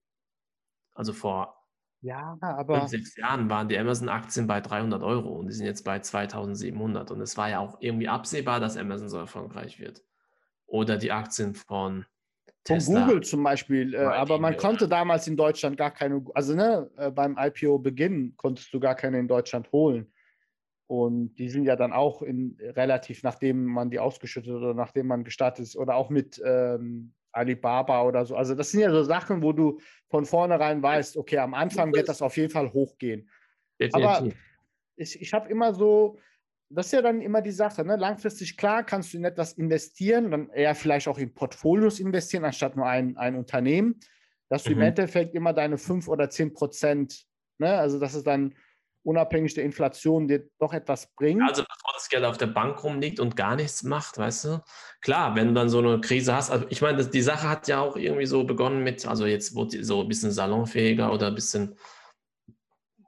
Also 0.94 1.14
vor 1.14 1.58
ja, 2.02 2.32
fünf, 2.32 2.44
aber 2.44 2.88
sechs 2.88 3.16
Jahren 3.16 3.50
waren 3.50 3.70
die 3.70 3.78
Amazon-Aktien 3.78 4.48
bei 4.48 4.60
300 4.60 5.02
Euro 5.04 5.30
und 5.30 5.48
die 5.48 5.54
sind 5.54 5.66
jetzt 5.66 5.86
bei 5.86 6.00
2700. 6.00 7.12
Und 7.12 7.22
es 7.22 7.38
war 7.38 7.50
ja 7.50 7.60
auch 7.60 7.78
irgendwie 7.80 8.10
absehbar, 8.10 8.60
dass 8.60 8.76
Amazon 8.76 9.08
so 9.08 9.18
erfolgreich 9.18 9.80
wird. 9.80 10.04
Oder 10.66 10.98
die 10.98 11.12
Aktien 11.12 11.54
von 11.54 12.06
Von 12.68 12.78
Tesla. 12.78 13.06
Google 13.06 13.24
zum 13.24 13.44
Beispiel, 13.44 13.94
äh, 13.96 13.98
aber 13.98 14.38
man 14.38 14.56
konnte 14.56 14.88
damals 14.88 15.28
in 15.28 15.36
Deutschland 15.36 15.78
gar 15.78 15.92
keine, 15.92 16.24
also 16.36 16.56
ne, 16.56 16.90
äh, 16.98 17.10
beim 17.10 17.36
IPO-Beginn 17.38 18.36
konntest 18.38 18.72
du 18.74 18.80
gar 18.80 18.96
keine 18.96 19.20
in 19.20 19.28
Deutschland 19.28 19.72
holen. 19.72 20.12
Und 20.88 21.36
die 21.36 21.50
sind 21.50 21.64
ja 21.66 21.76
dann 21.76 21.92
auch 21.94 22.22
in 22.22 22.58
relativ, 22.62 23.24
nachdem 23.24 23.66
man 23.66 23.90
die 23.90 23.98
ausgeschüttet 24.00 24.52
oder 24.54 24.74
nachdem 24.74 25.08
man 25.08 25.24
gestartet 25.24 25.66
ist, 25.66 25.76
oder 25.76 25.96
auch 25.96 26.10
mit 26.10 26.42
ähm, 26.46 27.14
Alibaba 27.32 28.04
oder 28.04 28.26
so. 28.26 28.36
Also 28.36 28.56
das 28.56 28.72
sind 28.72 28.82
ja 28.82 28.92
so 28.92 29.02
Sachen, 29.04 29.42
wo 29.42 29.54
du 29.54 29.80
von 30.10 30.26
vornherein 30.26 30.84
weißt, 30.84 31.18
okay, 31.18 31.38
am 31.38 31.54
Anfang 31.54 31.94
wird 31.94 32.10
das 32.10 32.22
auf 32.22 32.36
jeden 32.38 32.52
Fall 32.52 32.72
hochgehen. 32.74 33.30
aber- 33.94 34.16
Definitiv. 34.20 34.40
ich, 34.98 35.22
ich 35.22 35.34
habe 35.34 35.50
immer 35.50 35.74
so, 35.74 36.18
das 36.74 36.88
ist 36.88 36.92
ja 36.94 37.02
dann 37.02 37.22
immer 37.22 37.42
die 37.42 37.52
Sache, 37.52 37.84
ne? 37.84 37.96
langfristig 37.96 38.58
klar 38.58 38.84
kannst 38.84 39.14
du 39.14 39.18
in 39.18 39.26
etwas 39.26 39.54
investieren, 39.54 40.32
dann 40.32 40.50
eher 40.50 40.76
vielleicht 40.76 41.08
auch 41.08 41.18
in 41.18 41.34
Portfolios 41.34 42.00
investieren, 42.00 42.46
anstatt 42.46 42.76
nur 42.76 42.86
ein, 42.86 43.18
ein 43.18 43.36
Unternehmen, 43.36 44.00
dass 44.50 44.64
du 44.64 44.72
im 44.72 44.78
Mhm. 44.78 44.86
Endeffekt 44.86 45.36
immer 45.36 45.54
deine 45.54 45.78
5 45.78 46.08
oder 46.08 46.30
10 46.30 46.54
Prozent, 46.54 47.26
ne? 47.58 47.78
also 47.78 48.00
dass 48.00 48.14
es 48.14 48.24
dann 48.24 48.56
unabhängig 49.04 49.54
der 49.56 49.64
Inflation 49.64 50.28
dir 50.28 50.48
doch 50.60 50.74
etwas 50.74 51.12
bringt. 51.16 51.42
Also 51.42 51.64
bevor 51.64 51.94
das 51.96 52.08
Geld 52.10 52.24
auf 52.24 52.38
der 52.38 52.48
Bank 52.48 52.84
rumliegt 52.84 53.20
und 53.20 53.36
gar 53.36 53.56
nichts 53.56 53.84
macht, 53.84 54.18
weißt 54.18 54.46
du? 54.46 54.64
Klar, 55.02 55.36
wenn 55.36 55.48
du 55.48 55.54
dann 55.54 55.70
so 55.70 55.80
eine 55.80 56.00
Krise 56.02 56.36
hast, 56.36 56.52
also 56.52 56.66
ich 56.70 56.82
meine, 56.82 56.98
das, 56.98 57.10
die 57.10 57.22
Sache 57.22 57.50
hat 57.50 57.68
ja 57.68 57.80
auch 57.80 57.96
irgendwie 57.96 58.28
so 58.28 58.44
begonnen 58.44 58.84
mit, 58.84 59.06
also 59.08 59.26
jetzt 59.26 59.56
wurde 59.56 59.84
so 59.84 60.02
ein 60.02 60.08
bisschen 60.08 60.32
salonfähiger 60.32 61.12
oder 61.12 61.28
ein 61.28 61.36
bisschen 61.36 61.76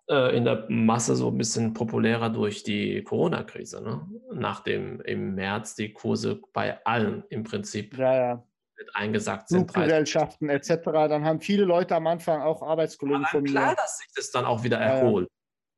äh, 0.09 0.35
in 0.35 0.43
der 0.45 0.65
Masse 0.69 1.15
so 1.15 1.29
ein 1.29 1.37
bisschen 1.37 1.73
populärer 1.73 2.29
durch 2.29 2.63
die 2.63 3.03
Corona-Krise, 3.03 3.81
ne? 3.81 4.09
Nachdem 4.33 5.01
im 5.01 5.35
März 5.35 5.75
die 5.75 5.93
Kurse 5.93 6.41
bei 6.53 6.83
allen 6.85 7.23
im 7.29 7.43
Prinzip 7.43 7.97
ja, 7.97 8.15
ja. 8.15 8.47
mit 8.77 8.95
eingesackt 8.95 9.49
sind. 9.49 9.67
30. 9.67 9.73
Fluggesellschaften 9.73 10.49
etc. 10.49 10.69
Dann 11.07 11.23
haben 11.25 11.39
viele 11.39 11.63
Leute 11.65 11.95
am 11.95 12.07
Anfang 12.07 12.41
auch 12.41 12.61
Arbeitskollegen 12.61 13.25
von 13.25 13.43
klar, 13.45 13.69
mir. 13.71 13.75
dass 13.75 13.99
sich 13.99 14.07
das 14.15 14.31
dann 14.31 14.45
auch 14.45 14.63
wieder 14.63 14.79
Ja, 14.79 14.87
erholt. 14.97 15.29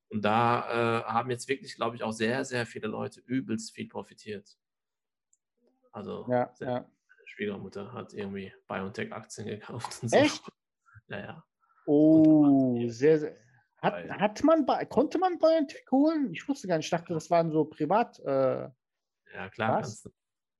Und 0.09 0.23
da 0.23 1.01
äh, 1.01 1.03
haben 1.03 1.29
jetzt 1.31 1.47
wirklich, 1.49 1.75
glaube 1.75 1.95
ich, 1.95 2.03
auch 2.03 2.11
sehr, 2.13 2.45
sehr 2.45 2.65
viele 2.65 2.87
Leute 2.87 3.19
übelst 3.21 3.73
viel 3.73 3.87
profitiert. 3.87 4.57
Also 5.91 6.25
Ja, 6.29 6.51
sehr- 6.53 6.67
ja. 6.67 6.73
meine 6.81 7.27
Schwiegermutter 7.27 7.91
hat 7.93 8.13
irgendwie 8.13 8.53
BioNTech-Aktien 8.67 9.47
gekauft 9.47 9.99
und 10.01 10.09
so. 10.09 10.17
Echt? 10.17 10.41
Ja, 11.07 11.19
ja. 11.19 11.43
Oh, 11.85 12.87
sehr, 12.87 13.19
sehr. 13.19 13.37
Hat, 13.85 14.09
hat 14.19 14.43
man, 14.43 14.65
bei- 14.65 14.85
konnte 14.85 15.17
man 15.19 15.37
BioNTech 15.37 15.85
holen? 15.91 16.31
Ich 16.33 16.47
wusste 16.47 16.67
gar 16.67 16.77
nicht, 16.77 16.85
ich 16.85 16.91
dachte, 16.91 17.13
das 17.13 17.29
waren 17.29 17.51
so 17.51 17.65
privat. 17.65 18.19
Äh, 18.19 18.69
Ja, 19.33 19.49
klar 19.51 19.81
kannst 19.81 20.05
du. 20.05 20.09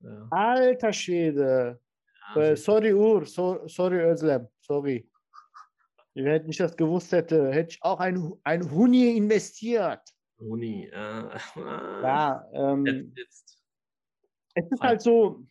Ja, 0.02 0.28
alter 0.30 0.94
Schwede. 0.94 1.80
ja, 2.36 2.42
Äh, 2.42 2.56
sorry, 2.56 2.94
Ur, 2.94 3.26
so, 3.26 3.68
sorry, 3.68 4.00
Özlem, 4.02 4.48
sorry. 4.60 5.10
Wenn 6.14 6.48
ich 6.50 6.58
das 6.58 6.76
gewusst 6.78 7.12
hätte, 7.12 7.52
hätte 7.52 7.72
ich 7.72 7.84
auch 7.84 8.00
ein, 8.00 8.34
ein 8.44 8.70
Huni 8.72 9.18
investiert. 9.18 10.02
Uni. 10.38 10.86
Äh, 10.88 11.30
Ja, 12.04 12.46
ähm, 12.54 12.86
Jetzt, 12.86 13.18
jetzt. 13.18 13.64
es 14.54 14.72
ist 14.72 14.82
halt 14.82 15.02
so, 15.02 15.46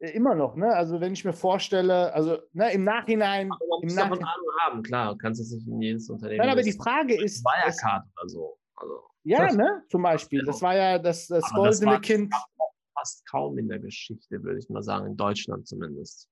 immer 0.00 0.34
noch, 0.34 0.54
ne? 0.56 0.68
Also 0.74 1.00
wenn 1.00 1.12
ich 1.12 1.24
mir 1.24 1.32
vorstelle, 1.32 2.12
also 2.14 2.38
ne, 2.52 2.72
im 2.72 2.84
Nachhinein, 2.84 3.50
Aber 3.50 3.66
man 3.68 3.78
im 3.82 3.86
muss 3.86 3.94
davon 3.94 4.18
Nachhinein. 4.18 4.34
Ahnung 4.34 4.54
haben, 4.60 4.82
klar. 4.82 5.12
Du 5.12 5.18
kannst 5.18 5.40
jetzt 5.40 5.52
nicht 5.52 5.66
in 5.66 5.82
jedes 5.82 6.08
Unternehmen. 6.10 6.38
Nein, 6.38 6.50
aber 6.50 6.62
die. 6.62 6.72
Frage 6.72 7.20
ist, 7.22 7.44
Wirecard 7.44 8.04
oder 8.16 8.28
so. 8.28 8.58
Also 8.76 9.02
ja, 9.24 9.46
Das- 9.46 9.56
ne? 9.56 9.82
Zum 9.90 10.02
Beispiel, 10.02 10.42
das 10.44 10.62
war 10.62 10.76
ja 10.76 10.98
das, 10.98 11.26
das 11.26 11.42
das 11.42 11.52
goldene 11.52 11.92
war- 11.92 12.00
Kind. 12.00 12.32
fast 12.94 13.24
kaum 13.28 13.58
in 13.58 13.68
der 13.68 13.78
Geschichte, 13.78 14.42
würde 14.42 14.58
ich 14.58 14.68
mal 14.68 14.82
sagen, 14.82 15.06
in 15.06 15.16
Deutschland 15.16 15.66
zumindest. 15.68 16.28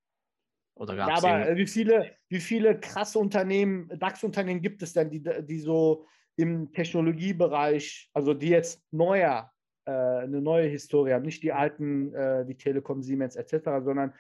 Oder 0.75 0.97
gab 0.97 1.09
Ja, 1.09 1.17
aber 1.19 1.49
äh, 1.51 1.57
wie 1.57 1.67
viele, 1.67 2.11
wie 2.29 2.41
viele 2.41 2.79
krasse 2.79 3.19
Unternehmen, 3.19 3.89
DAX-Unternehmen 3.99 4.61
gibt 4.61 4.83
es 4.83 4.93
denn, 4.93 5.09
die, 5.11 5.23
die 5.23 5.59
so 5.61 6.07
im 6.37 6.71
Technologiebereich, 6.73 8.11
also 8.13 8.35
die 8.35 8.49
jetzt 8.49 8.83
neuer, 8.91 9.51
äh, 9.87 9.91
eine 9.91 10.41
neue 10.41 10.69
Historie 10.69 11.13
haben, 11.13 11.25
nicht 11.25 11.43
die 11.43 11.53
alten 11.53 12.15
äh, 12.15 12.47
wie 12.47 12.57
Telekom, 12.57 13.03
Siemens 13.03 13.37
etc., 13.37 13.85
sondern 13.85 14.13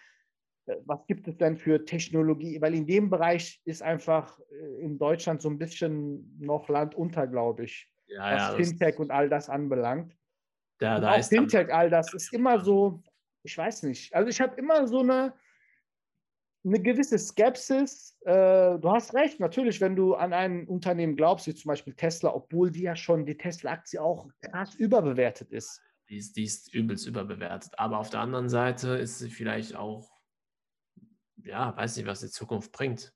äh, 0.66 0.76
was 0.84 1.06
gibt 1.06 1.26
es 1.28 1.36
denn 1.36 1.56
für 1.56 1.84
Technologie? 1.84 2.60
Weil 2.60 2.74
in 2.74 2.86
dem 2.86 3.10
Bereich 3.10 3.60
ist 3.64 3.82
einfach 3.82 4.38
äh, 4.50 4.84
in 4.84 4.98
Deutschland 4.98 5.42
so 5.42 5.48
ein 5.48 5.58
bisschen 5.58 6.38
noch 6.38 6.68
Land 6.68 6.94
unter, 6.94 7.26
glaube 7.26 7.64
ich, 7.64 7.90
ja, 8.06 8.34
was 8.34 8.42
ja, 8.42 8.56
Fintech 8.56 8.98
und 8.98 9.10
all 9.10 9.28
das 9.28 9.48
anbelangt. 9.48 10.12
Und 10.12 11.02
da 11.02 11.12
auch 11.12 11.24
Fintech, 11.24 11.72
all 11.72 11.90
das 11.90 12.12
ist 12.14 12.32
immer 12.32 12.60
so, 12.60 13.02
ich 13.42 13.56
weiß 13.56 13.84
nicht. 13.84 14.14
Also 14.14 14.28
ich 14.28 14.40
habe 14.40 14.56
immer 14.56 14.86
so 14.86 15.00
eine, 15.00 15.34
eine 16.66 16.80
gewisse 16.80 17.18
Skepsis. 17.18 18.18
Äh, 18.22 18.78
du 18.78 18.90
hast 18.90 19.14
recht, 19.14 19.40
natürlich, 19.40 19.80
wenn 19.80 19.94
du 19.94 20.14
an 20.14 20.32
ein 20.32 20.66
Unternehmen 20.66 21.16
glaubst, 21.16 21.46
wie 21.46 21.54
zum 21.54 21.68
Beispiel 21.68 21.94
Tesla, 21.94 22.34
obwohl 22.34 22.70
die 22.70 22.82
ja 22.82 22.96
schon, 22.96 23.24
die 23.24 23.36
Tesla-Aktie 23.36 24.02
auch 24.02 24.28
krass 24.42 24.74
überbewertet 24.74 25.52
ist. 25.52 25.80
die, 26.08 26.16
ist, 26.16 26.36
die 26.36 26.44
ist 26.44 26.74
übelst 26.74 27.06
überbewertet. 27.06 27.72
Aber 27.78 27.98
auf 27.98 28.10
der 28.10 28.20
anderen 28.20 28.48
Seite 28.48 28.90
ist 28.96 29.18
sie 29.18 29.30
vielleicht 29.30 29.76
auch, 29.76 30.10
ja, 31.44 31.76
weiß 31.76 31.96
nicht, 31.96 32.06
was 32.06 32.20
die 32.20 32.30
Zukunft 32.30 32.72
bringt. 32.72 33.12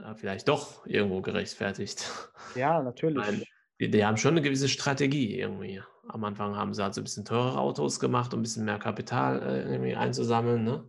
Ja, 0.00 0.14
vielleicht 0.14 0.48
doch 0.48 0.86
irgendwo 0.86 1.20
gerechtfertigt. 1.20 2.08
Ja, 2.54 2.82
natürlich. 2.82 3.18
Nein. 3.18 3.42
Die, 3.80 3.90
die 3.90 4.04
haben 4.04 4.16
schon 4.16 4.32
eine 4.32 4.42
gewisse 4.42 4.68
Strategie 4.68 5.38
irgendwie. 5.38 5.82
Am 6.08 6.24
Anfang 6.24 6.56
haben 6.56 6.72
sie 6.74 6.82
halt 6.82 6.94
so 6.94 7.00
ein 7.00 7.04
bisschen 7.04 7.24
teurere 7.24 7.58
Autos 7.58 8.00
gemacht, 8.00 8.32
um 8.32 8.40
ein 8.40 8.42
bisschen 8.42 8.64
mehr 8.64 8.78
Kapital 8.78 9.42
äh, 9.42 9.70
irgendwie 9.70 9.94
einzusammeln. 9.94 10.64
Ne? 10.64 10.88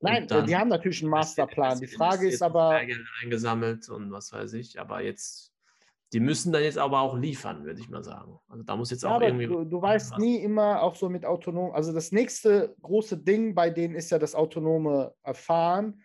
Nein, 0.00 0.26
dann- 0.28 0.46
die 0.46 0.56
haben 0.56 0.68
natürlich 0.68 1.02
einen 1.02 1.10
Masterplan. 1.10 1.80
Die 1.80 1.86
Frage 1.86 2.28
ist 2.28 2.42
aber, 2.42 2.80
eingesammelt 3.22 3.88
und 3.88 4.10
was 4.12 4.32
weiß 4.32 4.52
ich. 4.54 4.78
Aber 4.78 5.02
jetzt, 5.02 5.52
die 6.12 6.20
müssen 6.20 6.52
dann 6.52 6.62
jetzt 6.62 6.78
aber 6.78 7.00
auch 7.00 7.16
liefern, 7.16 7.64
würde 7.64 7.80
ich 7.80 7.88
mal 7.88 8.02
sagen. 8.04 8.38
Also 8.48 8.62
da 8.62 8.76
muss 8.76 8.90
jetzt 8.90 9.02
ja, 9.02 9.16
auch 9.16 9.20
irgendwie. 9.20 9.46
du, 9.46 9.64
du 9.64 9.82
weißt 9.82 10.12
was- 10.12 10.18
nie 10.18 10.36
immer 10.36 10.82
auch 10.82 10.94
so 10.94 11.08
mit 11.08 11.24
autonom. 11.26 11.72
Also 11.72 11.92
das 11.92 12.12
nächste 12.12 12.74
große 12.80 13.18
Ding 13.18 13.54
bei 13.54 13.70
denen 13.70 13.94
ist 13.94 14.10
ja 14.10 14.18
das 14.18 14.34
autonome 14.34 15.12
Fahren. 15.32 16.02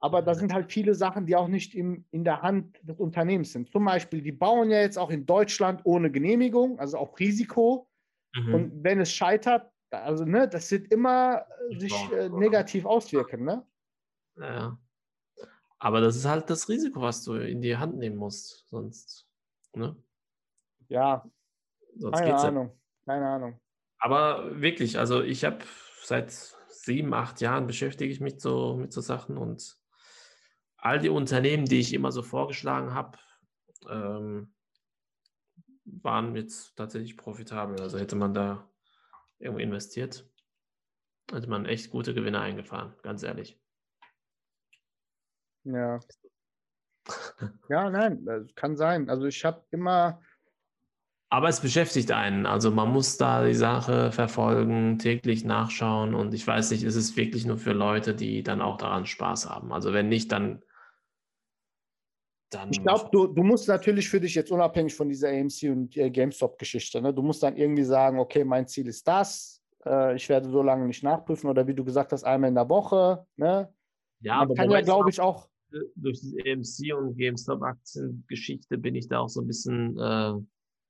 Aber 0.00 0.20
da 0.20 0.34
sind 0.34 0.52
halt 0.52 0.70
viele 0.70 0.94
Sachen, 0.94 1.24
die 1.24 1.34
auch 1.34 1.48
nicht 1.48 1.74
im, 1.74 2.04
in 2.10 2.24
der 2.24 2.42
Hand 2.42 2.78
des 2.82 2.98
Unternehmens 2.98 3.52
sind. 3.52 3.70
Zum 3.70 3.86
Beispiel, 3.86 4.20
die 4.20 4.32
bauen 4.32 4.70
ja 4.70 4.80
jetzt 4.80 4.98
auch 4.98 5.10
in 5.10 5.24
Deutschland 5.24 5.80
ohne 5.84 6.10
Genehmigung, 6.10 6.78
also 6.78 6.98
auf 6.98 7.18
Risiko. 7.18 7.88
Mhm. 8.34 8.54
Und 8.54 8.84
wenn 8.84 9.00
es 9.00 9.12
scheitert, 9.12 9.70
also 10.02 10.24
ne, 10.24 10.48
das 10.48 10.70
wird 10.70 10.92
immer 10.92 11.46
äh, 11.70 11.78
sich 11.78 11.94
äh, 12.12 12.28
negativ 12.28 12.84
auswirken, 12.84 13.44
ne? 13.44 13.66
Ja. 14.36 14.78
Aber 15.78 16.00
das 16.00 16.16
ist 16.16 16.24
halt 16.24 16.48
das 16.50 16.68
Risiko, 16.68 17.00
was 17.02 17.24
du 17.24 17.34
in 17.34 17.60
die 17.60 17.76
Hand 17.76 17.96
nehmen 17.96 18.16
musst. 18.16 18.66
Sonst, 18.68 19.26
ne? 19.74 19.96
Ja, 20.88 21.24
Sonst 21.96 22.18
keine. 22.18 22.36
Ahnung. 22.36 22.80
Keine 23.06 23.28
Ahnung. 23.28 23.60
Aber 23.98 24.60
wirklich, 24.60 24.98
also 24.98 25.22
ich 25.22 25.44
habe 25.44 25.58
seit 26.02 26.32
sieben, 26.68 27.14
acht 27.14 27.40
Jahren 27.40 27.66
beschäftige 27.66 28.12
ich 28.12 28.20
mich 28.20 28.40
so 28.40 28.76
mit 28.76 28.92
so 28.92 29.00
Sachen 29.00 29.36
und 29.36 29.78
all 30.76 30.98
die 30.98 31.08
Unternehmen, 31.08 31.64
die 31.66 31.80
ich 31.80 31.94
immer 31.94 32.12
so 32.12 32.22
vorgeschlagen 32.22 32.94
habe, 32.94 33.18
ähm, 33.88 34.54
waren 35.84 36.34
jetzt 36.36 36.76
tatsächlich 36.76 37.16
profitabel. 37.16 37.80
Also 37.80 37.98
hätte 37.98 38.16
man 38.16 38.34
da 38.34 38.68
irgendwo 39.44 39.60
investiert, 39.62 40.28
hätte 41.30 41.48
man 41.48 41.66
echt 41.66 41.90
gute 41.90 42.14
Gewinne 42.14 42.40
eingefahren, 42.40 42.94
ganz 43.02 43.22
ehrlich. 43.22 43.58
Ja. 45.64 46.00
Ja, 47.68 47.90
nein, 47.90 48.24
das 48.24 48.54
kann 48.54 48.76
sein. 48.76 49.10
Also 49.10 49.26
ich 49.26 49.44
habe 49.44 49.64
immer, 49.70 50.22
Aber 51.30 51.48
es 51.48 51.60
beschäftigt 51.60 52.12
einen. 52.12 52.46
Also 52.46 52.70
man 52.70 52.90
muss 52.92 53.16
da 53.16 53.44
die 53.44 53.54
Sache 53.54 54.12
verfolgen, 54.12 54.98
täglich 54.98 55.44
nachschauen 55.44 56.14
und 56.14 56.32
ich 56.32 56.46
weiß 56.46 56.70
nicht, 56.70 56.84
ist 56.84 56.94
es 56.94 57.16
wirklich 57.16 57.44
nur 57.44 57.58
für 57.58 57.72
Leute, 57.72 58.14
die 58.14 58.42
dann 58.42 58.62
auch 58.62 58.76
daran 58.78 59.06
Spaß 59.06 59.48
haben. 59.50 59.72
Also 59.72 59.92
wenn 59.92 60.08
nicht, 60.08 60.30
dann. 60.32 60.62
Dann 62.54 62.70
ich 62.70 62.82
glaube, 62.82 63.08
du, 63.12 63.26
du 63.26 63.42
musst 63.42 63.68
natürlich 63.68 64.08
für 64.08 64.20
dich 64.20 64.34
jetzt 64.34 64.50
unabhängig 64.50 64.94
von 64.94 65.08
dieser 65.08 65.28
AMC 65.28 65.64
und 65.64 65.96
äh, 65.96 66.10
GameStop-Geschichte, 66.10 67.02
ne, 67.02 67.12
du 67.12 67.22
musst 67.22 67.42
dann 67.42 67.56
irgendwie 67.56 67.84
sagen, 67.84 68.18
okay, 68.18 68.44
mein 68.44 68.66
Ziel 68.66 68.88
ist 68.88 69.06
das, 69.06 69.62
äh, 69.84 70.16
ich 70.16 70.28
werde 70.28 70.48
so 70.50 70.62
lange 70.62 70.86
nicht 70.86 71.02
nachprüfen 71.02 71.50
oder 71.50 71.66
wie 71.66 71.74
du 71.74 71.84
gesagt 71.84 72.12
hast, 72.12 72.24
einmal 72.24 72.48
in 72.48 72.54
der 72.54 72.68
Woche. 72.68 73.26
Ne? 73.36 73.72
ja, 74.20 74.36
Man 74.36 74.42
aber 74.42 74.54
kann 74.54 74.70
ja, 74.70 74.80
glaube 74.80 75.10
ich, 75.10 75.20
auch, 75.20 75.48
durch 75.96 76.20
diese 76.20 76.38
AMC 76.38 76.96
und 76.96 77.16
GameStop-Aktien-Geschichte 77.16 78.78
bin 78.78 78.94
ich 78.94 79.08
da 79.08 79.20
auch 79.20 79.28
so 79.28 79.40
ein 79.40 79.46
bisschen 79.46 79.98
äh, 79.98 80.34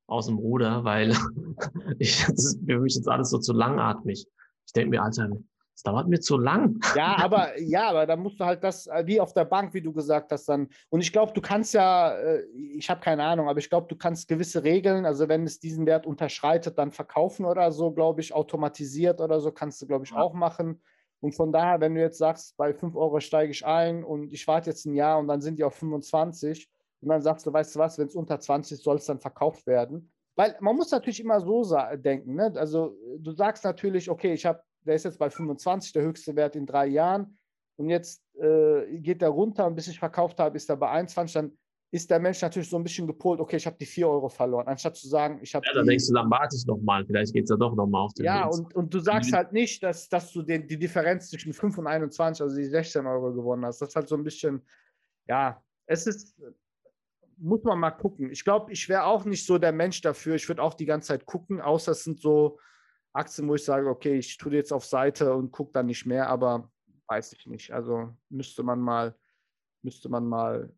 aus 0.07 0.27
dem 0.27 0.37
Ruder, 0.37 0.85
weil 0.85 1.11
ich, 1.99 2.25
das 2.27 2.45
ist 2.45 2.61
für 2.67 2.79
mich 2.79 2.95
jetzt 2.95 3.09
alles 3.09 3.31
so 3.31 3.39
zu 3.39 3.53
langatmig. 3.53 4.27
Ich 4.67 4.73
denke 4.73 4.91
mir, 4.91 5.03
Alter, 5.03 5.31
das 5.75 5.83
dauert 5.83 6.09
mir 6.09 6.21
zu 6.21 6.39
lang. 6.39 6.79
Ja, 6.97 7.17
aber 7.23 7.61
ja, 7.61 7.89
aber 7.91 8.07
da 8.07 8.17
musst 8.17 8.39
du 8.39 8.45
halt 8.45 8.63
das, 8.63 8.87
äh, 8.87 9.03
wie 9.07 9.21
auf 9.21 9.33
der 9.33 9.45
Bank, 9.45 9.75
wie 9.75 9.83
du 9.83 9.93
gesagt 9.93 10.31
hast, 10.33 10.49
dann. 10.49 10.69
Und 10.89 11.01
ich 11.01 11.13
glaube, 11.13 11.33
du 11.33 11.41
kannst 11.41 11.75
ja, 11.75 12.13
äh, 12.17 12.45
ich 12.77 12.89
habe 12.89 13.01
keine 13.01 13.25
Ahnung, 13.25 13.49
aber 13.49 13.59
ich 13.59 13.69
glaube, 13.69 13.89
du 13.89 13.97
kannst 13.97 14.29
gewisse 14.29 14.63
Regeln, 14.63 15.05
also 15.05 15.29
wenn 15.29 15.45
es 15.45 15.59
diesen 15.59 15.85
Wert 15.87 16.07
unterschreitet, 16.07 16.79
dann 16.79 16.93
verkaufen 16.93 17.45
oder 17.45 17.73
so, 17.73 17.93
glaube 17.93 18.21
ich, 18.21 18.33
automatisiert 18.33 19.21
oder 19.21 19.41
so, 19.41 19.51
kannst 19.51 19.83
du, 19.83 19.87
glaube 19.87 20.05
ich, 20.05 20.13
Ja. 20.13 20.19
auch 20.19 20.33
machen. 20.35 20.81
Und 21.21 21.35
von 21.35 21.53
daher, 21.53 21.81
wenn 21.81 21.95
du 21.95 22.01
jetzt 22.01 22.19
sagst, 22.19 22.57
bei 22.57 22.73
5 22.75 22.95
Euro 22.95 23.19
steige 23.19 23.51
ich 23.51 23.65
ein 23.67 24.05
und 24.05 24.33
ich 24.33 24.47
warte 24.47 24.71
jetzt 24.71 24.85
ein 24.85 24.95
Jahr 24.95 25.19
und 25.19 25.27
dann 25.27 25.41
sind 25.41 25.59
die 25.59 25.65
auf 25.65 25.75
25 25.75 26.69
und 27.01 27.09
dann 27.09 27.23
sagst 27.23 27.47
du, 27.47 27.53
weißt 27.53 27.75
du 27.75 27.79
was, 27.81 27.99
wenn 27.99 28.07
es 28.07 28.15
unter 28.15 28.39
20 28.39 28.81
soll 28.83 28.97
es 28.97 29.07
dann 29.07 29.19
verkauft 29.19 29.67
werden. 29.67 30.13
Weil 30.37 30.57
man 30.61 30.77
muss 30.77 30.91
natürlich 30.91 31.21
immer 31.21 31.41
so 31.41 31.63
denken, 31.97 32.35
ne? 32.35 32.53
Also 32.57 32.97
du 33.19 33.33
sagst 33.33 33.65
natürlich, 33.65 34.11
okay, 34.11 34.33
ich 34.35 34.45
habe, 34.45 34.63
der 34.85 34.95
ist 34.97 35.05
jetzt 35.05 35.19
bei 35.19 35.31
25, 35.31 35.93
der 35.93 36.03
höchste 36.03 36.37
Wert 36.37 36.57
in 36.57 36.67
drei 36.67 36.87
Jahren 36.87 37.39
und 37.77 37.89
jetzt 37.89 38.23
äh, 38.41 38.99
geht 38.99 39.23
der 39.23 39.31
runter 39.31 39.67
und 39.67 39.75
bis 39.75 39.89
ich 39.89 39.99
verkauft 39.99 40.39
habe, 40.39 40.57
ist 40.57 40.69
er 40.71 40.77
bei 40.77 40.91
21, 40.91 41.35
dann 41.35 41.59
ist 41.91 42.11
der 42.11 42.19
Mensch 42.19 42.43
natürlich 42.43 42.69
so 42.69 42.77
ein 42.77 42.83
bisschen 42.83 43.07
gepolt, 43.07 43.39
okay, 43.39 43.57
ich 43.57 43.67
habe 43.67 43.77
die 43.79 43.87
4 43.87 44.09
Euro 44.09 44.29
verloren, 44.29 44.67
anstatt 44.67 44.97
zu 44.97 45.07
sagen, 45.09 45.39
ich 45.43 45.55
habe 45.55 45.65
Ja, 45.67 45.75
dann 45.75 45.87
denkst 45.87 46.09
du, 46.09 46.15
dann 46.15 46.29
warte 46.29 46.57
ich 46.57 46.67
nochmal. 46.67 47.07
Vielleicht 47.07 47.33
geht 47.33 47.45
es 47.45 47.51
ja 47.51 47.57
doch 47.57 47.75
nochmal 47.77 48.03
auf 48.03 48.15
den 48.15 48.25
ja, 48.25 48.47
und, 48.47 48.75
und 48.75 48.93
du 48.93 48.99
sagst 48.99 49.31
die- 49.31 49.35
halt 49.35 49.53
nicht, 49.53 49.81
dass, 49.83 50.09
dass 50.09 50.33
du 50.33 50.43
den, 50.43 50.67
die 50.67 50.79
Differenz 50.79 51.31
zwischen 51.31 51.53
5 51.53 51.79
und 51.79 51.87
21, 51.87 52.43
also 52.43 52.57
die 52.57 52.65
16 52.65 53.07
Euro 53.07 53.33
gewonnen 53.33 53.65
hast. 53.65 53.81
Das 53.81 53.91
ist 53.91 53.97
halt 53.97 54.09
so 54.09 54.17
ein 54.17 54.25
bisschen, 54.25 54.67
ja, 55.29 55.63
es 55.87 56.09
ist, 56.09 56.37
muss 57.37 57.63
man 57.63 57.79
mal 57.79 57.93
gucken. 57.93 58.31
Ich 58.31 58.43
glaube, 58.45 58.73
ich 58.73 58.89
wäre 58.89 59.05
auch 59.05 59.25
nicht 59.25 59.47
so 59.47 59.59
der 59.59 59.73
Mensch 59.73 60.01
dafür. 60.01 60.35
Ich 60.35 60.49
würde 60.49 60.63
auch 60.63 60.75
die 60.75 60.87
ganze 60.87 61.09
Zeit 61.09 61.27
gucken, 61.27 61.61
außer 61.61 61.93
es 61.93 62.03
sind 62.03 62.21
so 62.21 62.59
Aktien, 63.15 63.49
wo 63.49 63.55
ich 63.55 63.65
sage, 63.65 63.89
okay, 63.89 64.19
ich 64.19 64.37
tue 64.37 64.53
jetzt 64.53 64.73
auf 64.73 64.85
Seite 64.85 65.35
und 65.35 65.53
gucke 65.53 65.73
dann 65.73 65.87
nicht 65.87 66.05
mehr, 66.05 66.29
aber 66.29 66.71
weiß 67.07 67.33
ich 67.33 67.47
nicht. 67.47 67.73
Also 67.73 68.15
müsste 68.29 68.63
man 68.63 68.81
mal, 68.81 69.15
müsste 69.83 70.09
man 70.09 70.27
mal, 70.27 70.73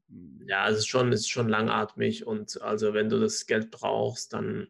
Ja, 0.46 0.68
es 0.68 0.78
ist 0.78 0.86
schon, 0.86 1.12
es 1.12 1.20
ist 1.20 1.30
schon 1.30 1.48
langatmig 1.48 2.26
und 2.26 2.60
also 2.60 2.92
wenn 2.92 3.08
du 3.08 3.18
das 3.18 3.46
Geld 3.46 3.70
brauchst, 3.70 4.34
dann 4.34 4.68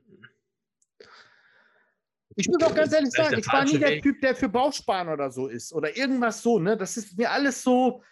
Ich 2.37 2.49
muss 2.49 2.63
auch 2.63 2.75
ganz 2.75 2.93
ehrlich 2.93 3.11
sagen, 3.11 3.39
ich 3.39 3.49
war 3.49 3.65
nie 3.65 3.79
der. 3.79 4.01
Typ, 4.01 4.21
der 4.21 4.37
für 4.37 4.49
Bausparen 4.49 5.09
oder 5.09 5.31
so 5.31 5.49
ist 5.49 5.73
oder 5.73 5.97
irgendwas 5.97 6.43
so, 6.43 6.61
ne? 6.61 6.77
Das 6.77 6.97
ist 6.97 7.19
mir 7.19 7.31
alles 7.31 7.63
so, 7.63 8.03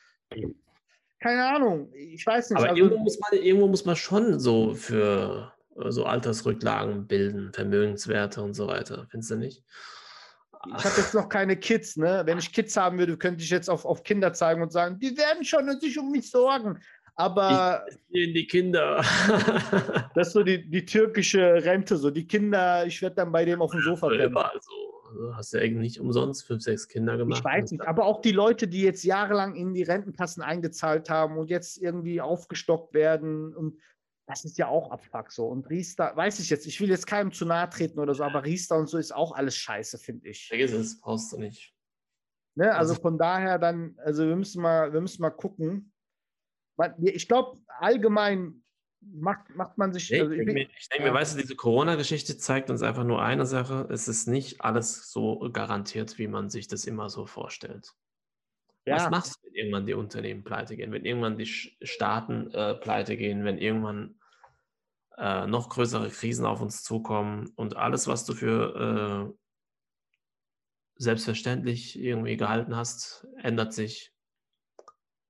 keine 1.21 1.47
Ahnung, 1.47 1.93
ich 1.95 2.27
weiß 2.27 2.51
nicht. 2.51 2.59
Aber 2.59 2.71
also, 2.71 2.83
irgendwo, 2.83 3.05
muss 3.05 3.19
man, 3.21 3.41
irgendwo 3.41 3.69
muss 3.69 3.85
man 3.85 3.95
schon 3.95 4.41
so 4.41 4.75
für 4.75 5.54
so 5.89 6.05
Altersrücklagen 6.05 7.07
bilden, 7.07 7.53
Vermögenswerte 7.53 8.43
und 8.43 8.55
so 8.55 8.67
weiter. 8.67 9.07
Findest 9.11 9.31
du 9.31 9.37
nicht? 9.37 9.63
ich 10.67 10.85
habe 10.85 10.95
jetzt 10.97 11.15
noch 11.15 11.29
keine 11.29 11.57
Kids, 11.57 11.97
ne? 11.97 12.23
Wenn 12.25 12.39
ich 12.39 12.53
Kids 12.53 12.77
haben 12.77 12.99
würde, 12.99 13.17
könnte 13.17 13.45
ich 13.45 13.51
jetzt 13.51 13.69
auf, 13.69 13.85
auf 13.85 14.03
Kinder 14.03 14.33
zeigen 14.33 14.63
und 14.63 14.73
sagen, 14.73 14.99
die 14.99 15.17
werden 15.17 15.45
schon 15.45 15.69
sich 15.79 15.99
um 15.99 16.11
mich 16.11 16.31
sorgen. 16.31 16.81
Aber 17.17 17.85
In 18.11 18.35
die 18.35 18.47
Kinder. 18.47 18.97
das 20.15 20.29
ist 20.29 20.33
so 20.33 20.43
die, 20.43 20.69
die 20.69 20.85
türkische 20.85 21.65
Rente, 21.65 21.97
so 21.97 22.11
die 22.11 22.27
Kinder, 22.27 22.87
ich 22.87 23.01
werde 23.03 23.17
dann 23.17 23.31
bei 23.31 23.45
dem 23.45 23.63
auf 23.63 23.71
dem 23.71 23.83
Sofa 23.83 24.09
pennen. 24.09 24.35
So. 24.35 24.95
Also 25.15 25.37
hast 25.37 25.55
du 25.55 25.59
eigentlich 25.59 25.79
nicht 25.79 26.01
umsonst 26.01 26.45
fünf, 26.45 26.63
sechs 26.63 26.89
Kinder 26.89 27.17
gemacht. 27.17 27.39
Ich 27.39 27.45
weiß 27.45 27.71
nicht, 27.71 27.87
aber 27.87 28.05
auch 28.05 28.21
die 28.21 28.33
Leute, 28.33 28.67
die 28.67 28.83
jetzt 28.83 29.05
jahrelang 29.05 29.55
in 29.55 29.75
die 29.75 29.85
Rentenkassen 29.85 30.43
eingezahlt 30.43 31.09
haben 31.09 31.39
und 31.39 31.51
jetzt 31.51 31.81
irgendwie 31.81 32.21
aufgestockt 32.21 32.95
werden 32.95 33.55
und 33.55 33.79
das 34.27 34.45
ist 34.45 34.57
ja 34.59 34.69
auch 34.69 34.91
Abfuck 34.91 35.31
so. 35.31 35.47
Und 35.47 35.69
Riester, 35.69 36.17
weiß 36.17 36.41
ich 36.41 36.51
jetzt, 36.51 36.67
ich 36.67 36.81
will 36.81 36.89
jetzt 36.89 37.07
keinem 37.07 37.33
zu 37.33 37.45
nahe 37.45 37.69
treten 37.69 37.99
oder 37.99 38.15
so, 38.15 38.25
aber 38.25 38.45
Riester 38.45 38.77
und 38.79 38.89
so 38.89 38.97
ist 38.99 39.15
auch 39.15 39.33
alles 39.33 39.57
scheiße, 39.57 39.99
finde 39.99 40.29
ich. 40.29 40.49
Vergiss 40.49 40.73
es, 40.73 41.01
brauchst 41.01 41.33
du 41.33 41.39
nicht. 41.39 41.75
Ne? 42.57 42.73
Also 42.75 42.93
Also- 42.93 43.03
von 43.03 43.19
daher 43.19 43.59
dann, 43.59 43.97
also 43.99 44.27
wir 44.27 44.37
müssen 44.37 44.63
mal, 44.63 44.93
wir 44.93 45.01
müssen 45.01 45.23
mal 45.23 45.31
gucken. 45.31 45.93
Ich 47.03 47.29
glaube, 47.29 47.59
allgemein 47.79 48.65
macht, 49.01 49.51
macht 49.55 49.77
man 49.79 49.93
sich. 49.93 50.11
Nee, 50.11 50.21
also 50.21 50.33
ich 50.33 50.41
ich 50.41 50.47
denke 50.47 50.61
mir, 50.61 50.69
ich 50.79 50.89
denk 50.89 51.05
mir, 51.05 51.13
weißt 51.13 51.35
du, 51.37 51.41
diese 51.43 51.55
Corona-Geschichte 51.57 52.39
zeigt 52.39 52.71
uns 52.71 52.83
einfach 52.83 53.05
nur 53.05 53.23
eine 53.23 53.47
Sache. 53.47 53.87
Es 53.91 54.09
ist 54.09 54.27
nicht 54.27 54.63
alles 54.63 55.11
so 55.11 55.51
garantiert, 55.53 56.19
wie 56.19 56.27
man 56.27 56.49
sich 56.51 56.67
das 56.67 56.87
immer 56.87 57.11
so 57.11 57.27
vorstellt. 57.27 57.93
Was 58.87 59.05
ja, 59.05 59.11
machst 59.11 59.37
du, 59.37 59.47
wenn 59.47 59.55
irgendwann 59.55 59.87
die 59.87 59.95
Unternehmen 59.95 60.45
pleite 60.45 60.77
gehen, 60.77 60.93
wenn 60.93 61.05
irgendwann 61.05 61.39
die 61.39 61.47
Staaten 61.47 62.51
äh, 62.53 62.75
pleite 62.75 63.17
gehen, 63.17 63.45
wenn 63.45 63.57
irgendwann 63.59 64.21
äh, 65.17 65.47
noch 65.47 65.71
größere 65.71 66.11
Krisen 66.11 66.45
auf 66.45 66.61
uns 66.61 66.83
zukommen 66.83 67.51
und 67.57 67.77
alles, 67.77 68.07
was 68.09 68.27
du 68.27 68.35
für 68.35 69.33
äh, 69.33 69.39
selbstverständlich 70.97 71.99
irgendwie 71.99 72.37
gehalten 72.37 72.77
hast, 72.77 73.27
ändert 73.43 73.73
sich. 73.73 74.13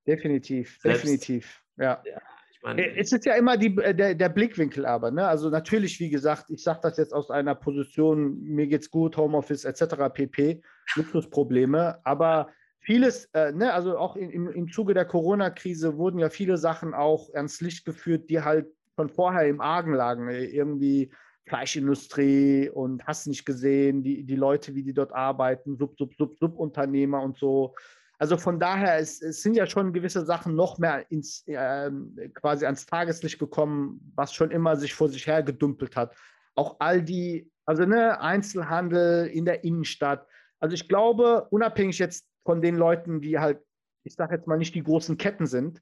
definitiv, 0.07 0.77
Selbst- 0.81 1.03
definitiv. 1.03 1.63
Ja. 1.77 2.03
Ich 2.51 2.61
meine, 2.61 2.81
Äh, 2.85 2.99
Es 2.99 3.11
ist 3.11 3.25
ja 3.25 3.35
immer 3.35 3.57
die, 3.57 3.75
äh, 3.77 3.95
der, 3.95 4.15
der 4.15 4.29
Blickwinkel 4.29 4.85
aber, 4.85 5.11
ne? 5.11 5.27
Also 5.27 5.49
natürlich, 5.49 5.99
wie 5.99 6.09
gesagt, 6.09 6.49
ich 6.49 6.61
sage 6.61 6.79
das 6.83 6.97
jetzt 6.97 7.13
aus 7.13 7.31
einer 7.31 7.55
Position, 7.55 8.39
mir 8.43 8.67
geht's 8.67 8.89
gut, 8.91 9.17
Homeoffice 9.17 9.65
etc. 9.65 10.09
pp, 10.13 10.61
Luxusprobleme, 10.95 11.99
aber 12.05 12.49
vieles, 12.85 13.25
äh, 13.33 13.51
ne, 13.51 13.73
also 13.73 13.97
auch 13.97 14.15
in, 14.15 14.29
im, 14.29 14.47
im 14.47 14.71
Zuge 14.71 14.93
der 14.93 15.05
Corona-Krise 15.05 15.97
wurden 15.97 16.19
ja 16.19 16.29
viele 16.29 16.57
Sachen 16.57 16.93
auch 16.93 17.33
ans 17.33 17.59
Licht 17.59 17.83
geführt, 17.83 18.29
die 18.29 18.41
halt 18.41 18.67
von 18.95 19.09
vorher 19.09 19.47
im 19.47 19.59
Argen 19.59 19.93
lagen. 19.93 20.29
äh, 20.29 20.45
Irgendwie 20.45 21.11
Fleischindustrie 21.47 22.69
und 22.69 23.05
hast 23.05 23.27
nicht 23.27 23.45
gesehen, 23.45 24.03
die, 24.03 24.23
die 24.23 24.35
Leute, 24.35 24.73
wie 24.73 24.83
die 24.83 24.93
dort 24.93 25.13
arbeiten, 25.13 25.77
Sub, 25.77 25.95
Sub, 25.97 26.13
Sub, 26.15 26.37
Subunternehmer 26.39 27.21
und 27.21 27.37
so. 27.37 27.75
Also 28.17 28.37
von 28.37 28.59
daher, 28.59 28.97
es, 28.97 29.21
es 29.21 29.41
sind 29.41 29.55
ja 29.55 29.65
schon 29.65 29.93
gewisse 29.93 30.25
Sachen 30.25 30.55
noch 30.55 30.77
mehr 30.77 31.05
ins, 31.11 31.43
ähm, 31.47 32.17
quasi 32.33 32.65
ans 32.65 32.85
Tageslicht 32.85 33.37
gekommen, 33.39 33.99
was 34.15 34.33
schon 34.33 34.51
immer 34.51 34.75
sich 34.77 34.93
vor 34.93 35.09
sich 35.09 35.27
her 35.27 35.43
gedümpelt 35.43 35.95
hat. 35.95 36.15
Auch 36.55 36.77
all 36.79 37.01
die, 37.01 37.51
also 37.65 37.85
ne, 37.85 38.19
Einzelhandel 38.21 39.27
in 39.27 39.45
der 39.45 39.63
Innenstadt. 39.63 40.25
Also 40.59 40.73
ich 40.73 40.87
glaube, 40.87 41.47
unabhängig 41.51 41.99
jetzt 41.99 42.25
von 42.45 42.61
den 42.61 42.75
Leuten, 42.77 43.19
die 43.21 43.39
halt, 43.39 43.59
ich 44.03 44.13
sage 44.15 44.35
jetzt 44.35 44.47
mal 44.47 44.57
nicht 44.57 44.75
die 44.75 44.83
großen 44.83 45.17
Ketten 45.17 45.47
sind, 45.47 45.81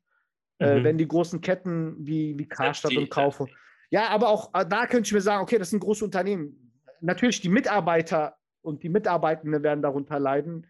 äh, 0.59 0.79
Mhm. 0.79 0.83
wenn 0.83 0.97
die 0.97 1.07
großen 1.07 1.41
Ketten 1.41 1.95
wie, 1.99 2.37
wie 2.39 2.47
Karstadt 2.47 2.91
die, 2.91 2.97
und 2.97 3.09
Kaufhof. 3.11 3.49
Ja, 3.91 4.07
aber 4.09 4.29
auch 4.29 4.53
äh, 4.53 4.65
da 4.67 4.87
könnte 4.87 5.07
ich 5.07 5.13
mir 5.13 5.21
sagen, 5.21 5.43
okay, 5.43 5.57
das 5.59 5.69
sind 5.69 5.81
große 5.81 6.05
Unternehmen. 6.05 6.73
Natürlich 7.01 7.41
die 7.41 7.49
Mitarbeiter 7.49 8.37
und 8.61 8.81
die 8.81 8.89
Mitarbeitenden 8.89 9.61
werden 9.61 9.81
darunter 9.83 10.19
leiden. 10.19 10.65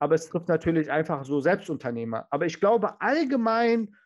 aber 0.00 0.14
es 0.14 0.28
trifft 0.28 0.48
natürlich 0.48 0.90
einfach 0.92 1.24
so 1.24 1.40
Selbstunternehmer. 1.40 2.28
Aber 2.30 2.46
ich 2.46 2.60
glaube, 2.60 3.00
allgemein 3.00 3.96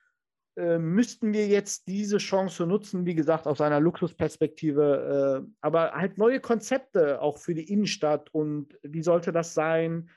äh, 0.56 0.78
müssten 0.78 1.32
wir 1.34 1.46
jetzt 1.48 1.86
diese 1.86 2.18
Chance 2.18 2.66
nutzen, 2.66 3.04
wie 3.04 3.14
gesagt, 3.14 3.46
aus 3.46 3.60
einer 3.60 3.80
Luxusperspektive, 3.80 5.42
äh, 5.44 5.50
aber 5.60 5.92
halt 5.92 6.16
neue 6.18 6.40
Konzepte 6.40 7.20
auch 7.20 7.36
für 7.38 7.54
die 7.54 7.70
Innenstadt 7.70 8.30
und 8.32 8.78
wie 8.82 9.02
sollte 9.02 9.32
das 9.32 9.52
sein? 9.54 10.08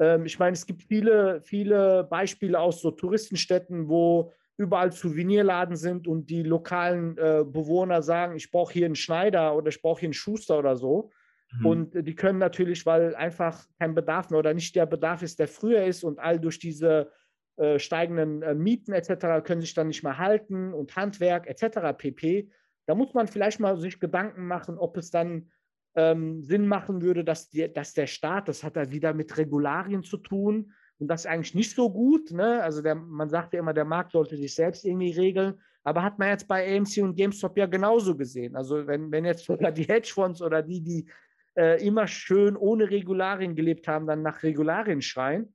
Ähm, 0.00 0.26
ich 0.26 0.38
meine, 0.38 0.54
es 0.54 0.66
gibt 0.66 0.82
viele, 0.82 1.40
viele 1.42 2.04
Beispiele 2.04 2.58
aus 2.58 2.80
so 2.80 2.90
Touristenstädten, 2.90 3.88
wo 3.88 4.32
überall 4.56 4.92
Souvenirladen 4.92 5.76
sind 5.76 6.08
und 6.08 6.28
die 6.28 6.42
lokalen 6.42 7.16
äh, 7.16 7.44
Bewohner 7.46 8.02
sagen, 8.02 8.36
ich 8.36 8.50
brauche 8.50 8.72
hier 8.72 8.86
einen 8.86 8.96
Schneider 8.96 9.54
oder 9.56 9.68
ich 9.68 9.80
brauche 9.80 10.00
hier 10.00 10.08
einen 10.08 10.14
Schuster 10.14 10.58
oder 10.58 10.76
so. 10.76 11.10
Mhm. 11.52 11.66
Und 11.66 12.06
die 12.06 12.14
können 12.14 12.38
natürlich, 12.38 12.84
weil 12.84 13.14
einfach 13.14 13.64
kein 13.78 13.94
Bedarf 13.94 14.30
mehr 14.30 14.38
oder 14.38 14.54
nicht 14.54 14.74
der 14.76 14.86
Bedarf 14.86 15.22
ist, 15.22 15.38
der 15.38 15.48
früher 15.48 15.84
ist 15.84 16.04
und 16.04 16.18
all 16.18 16.38
durch 16.38 16.58
diese 16.58 17.10
äh, 17.56 17.78
steigenden 17.78 18.42
äh, 18.42 18.54
Mieten 18.54 18.92
etc. 18.92 19.44
können 19.44 19.60
sich 19.60 19.74
dann 19.74 19.88
nicht 19.88 20.02
mehr 20.02 20.18
halten 20.18 20.72
und 20.72 20.94
Handwerk 20.96 21.46
etc. 21.46 21.96
pp. 21.96 22.50
Da 22.86 22.94
muss 22.94 23.14
man 23.14 23.28
vielleicht 23.28 23.60
mal 23.60 23.76
sich 23.78 24.00
Gedanken 24.00 24.46
machen, 24.46 24.78
ob 24.78 24.96
es 24.96 25.10
dann 25.10 25.50
ähm, 25.94 26.42
Sinn 26.42 26.66
machen 26.66 27.02
würde, 27.02 27.24
dass, 27.24 27.50
die, 27.50 27.72
dass 27.72 27.94
der 27.94 28.06
Staat, 28.06 28.48
das 28.48 28.62
hat 28.62 28.76
da 28.76 28.90
wieder 28.90 29.12
mit 29.14 29.36
Regularien 29.36 30.02
zu 30.02 30.16
tun, 30.16 30.72
und 31.00 31.08
das 31.08 31.22
ist 31.22 31.26
eigentlich 31.26 31.54
nicht 31.54 31.74
so 31.74 31.90
gut. 31.90 32.30
Ne? 32.30 32.62
Also 32.62 32.82
der, 32.82 32.94
man 32.94 33.30
sagt 33.30 33.54
ja 33.54 33.60
immer, 33.60 33.72
der 33.72 33.86
Markt 33.86 34.12
sollte 34.12 34.36
sich 34.36 34.54
selbst 34.54 34.84
irgendwie 34.84 35.12
regeln. 35.12 35.58
Aber 35.82 36.02
hat 36.02 36.18
man 36.18 36.28
jetzt 36.28 36.46
bei 36.46 36.76
AMC 36.76 36.98
und 36.98 37.16
GameStop 37.16 37.56
ja 37.56 37.64
genauso 37.64 38.14
gesehen. 38.14 38.54
Also 38.54 38.86
wenn, 38.86 39.10
wenn 39.10 39.24
jetzt 39.24 39.46
sogar 39.46 39.72
die 39.72 39.84
Hedgefonds 39.84 40.42
oder 40.42 40.62
die, 40.62 40.82
die 40.82 41.10
äh, 41.56 41.84
immer 41.84 42.06
schön 42.06 42.54
ohne 42.54 42.90
Regularien 42.90 43.56
gelebt 43.56 43.88
haben, 43.88 44.06
dann 44.06 44.20
nach 44.20 44.42
Regularien 44.42 45.00
schreien. 45.00 45.54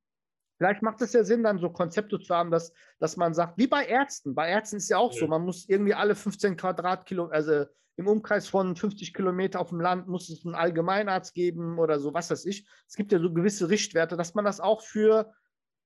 Vielleicht 0.58 0.82
macht 0.82 1.02
es 1.02 1.14
ja 1.14 1.24
Sinn, 1.24 1.44
dann 1.44 1.60
so 1.60 1.70
Konzepte 1.70 2.20
zu 2.20 2.34
haben, 2.34 2.50
dass, 2.50 2.74
dass 2.98 3.16
man 3.16 3.36
sagt, 3.36 3.58
wie 3.60 3.68
bei 3.68 3.86
Ärzten. 3.86 4.34
Bei 4.34 4.50
Ärzten 4.50 4.78
ist 4.78 4.90
ja 4.90 4.98
auch 4.98 5.14
ja. 5.14 5.20
so, 5.20 5.28
man 5.28 5.44
muss 5.44 5.70
irgendwie 5.70 5.94
alle 5.94 6.16
15 6.16 6.58
Quadratkilometer, 6.58 7.36
also 7.36 7.66
im 7.98 8.08
Umkreis 8.08 8.48
von 8.48 8.76
50 8.76 9.14
Kilometer 9.14 9.60
auf 9.60 9.70
dem 9.70 9.80
Land 9.80 10.08
muss 10.08 10.30
es 10.30 10.46
einen 10.46 10.56
Allgemeinarzt 10.56 11.34
geben 11.34 11.80
oder 11.80 12.00
so, 12.00 12.14
was 12.14 12.30
weiß 12.30 12.46
ich. 12.46 12.68
Es 12.88 12.96
gibt 12.96 13.12
ja 13.12 13.20
so 13.20 13.32
gewisse 13.32 13.70
Richtwerte, 13.70 14.18
dass 14.18 14.36
man 14.36 14.46
das 14.46 14.60
auch 14.60 14.82
für 14.82 15.34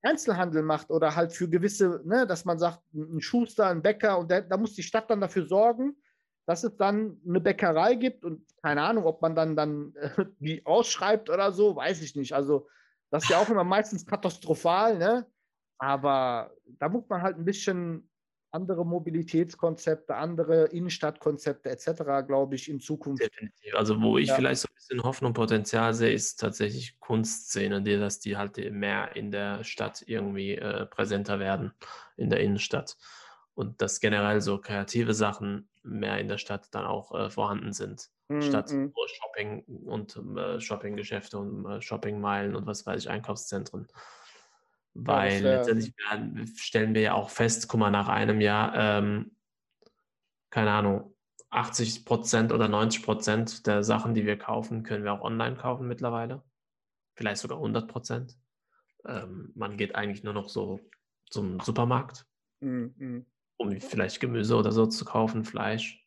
Einzelhandel 0.02 0.64
macht 0.64 0.90
oder 0.90 1.16
halt 1.16 1.34
für 1.34 1.50
gewisse, 1.50 2.02
ne, 2.06 2.26
dass 2.26 2.46
man 2.46 2.58
sagt, 2.58 2.82
ein 2.94 3.22
Schuster, 3.22 3.68
ein 3.68 3.82
Bäcker 3.82 4.18
und 4.18 4.32
der, 4.32 4.42
da 4.42 4.58
muss 4.58 4.74
die 4.74 4.84
Stadt 4.84 5.10
dann 5.10 5.22
dafür 5.22 5.46
sorgen, 5.46 5.96
dass 6.48 6.64
es 6.64 6.76
dann 6.78 7.22
eine 7.28 7.40
Bäckerei 7.40 7.96
gibt 7.96 8.26
und 8.26 8.44
keine 8.64 8.82
Ahnung, 8.82 9.06
ob 9.06 9.22
man 9.22 9.36
dann, 9.36 9.56
dann 9.56 9.94
die 10.40 10.66
ausschreibt 10.66 11.30
oder 11.30 11.52
so, 11.52 11.76
weiß 11.76 12.02
ich 12.02 12.16
nicht. 12.16 12.34
Also 12.34 12.68
das 13.12 13.24
ist 13.24 13.30
ja 13.30 13.38
auch 13.38 13.50
immer 13.50 13.64
meistens 13.64 14.06
katastrophal, 14.06 14.98
ne? 14.98 15.28
Aber 15.78 16.52
da 16.66 16.90
muss 16.90 17.08
man 17.08 17.22
halt 17.22 17.38
ein 17.38 17.46
bisschen 17.46 18.09
andere 18.52 18.86
Mobilitätskonzepte, 18.86 20.16
andere 20.16 20.66
Innenstadtkonzepte 20.66 21.70
etc., 21.70 22.26
glaube 22.26 22.56
ich, 22.56 22.70
in 22.70 22.80
Zukunft. 22.80 23.24
Definitiv. 23.24 23.76
Also 23.76 24.02
wo 24.02 24.18
ich 24.18 24.30
ja. 24.30 24.36
vielleicht 24.36 24.62
so 24.62 24.68
ein 24.70 24.76
bisschen 24.76 25.04
Hoffnung 25.04 25.30
und 25.30 25.34
Potenzial 25.36 25.94
sehe, 25.94 26.14
ist 26.14 26.40
tatsächlich 26.40 27.00
Kunstszene, 27.00 27.82
die, 27.82 27.98
dass 27.98 28.20
die 28.20 28.38
halt 28.38 28.58
mehr 28.72 29.16
in 29.16 29.32
der 29.32 29.64
Stadt 29.64 30.04
irgendwie 30.06 30.56
äh, 30.56 30.86
präsenter 30.88 31.40
werden, 31.40 31.74
in 32.18 32.30
der 32.30 32.40
Innenstadt. 32.40 32.98
Und 33.54 33.82
dass 33.82 34.00
generell 34.00 34.42
so 34.42 34.60
kreative 34.60 35.14
Sachen 35.14 35.70
mehr 35.84 36.18
in 36.20 36.28
der 36.28 36.38
Stadt 36.38 36.68
dann 36.72 36.86
auch 36.86 37.14
äh, 37.14 37.30
vorhanden 37.30 37.74
sind. 37.74 38.10
Mm, 38.30 38.42
statt 38.42 38.72
mm. 38.72 38.92
nur 38.96 39.08
Shopping 39.08 39.64
und 39.86 40.16
äh, 40.38 40.60
Shoppinggeschäfte 40.60 41.38
und 41.38 41.66
äh, 41.66 41.82
Shoppingmeilen 41.82 42.56
und 42.56 42.66
was 42.66 42.86
weiß 42.86 43.02
ich, 43.02 43.10
Einkaufszentren. 43.10 43.88
Weil 44.94 45.44
ja, 45.44 45.56
letztendlich 45.56 45.94
stellen 46.56 46.94
wir 46.94 47.02
ja 47.02 47.14
auch 47.14 47.30
fest, 47.30 47.68
guck 47.68 47.80
mal, 47.80 47.92
nach 47.92 48.08
einem 48.08 48.42
Jahr, 48.42 48.74
ähm, 48.76 49.36
keine 50.50 50.72
Ahnung, 50.72 51.16
80 51.52 52.06
Prozent 52.06 52.52
oder 52.52 52.68
90 52.68 53.04
Prozent 53.04 53.68
der 53.68 53.84
Sachen, 53.84 54.14
die 54.14 54.26
wir 54.26 54.38
kaufen, 54.38 54.84
können 54.84 55.04
wir 55.04 55.14
auch 55.14 55.22
online 55.22 55.56
kaufen 55.56 55.88
mittlerweile. 55.88 56.44
Vielleicht 57.16 57.42
sogar 57.42 57.60
100 57.60 57.88
Prozent. 57.88 58.38
Ähm, 59.06 59.52
man 59.56 59.78
geht 59.78 59.96
eigentlich 59.96 60.24
nur 60.24 60.34
noch 60.34 60.50
so 60.50 60.80
zum 61.30 61.60
Supermarkt, 61.60 62.26
mm, 62.60 63.20
um 63.58 63.82
vielleicht 63.82 64.20
Gemüse 64.20 64.56
oder 64.56 64.72
so 64.72 64.86
zu 64.86 65.06
kaufen, 65.06 65.44
Fleisch. 65.44 66.06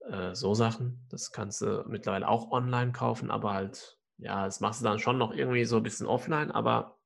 Äh, 0.00 0.34
so 0.34 0.54
Sachen. 0.54 1.06
Das 1.10 1.32
kannst 1.32 1.60
du 1.60 1.84
mittlerweile 1.88 2.28
auch 2.28 2.50
online 2.50 2.92
kaufen, 2.92 3.30
aber 3.30 3.54
halt, 3.54 3.98
ja, 4.18 4.44
das 4.44 4.60
machst 4.60 4.80
du 4.80 4.84
dann 4.84 4.98
schon 4.98 5.18
noch 5.18 5.32
irgendwie 5.32 5.64
so 5.64 5.76
ein 5.76 5.82
bisschen 5.82 6.06
offline, 6.06 6.50
aber 6.50 6.97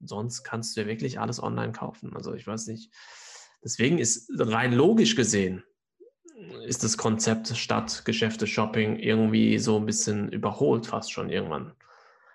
sonst 0.00 0.42
kannst 0.42 0.76
du 0.76 0.82
ja 0.82 0.86
wirklich 0.86 1.20
alles 1.20 1.42
online 1.42 1.72
kaufen. 1.72 2.14
Also 2.14 2.34
ich 2.34 2.46
weiß 2.46 2.66
nicht. 2.66 2.92
Deswegen 3.62 3.98
ist 3.98 4.30
rein 4.38 4.72
logisch 4.72 5.16
gesehen, 5.16 5.62
ist 6.66 6.82
das 6.82 6.96
Konzept 6.96 7.48
Stadtgeschäfte, 7.48 8.46
Shopping 8.46 8.96
irgendwie 8.96 9.58
so 9.58 9.76
ein 9.76 9.86
bisschen 9.86 10.30
überholt 10.32 10.86
fast 10.86 11.12
schon 11.12 11.28
irgendwann. 11.28 11.74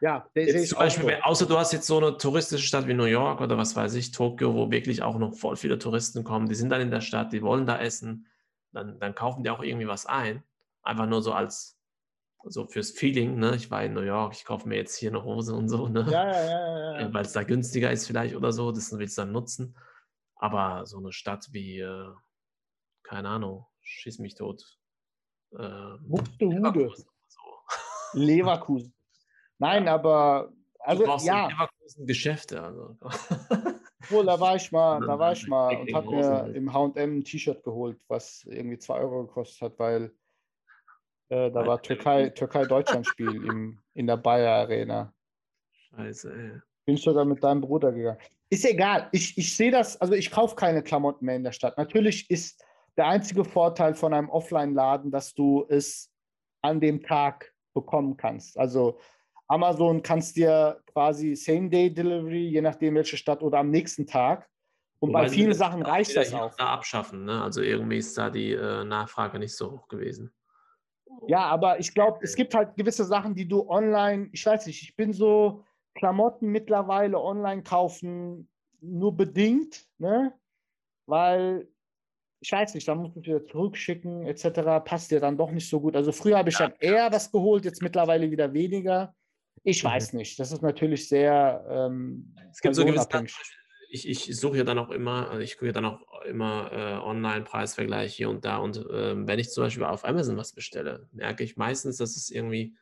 Ja, 0.02 0.30
jetzt 0.36 0.70
zum 0.70 0.78
Beispiel, 0.78 1.16
so. 1.18 1.24
außer 1.24 1.46
du 1.48 1.58
hast 1.58 1.74
jetzt 1.74 1.88
so 1.88 1.98
eine 1.98 2.18
touristische 2.18 2.68
Stadt 2.68 2.88
wie 2.88 2.94
New 2.94 3.06
York 3.06 3.42
oder 3.42 3.58
was 3.58 3.76
weiß 3.76 3.96
ich, 3.96 4.12
Tokio, 4.12 4.54
wo 4.54 4.70
wirklich 4.70 5.02
auch 5.02 5.18
noch 5.18 5.34
voll 5.34 5.56
viele 5.56 5.80
Touristen 5.80 6.24
kommen, 6.24 6.48
die 6.48 6.56
sind 6.56 6.70
dann 6.70 6.82
in 6.82 6.92
der 6.92 7.02
Stadt, 7.02 7.34
die 7.34 7.42
wollen 7.42 7.66
da 7.66 7.80
essen, 7.80 8.28
dann, 8.72 9.00
dann 9.00 9.16
kaufen 9.16 9.44
die 9.44 9.50
auch 9.50 9.64
irgendwie 9.64 9.88
was 9.88 10.06
ein. 10.06 10.44
Einfach 10.84 11.08
nur 11.08 11.24
so 11.24 11.32
als 11.34 11.75
so 12.48 12.66
fürs 12.66 12.92
Feeling, 12.92 13.38
ne? 13.38 13.56
Ich 13.56 13.72
war 13.72 13.84
in 13.84 13.94
New 13.94 14.02
York, 14.02 14.34
ich 14.34 14.46
kaufe 14.46 14.68
mir 14.68 14.76
jetzt 14.76 14.96
hier 14.96 15.10
eine 15.10 15.24
Hose 15.24 15.54
und 15.56 15.70
so, 15.70 15.88
ne? 15.88 16.06
Ja, 16.10 16.32
ja, 16.32 16.46
ja, 16.46 17.02
ja. 17.02 17.14
Weil 17.14 17.26
es 17.26 17.34
da 17.34 17.44
günstiger 17.44 17.92
ist 17.92 18.08
vielleicht 18.08 18.36
oder 18.36 18.52
so, 18.52 18.72
das 18.72 18.98
willst 18.98 19.18
du 19.18 19.24
dann 19.24 19.32
nutzen. 19.32 19.78
Aber 20.36 20.86
so 20.86 20.98
eine 20.98 21.12
Stadt 21.12 21.48
wie, 21.52 21.80
äh, 21.80 22.12
keine 23.04 23.30
Ahnung, 23.30 23.66
schieß 23.82 24.20
mich 24.20 24.36
tot. 24.36 24.64
Äh, 25.58 25.98
Buxtehude. 26.02 26.94
So. 27.28 27.40
Leverkusen. 28.14 28.94
Nein, 29.58 29.88
aber 29.88 30.52
also 30.80 31.06
ja. 31.26 31.48
Leverkusen 31.48 32.06
Geschäfte. 32.06 32.62
Also. 32.62 32.98
Obwohl, 34.04 34.26
da 34.26 34.40
war 34.40 34.56
ich 34.56 34.72
mal, 34.72 35.00
da 35.00 35.18
war 35.18 35.32
ich 35.32 35.48
mal 35.48 35.76
und 35.78 35.94
habe 35.94 36.12
mir 36.12 36.56
im 36.56 36.72
H&M 36.72 37.18
ein 37.18 37.24
T-Shirt 37.24 37.64
geholt, 37.64 38.00
was 38.08 38.44
irgendwie 38.44 38.78
2 38.78 39.00
Euro 39.00 39.26
gekostet 39.26 39.62
hat, 39.62 39.80
weil 39.80 40.14
äh, 41.30 41.52
da 41.52 41.66
war 41.66 41.82
Türkei, 41.82 42.30
Türkei-Deutschland-Spiel 42.30 43.78
in 43.94 44.08
der 44.08 44.18
Bayer 44.18 44.56
Arena. 44.56 45.14
Scheiße, 45.72 46.34
ey. 46.34 46.62
Bin 46.86 46.98
sogar 46.98 47.26
mit 47.26 47.44
deinem 47.44 47.62
Bruder 47.62 47.92
gegangen. 47.92 48.20
Ist 48.50 48.66
egal. 48.66 49.10
Ich, 49.12 49.38
ich 49.38 49.56
sehe 49.56 49.72
das, 49.72 50.00
also 50.00 50.14
ich 50.14 50.30
kaufe 50.30 50.56
keine 50.56 50.84
Klamotten 50.84 51.26
mehr 51.26 51.36
in 51.36 51.44
der 51.44 51.52
Stadt. 51.52 51.78
Natürlich 51.78 52.30
ist 52.30 52.64
der 52.96 53.08
einzige 53.08 53.44
Vorteil 53.44 53.96
von 53.96 54.14
einem 54.14 54.30
Offline-Laden, 54.30 55.12
dass 55.12 55.34
du 55.34 55.66
es 55.68 56.12
an 56.62 56.80
dem 56.80 57.02
Tag 57.02 57.54
bekommen 57.74 58.18
kannst. 58.18 58.58
Also 58.58 59.00
Amazon 59.48 60.02
kannst 60.02 60.36
dir 60.36 60.82
quasi 60.92 61.36
Same-Day-Delivery, 61.36 62.50
je 62.50 62.62
nachdem 62.62 62.96
welche 62.96 63.18
Stadt 63.18 63.42
oder 63.42 63.60
am 63.60 63.70
nächsten 63.70 64.06
Tag. 64.06 64.48
Und 65.00 65.10
Wobei 65.10 65.24
bei 65.24 65.30
vielen 65.30 65.54
Sachen 65.54 65.82
reicht 65.82 66.16
das 66.16 66.34
auch. 66.34 66.56
Da 66.56 66.68
abschaffen, 66.68 67.26
ne? 67.26 67.42
Also 67.42 67.62
irgendwie 67.62 67.98
ist 67.98 68.18
da 68.18 68.30
die 68.30 68.54
äh, 68.54 68.84
Nachfrage 68.84 69.40
nicht 69.40 69.56
so 69.56 69.72
hoch 69.72 69.88
gewesen. 69.88 70.34
Ja, 71.28 71.46
aber 71.46 71.80
ich 71.80 71.94
glaube, 71.94 72.20
es 72.22 72.36
gibt 72.36 72.54
halt 72.54 72.76
gewisse 72.76 73.06
Sachen, 73.06 73.36
die 73.36 73.48
du 73.48 73.70
online, 73.70 74.30
ich 74.32 74.46
weiß 74.46 74.66
nicht, 74.68 74.82
ich 74.82 74.96
bin 74.96 75.14
so 75.14 75.64
Klamotten 75.96 76.48
mittlerweile 76.48 77.20
online 77.20 77.64
kaufen 77.64 78.50
nur 78.82 79.16
bedingt, 79.16 79.88
ne? 79.98 80.34
Weil 81.08 81.68
ich 82.42 82.52
weiß 82.52 82.76
nicht, 82.76 82.88
dann 82.88 83.00
musst 83.00 83.16
du 83.16 83.22
wieder 83.22 83.46
zurückschicken, 83.46 84.26
etc. 84.28 84.84
Passt 84.84 85.10
dir 85.10 85.20
dann 85.20 85.38
doch 85.38 85.52
nicht 85.52 85.68
so 85.70 85.80
gut. 85.80 85.96
Also 85.96 86.12
früher 86.12 86.38
habe 86.38 86.50
ich 86.50 86.58
dann 86.58 86.74
eher 86.80 87.12
was 87.12 87.32
geholt, 87.32 87.66
jetzt 87.66 87.82
mittlerweile 87.82 88.30
wieder 88.30 88.54
weniger. 88.54 89.16
Ich 89.64 89.84
mhm. 89.84 89.88
weiß 89.88 90.14
nicht. 90.14 90.40
Das 90.40 90.52
ist 90.52 90.62
natürlich 90.62 91.08
sehr 91.08 91.66
ähm, 91.70 92.36
es 92.52 92.62
gibt 92.62 92.76
so 92.76 92.86
gewisse 92.86 93.08
ich, 93.90 94.08
ich 94.08 94.38
suche 94.38 94.58
ja 94.58 94.64
dann 94.64 94.80
auch 94.80 94.90
immer, 94.90 95.30
also 95.30 95.42
ich 95.42 95.56
gucke 95.56 95.68
ja 95.68 95.72
dann 95.72 95.86
auch 95.86 96.22
immer 96.24 96.72
äh, 96.72 96.94
Online-Preisvergleich 97.04 98.16
hier 98.16 98.30
und 98.30 98.46
da. 98.46 98.58
Und 98.58 98.78
äh, 98.78 99.28
wenn 99.28 99.40
ich 99.40 99.52
zum 99.52 99.64
Beispiel 99.64 99.84
auf 99.84 100.06
Amazon 100.06 100.38
was 100.38 100.54
bestelle, 100.54 101.08
merke 101.12 101.44
ich 101.44 101.58
meistens, 101.58 101.98
dass 101.98 102.16
es 102.16 102.30
irgendwie 102.30 102.76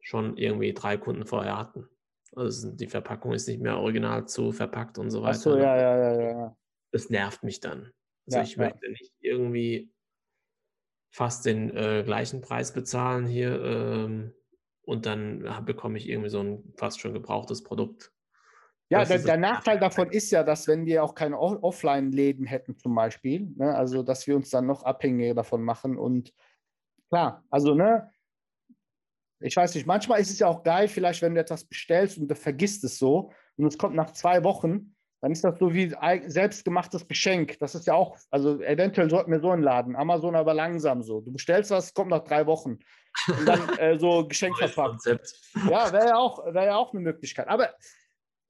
schon 0.00 0.36
irgendwie 0.36 0.72
drei 0.72 0.96
Kunden 0.96 1.26
vorher 1.26 1.58
hatten. 1.58 1.88
Also 2.34 2.70
die 2.72 2.86
Verpackung 2.86 3.32
ist 3.32 3.48
nicht 3.48 3.60
mehr 3.60 3.78
original 3.78 4.26
zu 4.26 4.52
verpackt 4.52 4.98
und 4.98 5.10
so 5.10 5.22
weiter. 5.22 5.38
Ach 5.38 5.42
so, 5.42 5.56
ja, 5.56 5.76
ja, 5.76 5.96
ja, 5.96 6.20
ja. 6.20 6.56
Das 6.92 7.10
nervt 7.10 7.42
mich 7.42 7.60
dann. 7.60 7.92
Also 8.26 8.38
ja, 8.38 8.42
ich 8.42 8.56
möchte 8.56 8.86
ja. 8.86 8.92
nicht 8.92 9.14
irgendwie 9.20 9.92
fast 11.10 11.46
den 11.46 11.74
äh, 11.74 12.02
gleichen 12.04 12.40
Preis 12.40 12.72
bezahlen 12.72 13.26
hier 13.26 13.60
ähm, 13.62 14.34
und 14.82 15.06
dann 15.06 15.64
bekomme 15.64 15.98
ich 15.98 16.08
irgendwie 16.08 16.30
so 16.30 16.40
ein 16.40 16.72
fast 16.76 17.00
schon 17.00 17.14
gebrauchtes 17.14 17.62
Produkt 17.62 18.12
ja, 18.90 19.04
der, 19.04 19.18
der, 19.18 19.36
Nachteil 19.36 19.78
davon 19.78 20.10
ist 20.10 20.30
ja, 20.30 20.42
dass 20.42 20.66
wenn 20.66 20.86
wir 20.86 21.04
auch 21.04 21.14
keine 21.14 21.38
Offline-Läden 21.38 22.46
hätten 22.46 22.78
zum 22.78 22.94
Beispiel, 22.94 23.52
ne, 23.56 23.74
also 23.74 24.02
dass 24.02 24.26
wir 24.26 24.34
uns 24.34 24.50
dann 24.50 24.66
noch 24.66 24.82
abhängiger 24.82 25.34
davon 25.34 25.62
machen 25.62 25.98
und 25.98 26.32
klar, 27.10 27.44
also 27.50 27.74
ne, 27.74 28.10
Ich 29.40 29.56
weiß 29.56 29.74
nicht, 29.74 29.86
manchmal 29.86 30.20
ist 30.20 30.30
es 30.30 30.38
ja 30.38 30.48
auch 30.48 30.62
geil, 30.62 30.88
vielleicht, 30.88 31.22
wenn 31.22 31.34
du 31.34 31.40
etwas 31.40 31.64
bestellst 31.64 32.18
und 32.18 32.28
du 32.28 32.34
vergisst 32.34 32.82
es 32.84 32.98
so 32.98 33.30
und 33.56 33.66
es 33.66 33.78
kommt 33.78 33.94
nach 33.94 34.12
zwei 34.12 34.42
Wochen, 34.42 34.94
dann 35.20 35.32
ist 35.32 35.44
das 35.44 35.58
so 35.58 35.74
wie 35.74 35.94
ein 35.96 36.30
selbstgemachtes 36.30 37.08
Geschenk. 37.08 37.58
Das 37.58 37.74
ist 37.74 37.86
ja 37.86 37.94
auch, 37.94 38.16
also 38.30 38.60
eventuell 38.60 39.10
sollten 39.10 39.32
wir 39.32 39.40
so 39.40 39.50
einen 39.50 39.62
Laden, 39.62 39.96
Amazon 39.96 40.36
aber 40.36 40.54
langsam 40.54 41.02
so. 41.02 41.20
Du 41.20 41.32
bestellst 41.32 41.70
was, 41.70 41.92
kommt 41.92 42.10
nach 42.10 42.22
drei 42.22 42.46
Wochen. 42.46 42.78
Und 43.26 43.46
dann 43.46 43.68
äh, 43.78 43.98
so 43.98 44.26
Geschenk 44.28 44.56
verpackt. 44.56 45.04
Ja, 45.68 45.92
wäre 45.92 46.08
ja, 46.08 46.16
auch, 46.16 46.44
wär 46.54 46.64
ja 46.64 46.76
auch 46.76 46.92
eine 46.92 47.02
Möglichkeit. 47.02 47.48
Aber 47.48 47.70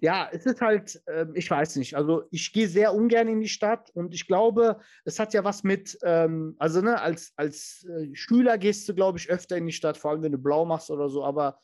ja, 0.01 0.29
es 0.31 0.47
ist 0.47 0.61
halt, 0.61 1.03
ähm, 1.09 1.33
ich 1.35 1.51
weiß 1.51 1.77
nicht. 1.77 1.97
Also 1.97 2.25
ich 2.31 2.53
gehe 2.53 2.69
sehr 2.69 2.95
ungern 2.95 3.29
in 3.29 3.41
die 3.41 3.49
Stadt 3.49 3.91
und 3.95 4.15
ich 4.15 4.27
glaube, 4.27 4.79
es 5.05 5.19
hat 5.19 5.35
ja 5.35 5.45
was 5.45 5.65
mit, 5.65 5.99
ähm, 6.03 6.55
also 6.59 6.81
ne, 6.81 7.01
als, 7.01 7.33
als 7.37 7.85
äh, 7.85 8.15
Schüler 8.15 8.59
gehst 8.59 8.89
du, 8.89 8.95
glaube 8.95 9.19
ich, 9.19 9.29
öfter 9.29 9.57
in 9.57 9.67
die 9.67 9.73
Stadt, 9.73 9.97
vor 9.97 10.13
allem 10.13 10.23
wenn 10.23 10.33
du 10.33 10.39
blau 10.39 10.65
machst 10.65 10.91
oder 10.91 11.09
so, 11.09 11.25
aber 11.25 11.59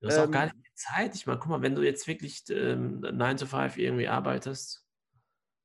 Du 0.00 0.06
hast 0.06 0.18
auch 0.18 0.24
Ähm, 0.24 0.30
gar 0.30 0.44
nicht 0.44 0.56
die 0.56 0.74
Zeit. 0.74 1.14
Ich 1.14 1.26
meine, 1.26 1.38
guck 1.38 1.50
mal, 1.50 1.62
wenn 1.62 1.74
du 1.74 1.82
jetzt 1.82 2.06
wirklich 2.06 2.44
ähm, 2.50 3.00
9 3.00 3.36
to 3.36 3.46
5 3.46 3.78
irgendwie 3.78 4.08
arbeitest, 4.08 4.84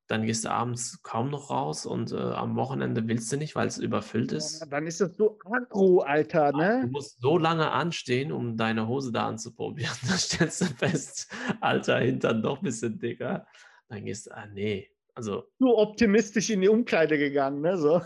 dann 0.07 0.25
gehst 0.25 0.43
du 0.45 0.49
abends 0.51 1.01
kaum 1.01 1.29
noch 1.29 1.49
raus 1.49 1.85
und 1.85 2.11
äh, 2.11 2.17
am 2.17 2.55
Wochenende 2.55 3.07
willst 3.07 3.31
du 3.31 3.37
nicht, 3.37 3.55
weil 3.55 3.67
es 3.67 3.77
überfüllt 3.77 4.31
ist. 4.33 4.65
dann 4.69 4.85
ist 4.85 4.99
das 5.01 5.15
so 5.15 5.39
aggro, 5.45 6.01
Alter, 6.01 6.51
Du 6.51 6.57
ne? 6.57 6.87
musst 6.91 7.21
so 7.21 7.37
lange 7.37 7.71
anstehen, 7.71 8.31
um 8.31 8.57
deine 8.57 8.87
Hose 8.87 9.11
da 9.11 9.27
anzuprobieren. 9.27 9.95
Dann 10.07 10.17
stellst 10.17 10.61
du 10.61 10.65
fest, 10.65 11.31
Alter, 11.61 11.99
Hintern 11.99 12.41
doch 12.43 12.57
ein 12.57 12.63
bisschen 12.63 12.99
dicker. 12.99 13.47
Dann 13.87 14.05
gehst 14.05 14.27
du, 14.27 14.31
ah 14.35 14.45
nee. 14.47 14.89
Also, 15.15 15.45
So 15.59 15.77
optimistisch 15.77 16.49
in 16.49 16.61
die 16.61 16.67
Umkleide 16.69 17.17
gegangen, 17.17 17.61
ne? 17.61 17.77
So. 17.77 18.01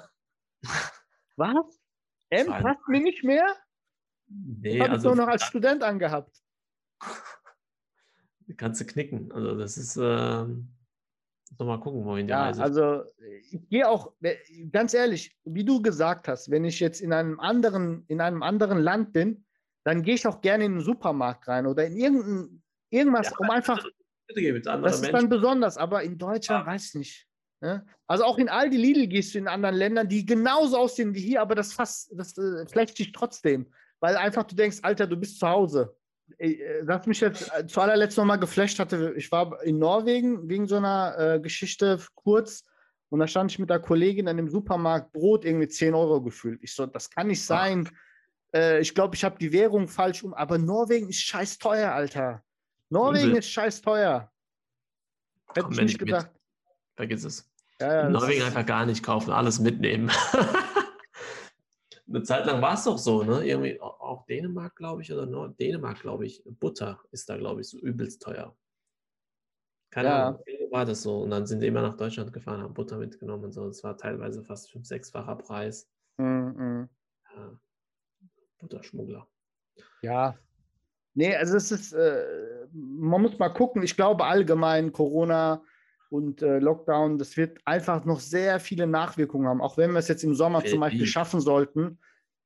Was? 1.35 1.55
M 2.29 2.47
Zwei- 2.47 2.61
passt 2.61 2.87
mir 2.87 3.01
nicht 3.01 3.23
mehr? 3.23 3.45
nee, 4.29 4.79
Habe 4.79 4.85
ich 4.87 4.91
also 4.91 5.09
nur 5.09 5.15
noch 5.17 5.27
als 5.29 5.43
Student 5.43 5.81
angehabt. 5.83 6.41
kannst 8.57 8.81
du 8.81 8.85
knicken. 8.85 9.31
Also, 9.31 9.55
das 9.57 9.77
ist, 9.77 9.97
ähm, 10.01 10.69
noch 11.57 11.65
mal 11.65 11.79
gucken, 11.79 12.03
wohin 12.05 12.27
die 12.27 12.31
Ja, 12.31 12.43
Reise 12.43 12.61
also 12.63 13.03
ich 13.51 13.69
gehe 13.69 13.87
auch, 13.87 14.13
äh, 14.21 14.35
ganz 14.71 14.93
ehrlich, 14.93 15.37
wie 15.45 15.63
du 15.63 15.81
gesagt 15.81 16.27
hast, 16.27 16.49
wenn 16.51 16.65
ich 16.65 16.79
jetzt 16.79 17.01
in 17.01 17.13
einem 17.13 17.39
anderen, 17.39 18.03
in 18.07 18.21
einem 18.21 18.43
anderen 18.43 18.79
Land 18.79 19.13
bin, 19.13 19.45
dann 19.83 20.01
gehe 20.03 20.15
ich 20.15 20.27
auch 20.27 20.41
gerne 20.41 20.65
in 20.65 20.73
den 20.75 20.81
Supermarkt 20.81 21.47
rein 21.47 21.65
oder 21.65 21.85
in 21.85 21.95
irgendein, 21.95 22.61
irgendwas, 22.89 23.29
Ja, 23.31 23.37
um 23.37 23.49
einfach, 23.49 23.83
geht 24.35 24.53
mit 24.53 24.67
anderen 24.67 24.83
das 24.83 24.95
ist 24.95 25.01
Menschen. 25.03 25.13
dann 25.13 25.29
besonders, 25.29 25.77
aber 25.77 26.03
in 26.03 26.17
Deutschland 26.17 26.65
Ja. 26.65 26.71
weiß 26.73 26.95
nicht. 26.95 27.25
Ne? 27.61 27.85
Also 28.05 28.23
auch 28.25 28.37
in 28.37 28.49
Aldi 28.49 28.77
Lidl 28.77 29.07
gehst 29.07 29.33
du 29.33 29.39
in 29.39 29.47
anderen 29.47 29.75
Ländern, 29.75 30.07
die 30.09 30.25
genauso 30.25 30.77
aussehen 30.77 31.15
wie 31.15 31.21
hier, 31.21 31.41
aber 31.41 31.55
das 31.55 31.73
fast, 31.73 32.11
das 32.15 32.37
äh, 32.37 32.67
flecht 32.67 32.99
dich 32.99 33.11
trotzdem, 33.13 33.71
weil 33.99 34.15
einfach 34.17 34.43
du 34.43 34.55
denkst, 34.55 34.79
Alter, 34.83 35.07
du 35.07 35.17
bist 35.17 35.39
zu 35.39 35.47
Hause. 35.47 35.95
Ey, 36.38 36.61
äh, 36.61 36.88
Was 36.88 37.05
mich 37.07 37.19
jetzt 37.21 37.51
äh, 37.57 37.65
zu 37.67 37.82
allerletzt 37.82 38.17
nochmal 38.17 38.39
geflasht 38.39 38.80
hatte, 38.80 39.13
ich 39.15 39.32
war 39.32 39.61
in 39.63 39.80
Norwegen 39.80 40.47
wegen 40.49 40.67
so 40.67 40.75
einer 40.75 41.15
äh, 41.17 41.39
Geschichte 41.39 41.99
kurz 42.15 42.63
und 43.09 43.19
da 43.19 43.28
stand 43.28 43.51
ich 43.51 43.59
mit 43.59 43.69
der 43.69 43.80
Kollegin 43.80 44.28
an 44.28 44.38
dem 44.38 44.49
Supermarkt 44.49 45.13
Brot 45.13 45.45
irgendwie 45.45 45.67
10 45.67 45.93
Euro 45.93 46.21
gefühlt. 46.21 46.61
Ich 46.61 46.73
so, 46.75 46.86
das 46.86 47.09
kann 47.09 47.28
nicht 47.28 47.43
sein. 47.45 47.89
Äh, 48.53 48.82
ich 48.82 48.93
glaube, 48.93 49.15
ich 49.15 49.23
habe 49.23 49.38
die 49.39 49.51
Währung 49.53 49.88
falsch 49.88 50.23
um, 50.23 50.34
aber 50.34 50.57
Norwegen 50.57 51.09
ist 51.09 51.21
scheiß 51.21 51.57
teuer, 51.57 51.91
Alter. 51.91 52.43
Norwegen 52.89 53.30
Übel. 53.30 53.39
ist 53.39 53.49
scheiß 53.49 53.82
teuer. 53.82 54.32
Hätte 55.49 55.61
Komm 55.61 55.71
ich 55.71 55.78
nicht 55.80 55.86
nicht 55.88 55.99
mit. 56.01 56.07
gedacht. 56.09 56.30
Vergiss 56.95 57.23
es. 57.23 57.49
Ja, 57.80 57.93
ja, 58.03 58.09
Norwegen 58.09 58.43
einfach 58.43 58.65
gar 58.65 58.86
nicht 58.86 59.03
kaufen, 59.03 59.32
alles 59.32 59.59
mitnehmen. 59.59 60.11
Eine 62.08 62.24
Zeit 62.24 62.45
lang 62.45 62.62
war 62.62 62.74
es 62.76 62.86
doch 62.86 62.97
so, 62.97 63.24
ne? 63.24 63.45
Irgendwie 63.45 63.80
au- 63.82 63.86
auch 63.99 64.26
Dänemark, 64.26 64.76
glaube 64.76 65.01
ich, 65.01 65.12
oder 65.12 65.26
Nord 65.26 65.60
Dänemark, 65.60 65.99
glaube 66.01 66.26
ich. 66.26 66.41
Butter 66.45 67.01
ist 67.12 67.30
da, 67.30 67.38
glaube 67.38 67.62
ich, 67.62 67.70
so 67.70 67.78
übelst 67.80 68.22
teuer. 68.22 68.55
Keine 69.89 70.08
Ja. 70.10 70.28
Ahnung, 70.30 70.41
war 70.72 70.86
das 70.86 71.01
so. 71.03 71.22
Und 71.22 71.32
dann 71.32 71.45
sind 71.45 71.62
die 71.62 71.68
immer 71.68 71.82
nach 71.82 71.97
Deutschland 71.97 72.32
gefahren, 72.32 72.62
haben 72.62 72.74
Butter 72.74 72.97
mitgenommen 72.97 73.45
und 73.45 73.51
so. 73.51 73.66
Das 73.68 73.84
war 73.84 73.97
teilweise 73.97 74.43
fast 74.43 74.72
fünf, 74.72 74.86
sechsfacher 74.86 75.36
Preis. 75.36 75.89
Mm. 76.18 76.84
Ja. 77.36 77.60
Butterschmuggler. 78.60 79.28
Ja. 80.01 80.38
Nee, 81.14 81.36
also 81.36 81.58
es 81.58 81.72
ist, 81.72 81.93
äh, 81.93 82.68
man 82.74 83.22
muss 83.22 83.38
mal 83.39 83.49
gucken. 83.49 83.82
Ich 83.84 83.95
glaube 83.95 84.24
allgemein, 84.26 84.91
Corona 84.91 85.64
und 86.10 86.41
äh, 86.41 86.60
Lockdown, 86.60 87.18
das 87.18 87.38
wird 87.38 87.60
einfach 87.66 88.05
noch 88.05 88.20
sehr 88.20 88.60
viele 88.60 88.88
Nachwirkungen 88.88 89.47
haben. 89.47 89.62
Auch 89.62 89.78
wenn 89.78 89.91
wir 89.91 89.99
es 89.99 90.08
jetzt 90.08 90.24
im 90.24 90.36
Sommer 90.36 90.64
zum 90.66 90.80
Beispiel 90.80 91.05
schaffen 91.05 91.41
sollten, 91.41 91.99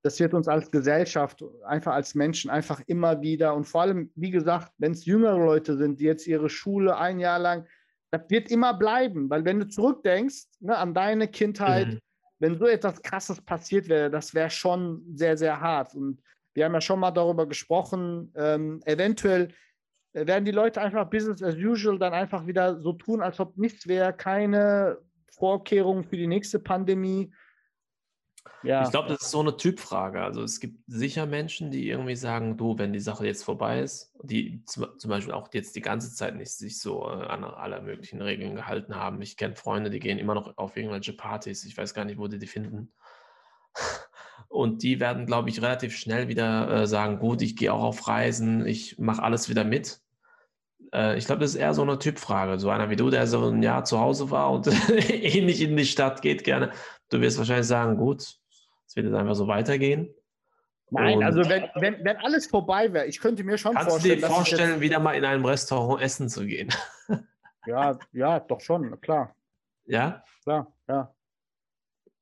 das 0.04 0.20
wird 0.20 0.34
uns 0.34 0.48
als 0.48 0.72
Gesellschaft, 0.72 1.44
einfach 1.64 1.94
als 1.94 2.16
Menschen 2.16 2.50
einfach 2.50 2.82
immer 2.88 3.22
wieder 3.22 3.54
und 3.54 3.66
vor 3.66 3.82
allem, 3.82 4.12
wie 4.16 4.32
gesagt, 4.32 4.72
wenn 4.80 4.94
es 4.94 5.06
jüngere 5.06 5.38
Leute 5.38 5.78
sind, 5.78 6.00
die 6.00 6.06
jetzt 6.06 6.26
ihre 6.26 6.50
Schule 6.50 6.98
ein 6.98 7.20
Jahr 7.20 7.38
lang, 7.38 7.68
das 8.12 8.24
wird 8.30 8.50
immer 8.50 8.74
bleiben, 8.74 9.30
weil 9.30 9.46
wenn 9.46 9.60
du 9.60 9.68
zurückdenkst 9.68 10.44
ne, 10.60 10.76
an 10.76 10.94
deine 10.94 11.28
Kindheit, 11.28 11.88
Mhm. 11.88 12.00
wenn 12.40 12.58
so 12.58 12.66
etwas 12.66 13.02
Krasses 13.02 13.42
passiert 13.42 13.88
wäre, 13.90 14.10
das 14.10 14.34
wäre 14.34 14.50
schon 14.50 15.04
sehr, 15.16 15.38
sehr 15.38 15.62
hart. 15.62 15.94
Und 15.96 16.22
wir 16.56 16.66
haben 16.66 16.74
ja 16.74 16.82
schon 16.82 17.00
mal 17.00 17.12
darüber 17.12 17.48
gesprochen, 17.48 18.34
ähm, 18.36 18.82
eventuell 18.86 19.54
werden 20.14 20.46
die 20.46 20.52
Leute 20.52 20.82
einfach 20.82 21.10
Business 21.10 21.42
as 21.42 21.56
usual 21.56 21.98
dann 21.98 22.14
einfach 22.14 22.46
wieder 22.48 22.80
so 22.80 22.94
tun, 22.94 23.22
als 23.22 23.40
ob 23.40 23.58
nichts 23.58 23.88
wäre, 23.88 24.14
keine 24.14 24.98
Vorkehrungen 25.32 26.04
für 26.04 26.18
die 26.18 26.28
nächste 26.28 26.60
Pandemie. 26.60 27.32
Ja, 28.64 28.84
Ich 28.84 28.92
glaube, 28.92 29.10
das 29.10 29.22
ist 29.22 29.32
so 29.32 29.40
eine 29.40 29.58
Typfrage. 29.58 30.22
Also 30.22 30.44
es 30.44 30.60
gibt 30.60 30.84
sicher 30.88 31.26
Menschen, 31.26 31.72
die 31.72 31.88
irgendwie 31.88 32.16
sagen, 32.16 32.58
du, 32.58 32.78
wenn 32.78 32.94
die 32.94 33.00
Sache 33.00 33.26
jetzt 33.26 33.44
vorbei 33.44 33.80
ist, 33.82 34.14
die 34.24 34.64
zum, 34.66 34.88
zum 34.98 35.10
Beispiel 35.10 35.34
auch 35.34 35.50
jetzt 35.54 35.76
die 35.76 35.82
ganze 35.82 36.14
Zeit 36.14 36.36
nicht 36.36 36.52
sich 36.52 36.80
so 36.80 37.08
äh, 37.08 37.26
an 37.26 37.44
alle 37.44 37.82
möglichen 37.82 38.22
Regeln 38.22 38.56
gehalten 38.56 38.96
haben. 38.96 39.22
Ich 39.22 39.38
kenne 39.38 39.56
Freunde, 39.56 39.90
die 39.90 40.00
gehen 40.00 40.20
immer 40.20 40.36
noch 40.36 40.58
auf 40.58 40.76
irgendwelche 40.76 41.14
Partys. 41.14 41.66
Ich 41.66 41.78
weiß 41.78 41.94
gar 41.94 42.06
nicht, 42.06 42.18
wo 42.18 42.28
die 42.28 42.40
die 42.40 42.48
finden. 42.48 42.92
Und 44.48 44.84
die 44.84 45.00
werden, 45.00 45.26
glaube 45.26 45.50
ich, 45.50 45.62
relativ 45.62 45.96
schnell 45.96 46.28
wieder 46.28 46.70
äh, 46.82 46.88
sagen, 46.88 47.20
gut, 47.20 47.42
ich 47.42 47.56
gehe 47.56 47.74
auch 47.74 47.84
auf 47.84 48.08
Reisen, 48.08 48.66
ich 48.66 48.98
mache 49.00 49.24
alles 49.24 49.50
wieder 49.50 49.64
mit. 49.64 50.02
Äh, 50.94 51.18
ich 51.18 51.26
glaube, 51.26 51.42
das 51.42 51.52
ist 51.52 51.56
eher 51.58 51.74
so 51.74 51.82
eine 51.84 52.00
Typfrage. 52.00 52.60
So 52.60 52.70
einer 52.70 52.90
wie 52.90 52.96
du, 52.96 53.10
der 53.10 53.28
so 53.28 53.48
ein 53.50 53.64
Jahr 53.64 53.84
zu 53.86 54.00
Hause 54.00 54.30
war 54.32 54.52
und 54.52 54.68
eh 54.90 55.42
nicht 55.42 55.62
in 55.62 55.76
die 55.78 55.86
Stadt 55.86 56.22
geht 56.22 56.44
gerne. 56.44 56.72
Du 57.10 57.22
wirst 57.22 57.38
wahrscheinlich 57.38 57.68
sagen, 57.68 57.98
gut, 57.98 58.22
es 58.22 58.96
wird 58.96 59.06
jetzt 59.08 59.16
einfach 59.16 59.36
so 59.36 59.48
weitergehen. 59.48 60.14
nein, 60.90 61.18
Und 61.18 61.24
also 61.24 61.48
wenn, 61.50 61.70
wenn, 61.76 62.04
wenn 62.04 62.18
alles 62.18 62.48
vorbei 62.48 62.92
wäre, 62.92 63.06
ich 63.06 63.20
könnte 63.20 63.44
mir 63.44 63.58
schon 63.58 63.74
kannst 63.74 63.88
du 63.88 63.92
vorstellen, 63.92 64.16
dir 64.16 64.22
dass 64.22 64.30
ich 64.30 64.36
vorstellen, 64.36 64.82
wieder 64.82 65.00
mal 65.00 65.14
in 65.14 65.24
einem 65.26 65.46
Restaurant 65.46 66.02
essen 66.02 66.30
zu 66.30 66.46
gehen? 66.46 66.70
Ja, 67.68 67.96
ja, 68.12 68.40
doch 68.40 68.60
schon, 68.60 69.00
klar. 69.02 69.36
ja? 69.86 70.24
Klar, 70.42 70.74
ja. 70.90 71.14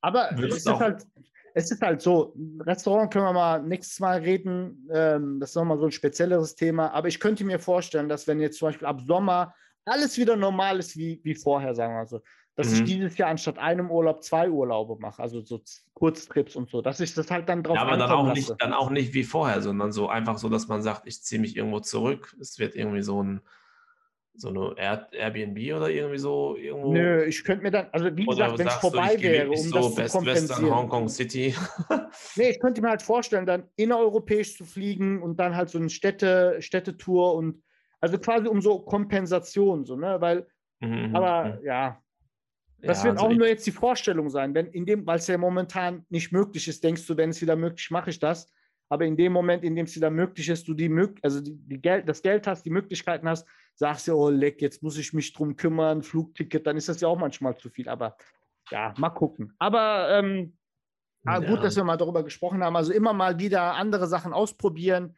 Aber 0.01 0.30
Würdest 0.34 0.57
es 0.57 0.65
ist, 0.65 0.67
auch- 0.67 0.82
halt, 0.82 1.07
es 1.54 1.72
ist 1.72 1.82
halt 1.82 2.02
so, 2.02 2.34
Restaurant 2.62 3.12
können 3.12 3.26
wir 3.26 3.34
mal 3.34 3.62
nächstes 3.62 4.00
Mal 4.00 4.20
reden. 4.20 4.88
Ähm, 4.93 5.39
das 5.39 5.52
ist 5.52 5.56
nochmal 5.56 5.80
so 5.80 5.86
ein 5.86 5.91
spezielleres 5.91 6.56
Thema. 6.56 6.91
Aber 6.93 7.08
ich 7.08 7.20
könnte 7.20 7.43
mir 7.43 7.60
vorstellen, 7.60 8.10
dass 8.10 8.28
wenn 8.28 8.39
jetzt 8.39 8.58
zum 8.58 8.70
Beispiel 8.70 8.88
ab 8.88 9.02
Sommer 9.06 9.54
alles 9.86 10.18
wieder 10.18 10.36
normal 10.36 10.80
ist 10.80 10.97
wie, 10.97 11.20
wie 11.24 11.36
vorher, 11.36 11.74
sagen 11.74 11.95
wir 11.95 12.06
so, 12.06 12.22
dass 12.56 12.72
ich 12.74 12.82
Mhm. 12.82 12.86
dieses 12.86 13.18
Jahr 13.18 13.30
anstatt 13.30 13.58
einem 13.58 13.89
Urlaub 13.89 14.24
zwei 14.24 14.50
Urlaube 14.50 14.97
mache, 15.00 15.22
also 15.22 15.41
so 15.41 15.62
Kurztrips 15.93 16.56
und 16.56 16.70
so, 16.70 16.82
dass 16.82 17.00
ich 17.00 17.14
das 17.14 17.32
halt 17.32 17.47
dann 17.50 17.64
drauf 17.64 17.76
ja, 17.76 17.84
aber 17.84 17.97
dann 17.97 18.12
auch, 18.12 18.34
nicht, 18.34 18.50
lasse. 18.50 18.58
dann 18.60 18.74
auch 18.74 18.89
nicht 18.89 19.14
wie 19.14 19.24
vorher, 19.24 19.62
sondern 19.62 19.91
so 19.91 20.10
einfach 20.10 20.38
so, 20.38 20.50
dass 20.50 20.68
man 20.68 20.82
sagt, 20.82 21.04
ich 21.06 21.24
ziehe 21.24 21.39
mich 21.39 21.56
irgendwo 21.56 21.80
zurück. 21.80 22.36
Es 22.39 22.60
wird 22.60 22.76
irgendwie 22.76 23.02
so 23.02 23.24
ein 23.24 23.41
so 24.36 24.49
eine 24.49 24.73
Air 24.77 25.09
Airbnb 25.11 25.57
oder 25.75 25.89
irgendwie 25.89 26.17
so 26.17 26.55
irgendwo. 26.55 26.93
Nö, 26.93 27.25
ich 27.25 27.43
könnte 27.43 27.63
mir 27.63 27.71
dann, 27.71 27.88
also 27.91 28.15
wie 28.15 28.25
gesagt, 28.25 28.57
wenn 28.57 28.67
es 28.67 28.75
du, 28.75 28.80
vorbei 28.80 29.15
gehe 29.15 29.32
wäre, 29.32 29.49
um 29.49 29.57
so 29.57 29.75
das 29.75 29.89
zu 29.89 29.95
Best 29.95 30.15
Western 30.15 30.25
kompensieren. 30.25 30.75
Hongkong 30.75 31.09
City. 31.09 31.55
Nee, 32.36 32.49
ich 32.49 32.59
könnte 32.59 32.82
mir 32.82 32.89
halt 32.89 33.03
vorstellen, 33.03 33.45
dann 33.45 33.69
innereuropäisch 33.75 34.57
zu 34.57 34.65
fliegen 34.65 35.21
und 35.21 35.39
dann 35.39 35.55
halt 35.55 35.69
so 35.69 35.77
eine 35.77 35.89
Städte, 35.89 36.57
Städtetour 36.59 37.36
und 37.36 37.61
also 38.01 38.17
quasi 38.17 38.47
um 38.47 38.61
so 38.61 38.80
Kompensation, 38.80 39.86
so, 39.86 39.95
ne? 39.95 40.17
Weil, 40.19 40.47
Mhm, 40.82 41.15
aber 41.15 41.57
mhm. 41.57 41.65
ja, 41.65 42.01
das 42.82 42.99
Ja, 42.99 43.09
wird 43.09 43.17
also 43.17 43.27
auch 43.27 43.34
nur 43.34 43.47
jetzt 43.47 43.67
die 43.67 43.71
Vorstellung 43.71 44.30
sein. 44.30 44.53
Wenn 44.53 44.67
in 44.67 44.86
dem, 44.86 45.05
weil 45.05 45.19
es 45.19 45.27
ja 45.27 45.38
momentan 45.38 46.05
nicht 46.09 46.32
möglich 46.32 46.67
ist, 46.67 46.84
denkst 46.84 47.05
du, 47.07 47.17
wenn 47.17 47.32
es 47.32 47.41
wieder 47.41 47.55
möglich, 47.55 47.91
mache 47.91 48.09
ich 48.09 48.19
das. 48.19 48.51
Aber 48.88 49.05
in 49.05 49.17
dem 49.17 49.34
Moment, 49.34 49.63
in 49.63 49.75
dem 49.75 49.86
es 49.86 49.95
wieder 49.95 50.09
möglich 50.09 50.49
ist, 50.49 50.67
du 50.67 50.73
die 50.73 50.89
also 51.21 51.41
die, 51.41 51.55
die 51.55 51.82
Geld, 51.82 52.07
das 52.07 52.21
Geld 52.21 52.47
hast, 52.47 52.65
die 52.65 52.71
Möglichkeiten 52.71 53.27
hast, 53.27 53.47
sagst 53.80 54.07
du, 54.07 54.13
oh 54.13 54.30
leck, 54.30 54.61
jetzt 54.61 54.84
muss 54.84 54.97
ich 54.97 55.13
mich 55.13 55.32
drum 55.34 55.55
kümmern, 55.55 56.03
Flugticket, 56.03 56.67
dann 56.67 56.75
ist 56.77 56.89
das 56.89 56.99
ja 57.01 57.07
auch 57.07 57.17
manchmal 57.17 57.57
zu 57.57 57.69
viel. 57.69 57.88
Aber 57.89 58.15
ja, 58.71 58.93
mal 58.97 59.09
gucken. 59.09 59.53
Aber 59.57 60.09
ähm, 60.11 60.53
Ah, 61.25 61.39
Ja. 61.41 61.49
gut, 61.49 61.63
dass 61.63 61.75
wir 61.75 61.84
mal 61.84 61.97
darüber 61.97 62.23
gesprochen 62.23 62.63
haben. 62.63 62.75
Also 62.77 62.93
immer 62.93 63.11
mal 63.11 63.38
wieder 63.39 63.73
andere 63.75 64.07
Sachen 64.07 64.32
ausprobieren. 64.34 65.15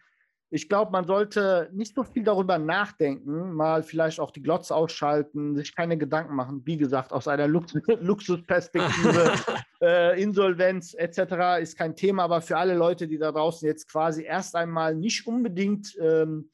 ich 0.54 0.68
glaube, 0.68 0.92
man 0.92 1.06
sollte 1.06 1.70
nicht 1.74 1.96
so 1.96 2.04
viel 2.04 2.24
darüber 2.24 2.58
nachdenken, 2.58 3.54
mal 3.54 3.84
vielleicht 3.84 4.20
auch 4.20 4.32
die 4.32 4.42
Glotze 4.42 4.76
ausschalten, 4.76 5.56
sich 5.56 5.76
keine 5.76 5.98
Gedanken 5.98 6.36
machen. 6.36 6.64
Wie 6.66 6.76
gesagt, 6.78 7.14
aus 7.14 7.28
einer 7.28 7.48
Lux 7.48 7.74
Luxusperspektive, 8.02 9.32
äh, 9.82 10.22
Insolvenz 10.22 10.94
etc. 10.94 11.62
ist 11.62 11.78
kein 11.78 11.96
Thema, 11.96 12.24
aber 12.24 12.42
für 12.42 12.58
alle 12.58 12.74
Leute, 12.76 13.08
die 13.08 13.18
da 13.18 13.32
draußen 13.32 13.66
jetzt 13.68 13.88
quasi 13.90 14.24
erst 14.24 14.56
einmal 14.56 14.96
nicht 14.96 15.26
unbedingt 15.28 15.96
ähm, 16.02 16.50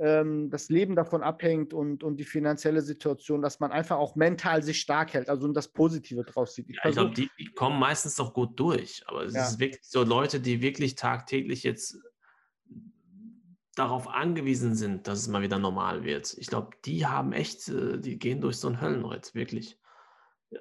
ähm, 0.00 0.48
das 0.48 0.70
Leben 0.70 0.96
davon 0.96 1.22
abhängt 1.22 1.74
und, 1.74 2.02
und 2.02 2.16
die 2.16 2.24
finanzielle 2.24 2.80
Situation, 2.80 3.42
dass 3.42 3.60
man 3.60 3.70
einfach 3.70 3.98
auch 3.98 4.16
mental 4.16 4.62
sich 4.62 4.80
stark 4.80 5.12
hält, 5.12 5.28
also 5.28 5.46
das 5.48 5.68
Positive 5.68 6.24
draus 6.24 6.54
sieht. 6.54 6.70
Ich, 6.70 6.76
ja, 6.76 6.88
ich 6.88 6.96
glaube, 6.96 7.14
die, 7.14 7.28
die, 7.38 7.52
kommen 7.52 7.78
meistens 7.78 8.16
doch 8.16 8.32
gut 8.32 8.58
durch, 8.58 9.02
aber 9.06 9.24
es 9.24 9.34
ja. 9.34 9.46
ist 9.46 9.58
wirklich 9.58 9.84
so 9.84 10.02
Leute, 10.02 10.40
die 10.40 10.62
wirklich 10.62 10.94
tagtäglich 10.94 11.64
jetzt 11.64 11.98
darauf 13.74 14.08
angewiesen 14.08 14.74
sind, 14.74 15.06
dass 15.06 15.18
es 15.18 15.28
mal 15.28 15.42
wieder 15.42 15.58
normal 15.58 16.02
wird. 16.02 16.34
Ich 16.38 16.46
glaube, 16.46 16.70
die 16.84 17.06
haben 17.06 17.32
echt, 17.32 17.68
äh, 17.68 17.98
die 17.98 18.18
gehen 18.18 18.40
durch 18.40 18.56
so 18.56 18.68
ein 18.68 18.80
Höllenritt, 18.80 19.34
wirklich. 19.34 19.78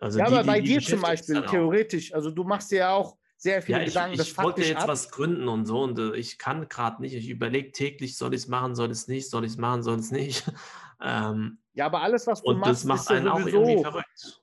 Also 0.02 0.20
ja, 0.20 0.26
die, 0.26 0.34
aber 0.34 0.44
bei 0.44 0.60
die, 0.60 0.68
dir 0.68 0.82
zum 0.82 1.02
Beispiel, 1.02 1.42
theoretisch, 1.46 2.14
also 2.14 2.30
du 2.30 2.44
machst 2.44 2.72
dir 2.72 2.80
ja 2.80 2.94
auch 2.94 3.18
sehr 3.40 3.62
viele 3.62 3.80
ja, 3.80 3.86
Gedanken. 3.86 4.20
Ich, 4.20 4.32
ich 4.32 4.38
wollte 4.38 4.62
jetzt 4.62 4.84
ab. 4.84 4.90
was 4.90 5.10
gründen 5.10 5.48
und 5.48 5.66
so 5.66 5.82
und 5.82 5.98
äh, 5.98 6.16
ich 6.16 6.38
kann 6.38 6.68
gerade 6.68 7.02
nicht. 7.02 7.14
Ich 7.14 7.30
überlege 7.30 7.72
täglich, 7.72 8.18
soll 8.18 8.34
ich 8.34 8.42
es 8.42 8.48
machen, 8.48 8.76
soll 8.76 8.88
ich 8.88 8.98
es 8.98 9.08
nicht, 9.08 9.30
soll 9.30 9.46
ich 9.46 9.52
es 9.52 9.58
machen, 9.58 9.82
soll 9.82 9.98
es 9.98 10.12
nicht. 10.12 10.52
ähm, 11.02 11.58
ja, 11.74 11.86
aber 11.86 12.02
alles, 12.02 12.28
was 12.28 12.42
du 12.42 12.50
und 12.50 12.60
machst, 12.60 12.72
das 12.72 12.84
macht 12.84 13.00
ist 13.00 13.12
einen 13.12 13.26
ja 13.28 13.40
sowieso, 13.40 13.58
auch 13.58 13.68
irgendwie 13.68 13.84
verrückt. 13.84 14.42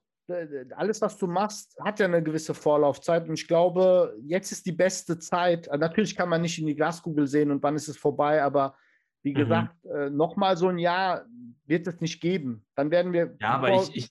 Alles, 0.75 1.01
was 1.03 1.19
du 1.19 1.29
machst, 1.29 1.77
hat 1.85 2.01
ja 2.01 2.07
eine 2.07 2.23
gewisse 2.23 2.55
Vorlaufzeit 2.55 3.29
und 3.29 3.35
ich 3.35 3.47
glaube, 3.47 4.17
jetzt 4.25 4.51
ist 4.51 4.67
die 4.67 4.73
beste 4.73 5.19
Zeit. 5.19 5.69
Natürlich 5.79 6.17
kann 6.17 6.29
man 6.29 6.43
nicht 6.43 6.59
in 6.59 6.67
die 6.67 6.75
Glaskugel 6.75 7.29
sehen 7.29 7.51
und 7.51 7.63
wann 7.63 7.77
ist 7.77 7.87
es 7.87 7.97
vorbei, 7.97 8.43
aber 8.43 8.77
wie 9.23 9.33
mhm. 9.33 9.39
gesagt, 9.39 9.85
äh, 9.85 10.09
nochmal 10.09 10.57
so 10.57 10.69
ein 10.69 10.79
Jahr 10.79 11.27
wird 11.67 11.87
es 11.87 12.01
nicht 12.01 12.21
geben. 12.21 12.65
Dann 12.75 12.91
werden 12.91 13.13
wir. 13.13 13.37
Ja, 13.41 13.51
aber 13.51 13.75
ich, 13.75 13.95
ich, 13.95 14.11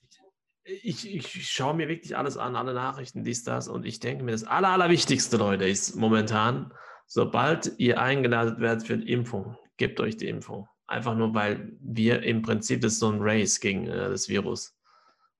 ich, 0.66 1.14
ich 1.14 1.48
schaue 1.48 1.74
mir 1.74 1.88
wirklich 1.88 2.16
alles 2.16 2.36
an, 2.36 2.56
alle 2.56 2.74
Nachrichten, 2.74 3.24
dies, 3.24 3.44
das, 3.44 3.68
und 3.68 3.86
ich 3.86 4.00
denke 4.00 4.24
mir, 4.24 4.32
das 4.32 4.44
Aller, 4.44 4.68
Allerwichtigste, 4.68 5.36
Leute, 5.36 5.64
ist 5.64 5.94
momentan, 5.96 6.72
sobald 7.06 7.72
ihr 7.78 8.00
eingeladen 8.00 8.60
werdet 8.60 8.86
für 8.86 8.98
die 8.98 9.12
Impfung, 9.12 9.56
gebt 9.76 10.00
euch 10.00 10.16
die 10.16 10.28
Impfung. 10.28 10.68
Einfach 10.88 11.14
nur, 11.14 11.34
weil 11.34 11.72
wir 11.80 12.22
im 12.22 12.42
Prinzip, 12.42 12.80
das 12.80 12.94
ist 12.94 12.98
so 13.00 13.10
ein 13.10 13.20
Race 13.20 13.60
gegen 13.60 13.86
äh, 13.86 14.10
das 14.10 14.28
Virus. 14.28 14.76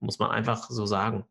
Muss 0.01 0.19
man 0.19 0.31
einfach 0.31 0.71
so 0.71 0.87
sagen. 0.87 1.25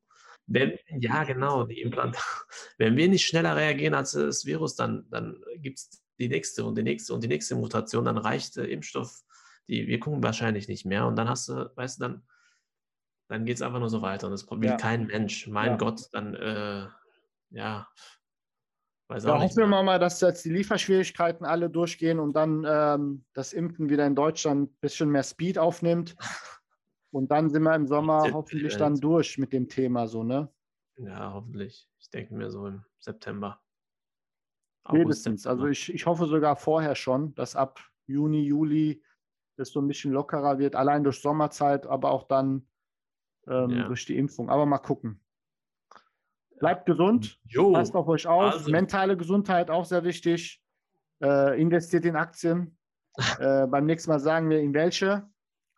Wenn, 0.48 0.78
ja, 1.00 1.24
genau, 1.24 1.64
die 1.64 1.82
Implantate. 1.82 2.24
Wenn 2.78 2.96
wir 2.98 3.08
nicht 3.08 3.26
schneller 3.26 3.56
reagieren 3.56 3.93
als 3.93 4.12
das 4.12 4.46
Virus, 4.46 4.76
dann, 4.76 5.06
dann 5.10 5.41
gibt 5.58 5.80
es 5.80 6.02
die 6.20 6.30
nächste 6.30 6.64
und 6.64 6.78
die 6.78 6.84
nächste 6.84 7.14
und 7.14 7.24
die 7.24 7.28
nächste 7.28 7.56
Mutation, 7.56 8.06
dann 8.06 8.18
reicht 8.18 8.56
der 8.56 8.70
Impfstoff 8.70 9.22
die 9.68 9.88
Wirkung 9.88 10.24
wahrscheinlich 10.24 10.68
nicht 10.68 10.86
mehr. 10.86 11.06
Und 11.08 11.16
dann 11.16 11.28
hast 11.28 11.50
du, 11.50 11.72
weißt 11.76 12.00
du, 12.00 12.04
dann 12.04 12.24
dann 13.28 13.46
geht 13.46 13.56
es 13.56 13.62
einfach 13.62 13.80
nur 13.80 13.90
so 13.90 14.02
weiter. 14.02 14.28
Und 14.28 14.32
das 14.32 14.50
will 14.50 14.64
ja. 14.64 14.78
kein 14.78 15.08
Mensch. 15.08 15.48
Mein 15.48 15.72
ja. 15.72 15.78
Gott, 15.78 16.02
dann, 16.12 16.36
äh, 16.36 16.88
ja. 17.50 17.88
Weiß 19.08 19.24
ja, 19.24 19.40
hoffen 19.40 19.70
wir 19.70 19.84
mal, 19.84 20.00
dass 20.00 20.20
jetzt 20.22 20.46
die 20.46 20.50
Lieferschwierigkeiten 20.50 21.46
alle 21.46 21.70
durchgehen 21.70 22.20
und 22.20 22.34
dann 22.34 22.66
ähm, 22.68 23.26
das 23.34 23.54
Impfen 23.54 23.90
wieder 23.90 24.06
in 24.06 24.16
Deutschland 24.16 24.72
ein 24.72 24.78
bisschen 24.80 25.10
mehr 25.10 25.24
Speed 25.24 25.58
aufnimmt. 25.58 26.16
Und 27.12 27.32
dann 27.32 27.50
sind 27.50 27.64
wir 27.64 27.74
im 27.74 27.88
Sommer 27.88 28.34
hoffentlich 28.34 28.76
dann 28.76 29.00
durch 29.00 29.38
mit 29.38 29.54
dem 29.54 29.70
Thema, 29.70 30.06
so, 30.06 30.26
ne? 30.26 30.52
Ja, 30.98 31.32
hoffentlich. 31.32 31.88
Ich 31.98 32.10
denke 32.10 32.34
mir 32.34 32.52
so 32.52 32.68
im 32.68 32.84
September. 33.00 33.62
Spätestens. 34.86 35.48
Also 35.48 35.68
ich, 35.68 35.94
ich 35.94 36.06
hoffe 36.06 36.26
sogar 36.26 36.58
vorher 36.58 36.94
schon, 36.94 37.34
dass 37.36 37.56
ab 37.56 37.80
Juni, 38.08 38.42
Juli 38.42 39.02
es 39.56 39.72
so 39.72 39.80
ein 39.80 39.88
bisschen 39.88 40.12
lockerer 40.12 40.60
wird, 40.60 40.76
allein 40.76 41.06
durch 41.06 41.22
Sommerzeit, 41.22 41.88
aber 41.88 42.12
auch 42.12 42.24
dann 42.24 42.68
ähm, 43.48 43.70
ja. 43.70 43.88
durch 43.88 44.06
die 44.06 44.18
Impfung. 44.18 44.50
Aber 44.50 44.66
mal 44.66 44.80
gucken. 44.80 45.20
Bleibt 46.60 46.86
gesund, 46.86 47.39
jo. 47.48 47.74
passt 47.74 47.96
auf 47.96 48.08
euch 48.08 48.28
auf. 48.28 48.54
Also. 48.54 48.72
Mentale 48.72 49.18
Gesundheit 49.18 49.70
auch 49.70 49.86
sehr 49.86 50.04
wichtig. 50.04 50.62
Äh, 51.22 51.60
investiert 51.62 52.06
in 52.06 52.16
Aktien. 52.16 52.78
äh, 53.39 53.68
beim 53.68 53.86
nächsten 53.86 54.12
Mal 54.12 54.20
sagen 54.20 54.50
wir 54.50 54.60
in 54.60 54.74
welche. 54.74 55.28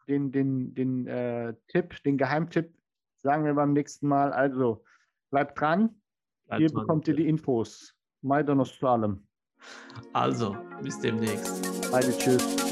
Den, 0.08 0.32
den, 0.32 0.74
den 0.74 1.06
äh, 1.08 1.54
Tipp, 1.68 2.02
den 2.04 2.18
Geheimtipp 2.18 2.74
sagen 3.18 3.44
wir 3.44 3.54
beim 3.54 3.74
nächsten 3.74 4.08
Mal. 4.08 4.32
Also 4.32 4.84
bleibt 5.32 5.60
dran. 5.60 6.02
Bleibt 6.46 6.62
Hier 6.62 6.72
bekommt 6.72 7.08
ihr 7.08 7.16
die 7.16 7.28
Infos. 7.28 7.94
Maidonos 8.22 8.78
zu 8.78 8.88
allem. 8.88 9.28
Also, 10.14 10.56
bis 10.82 11.00
demnächst. 11.00 11.92
Beide 11.92 12.18
tschüss. 12.18 12.67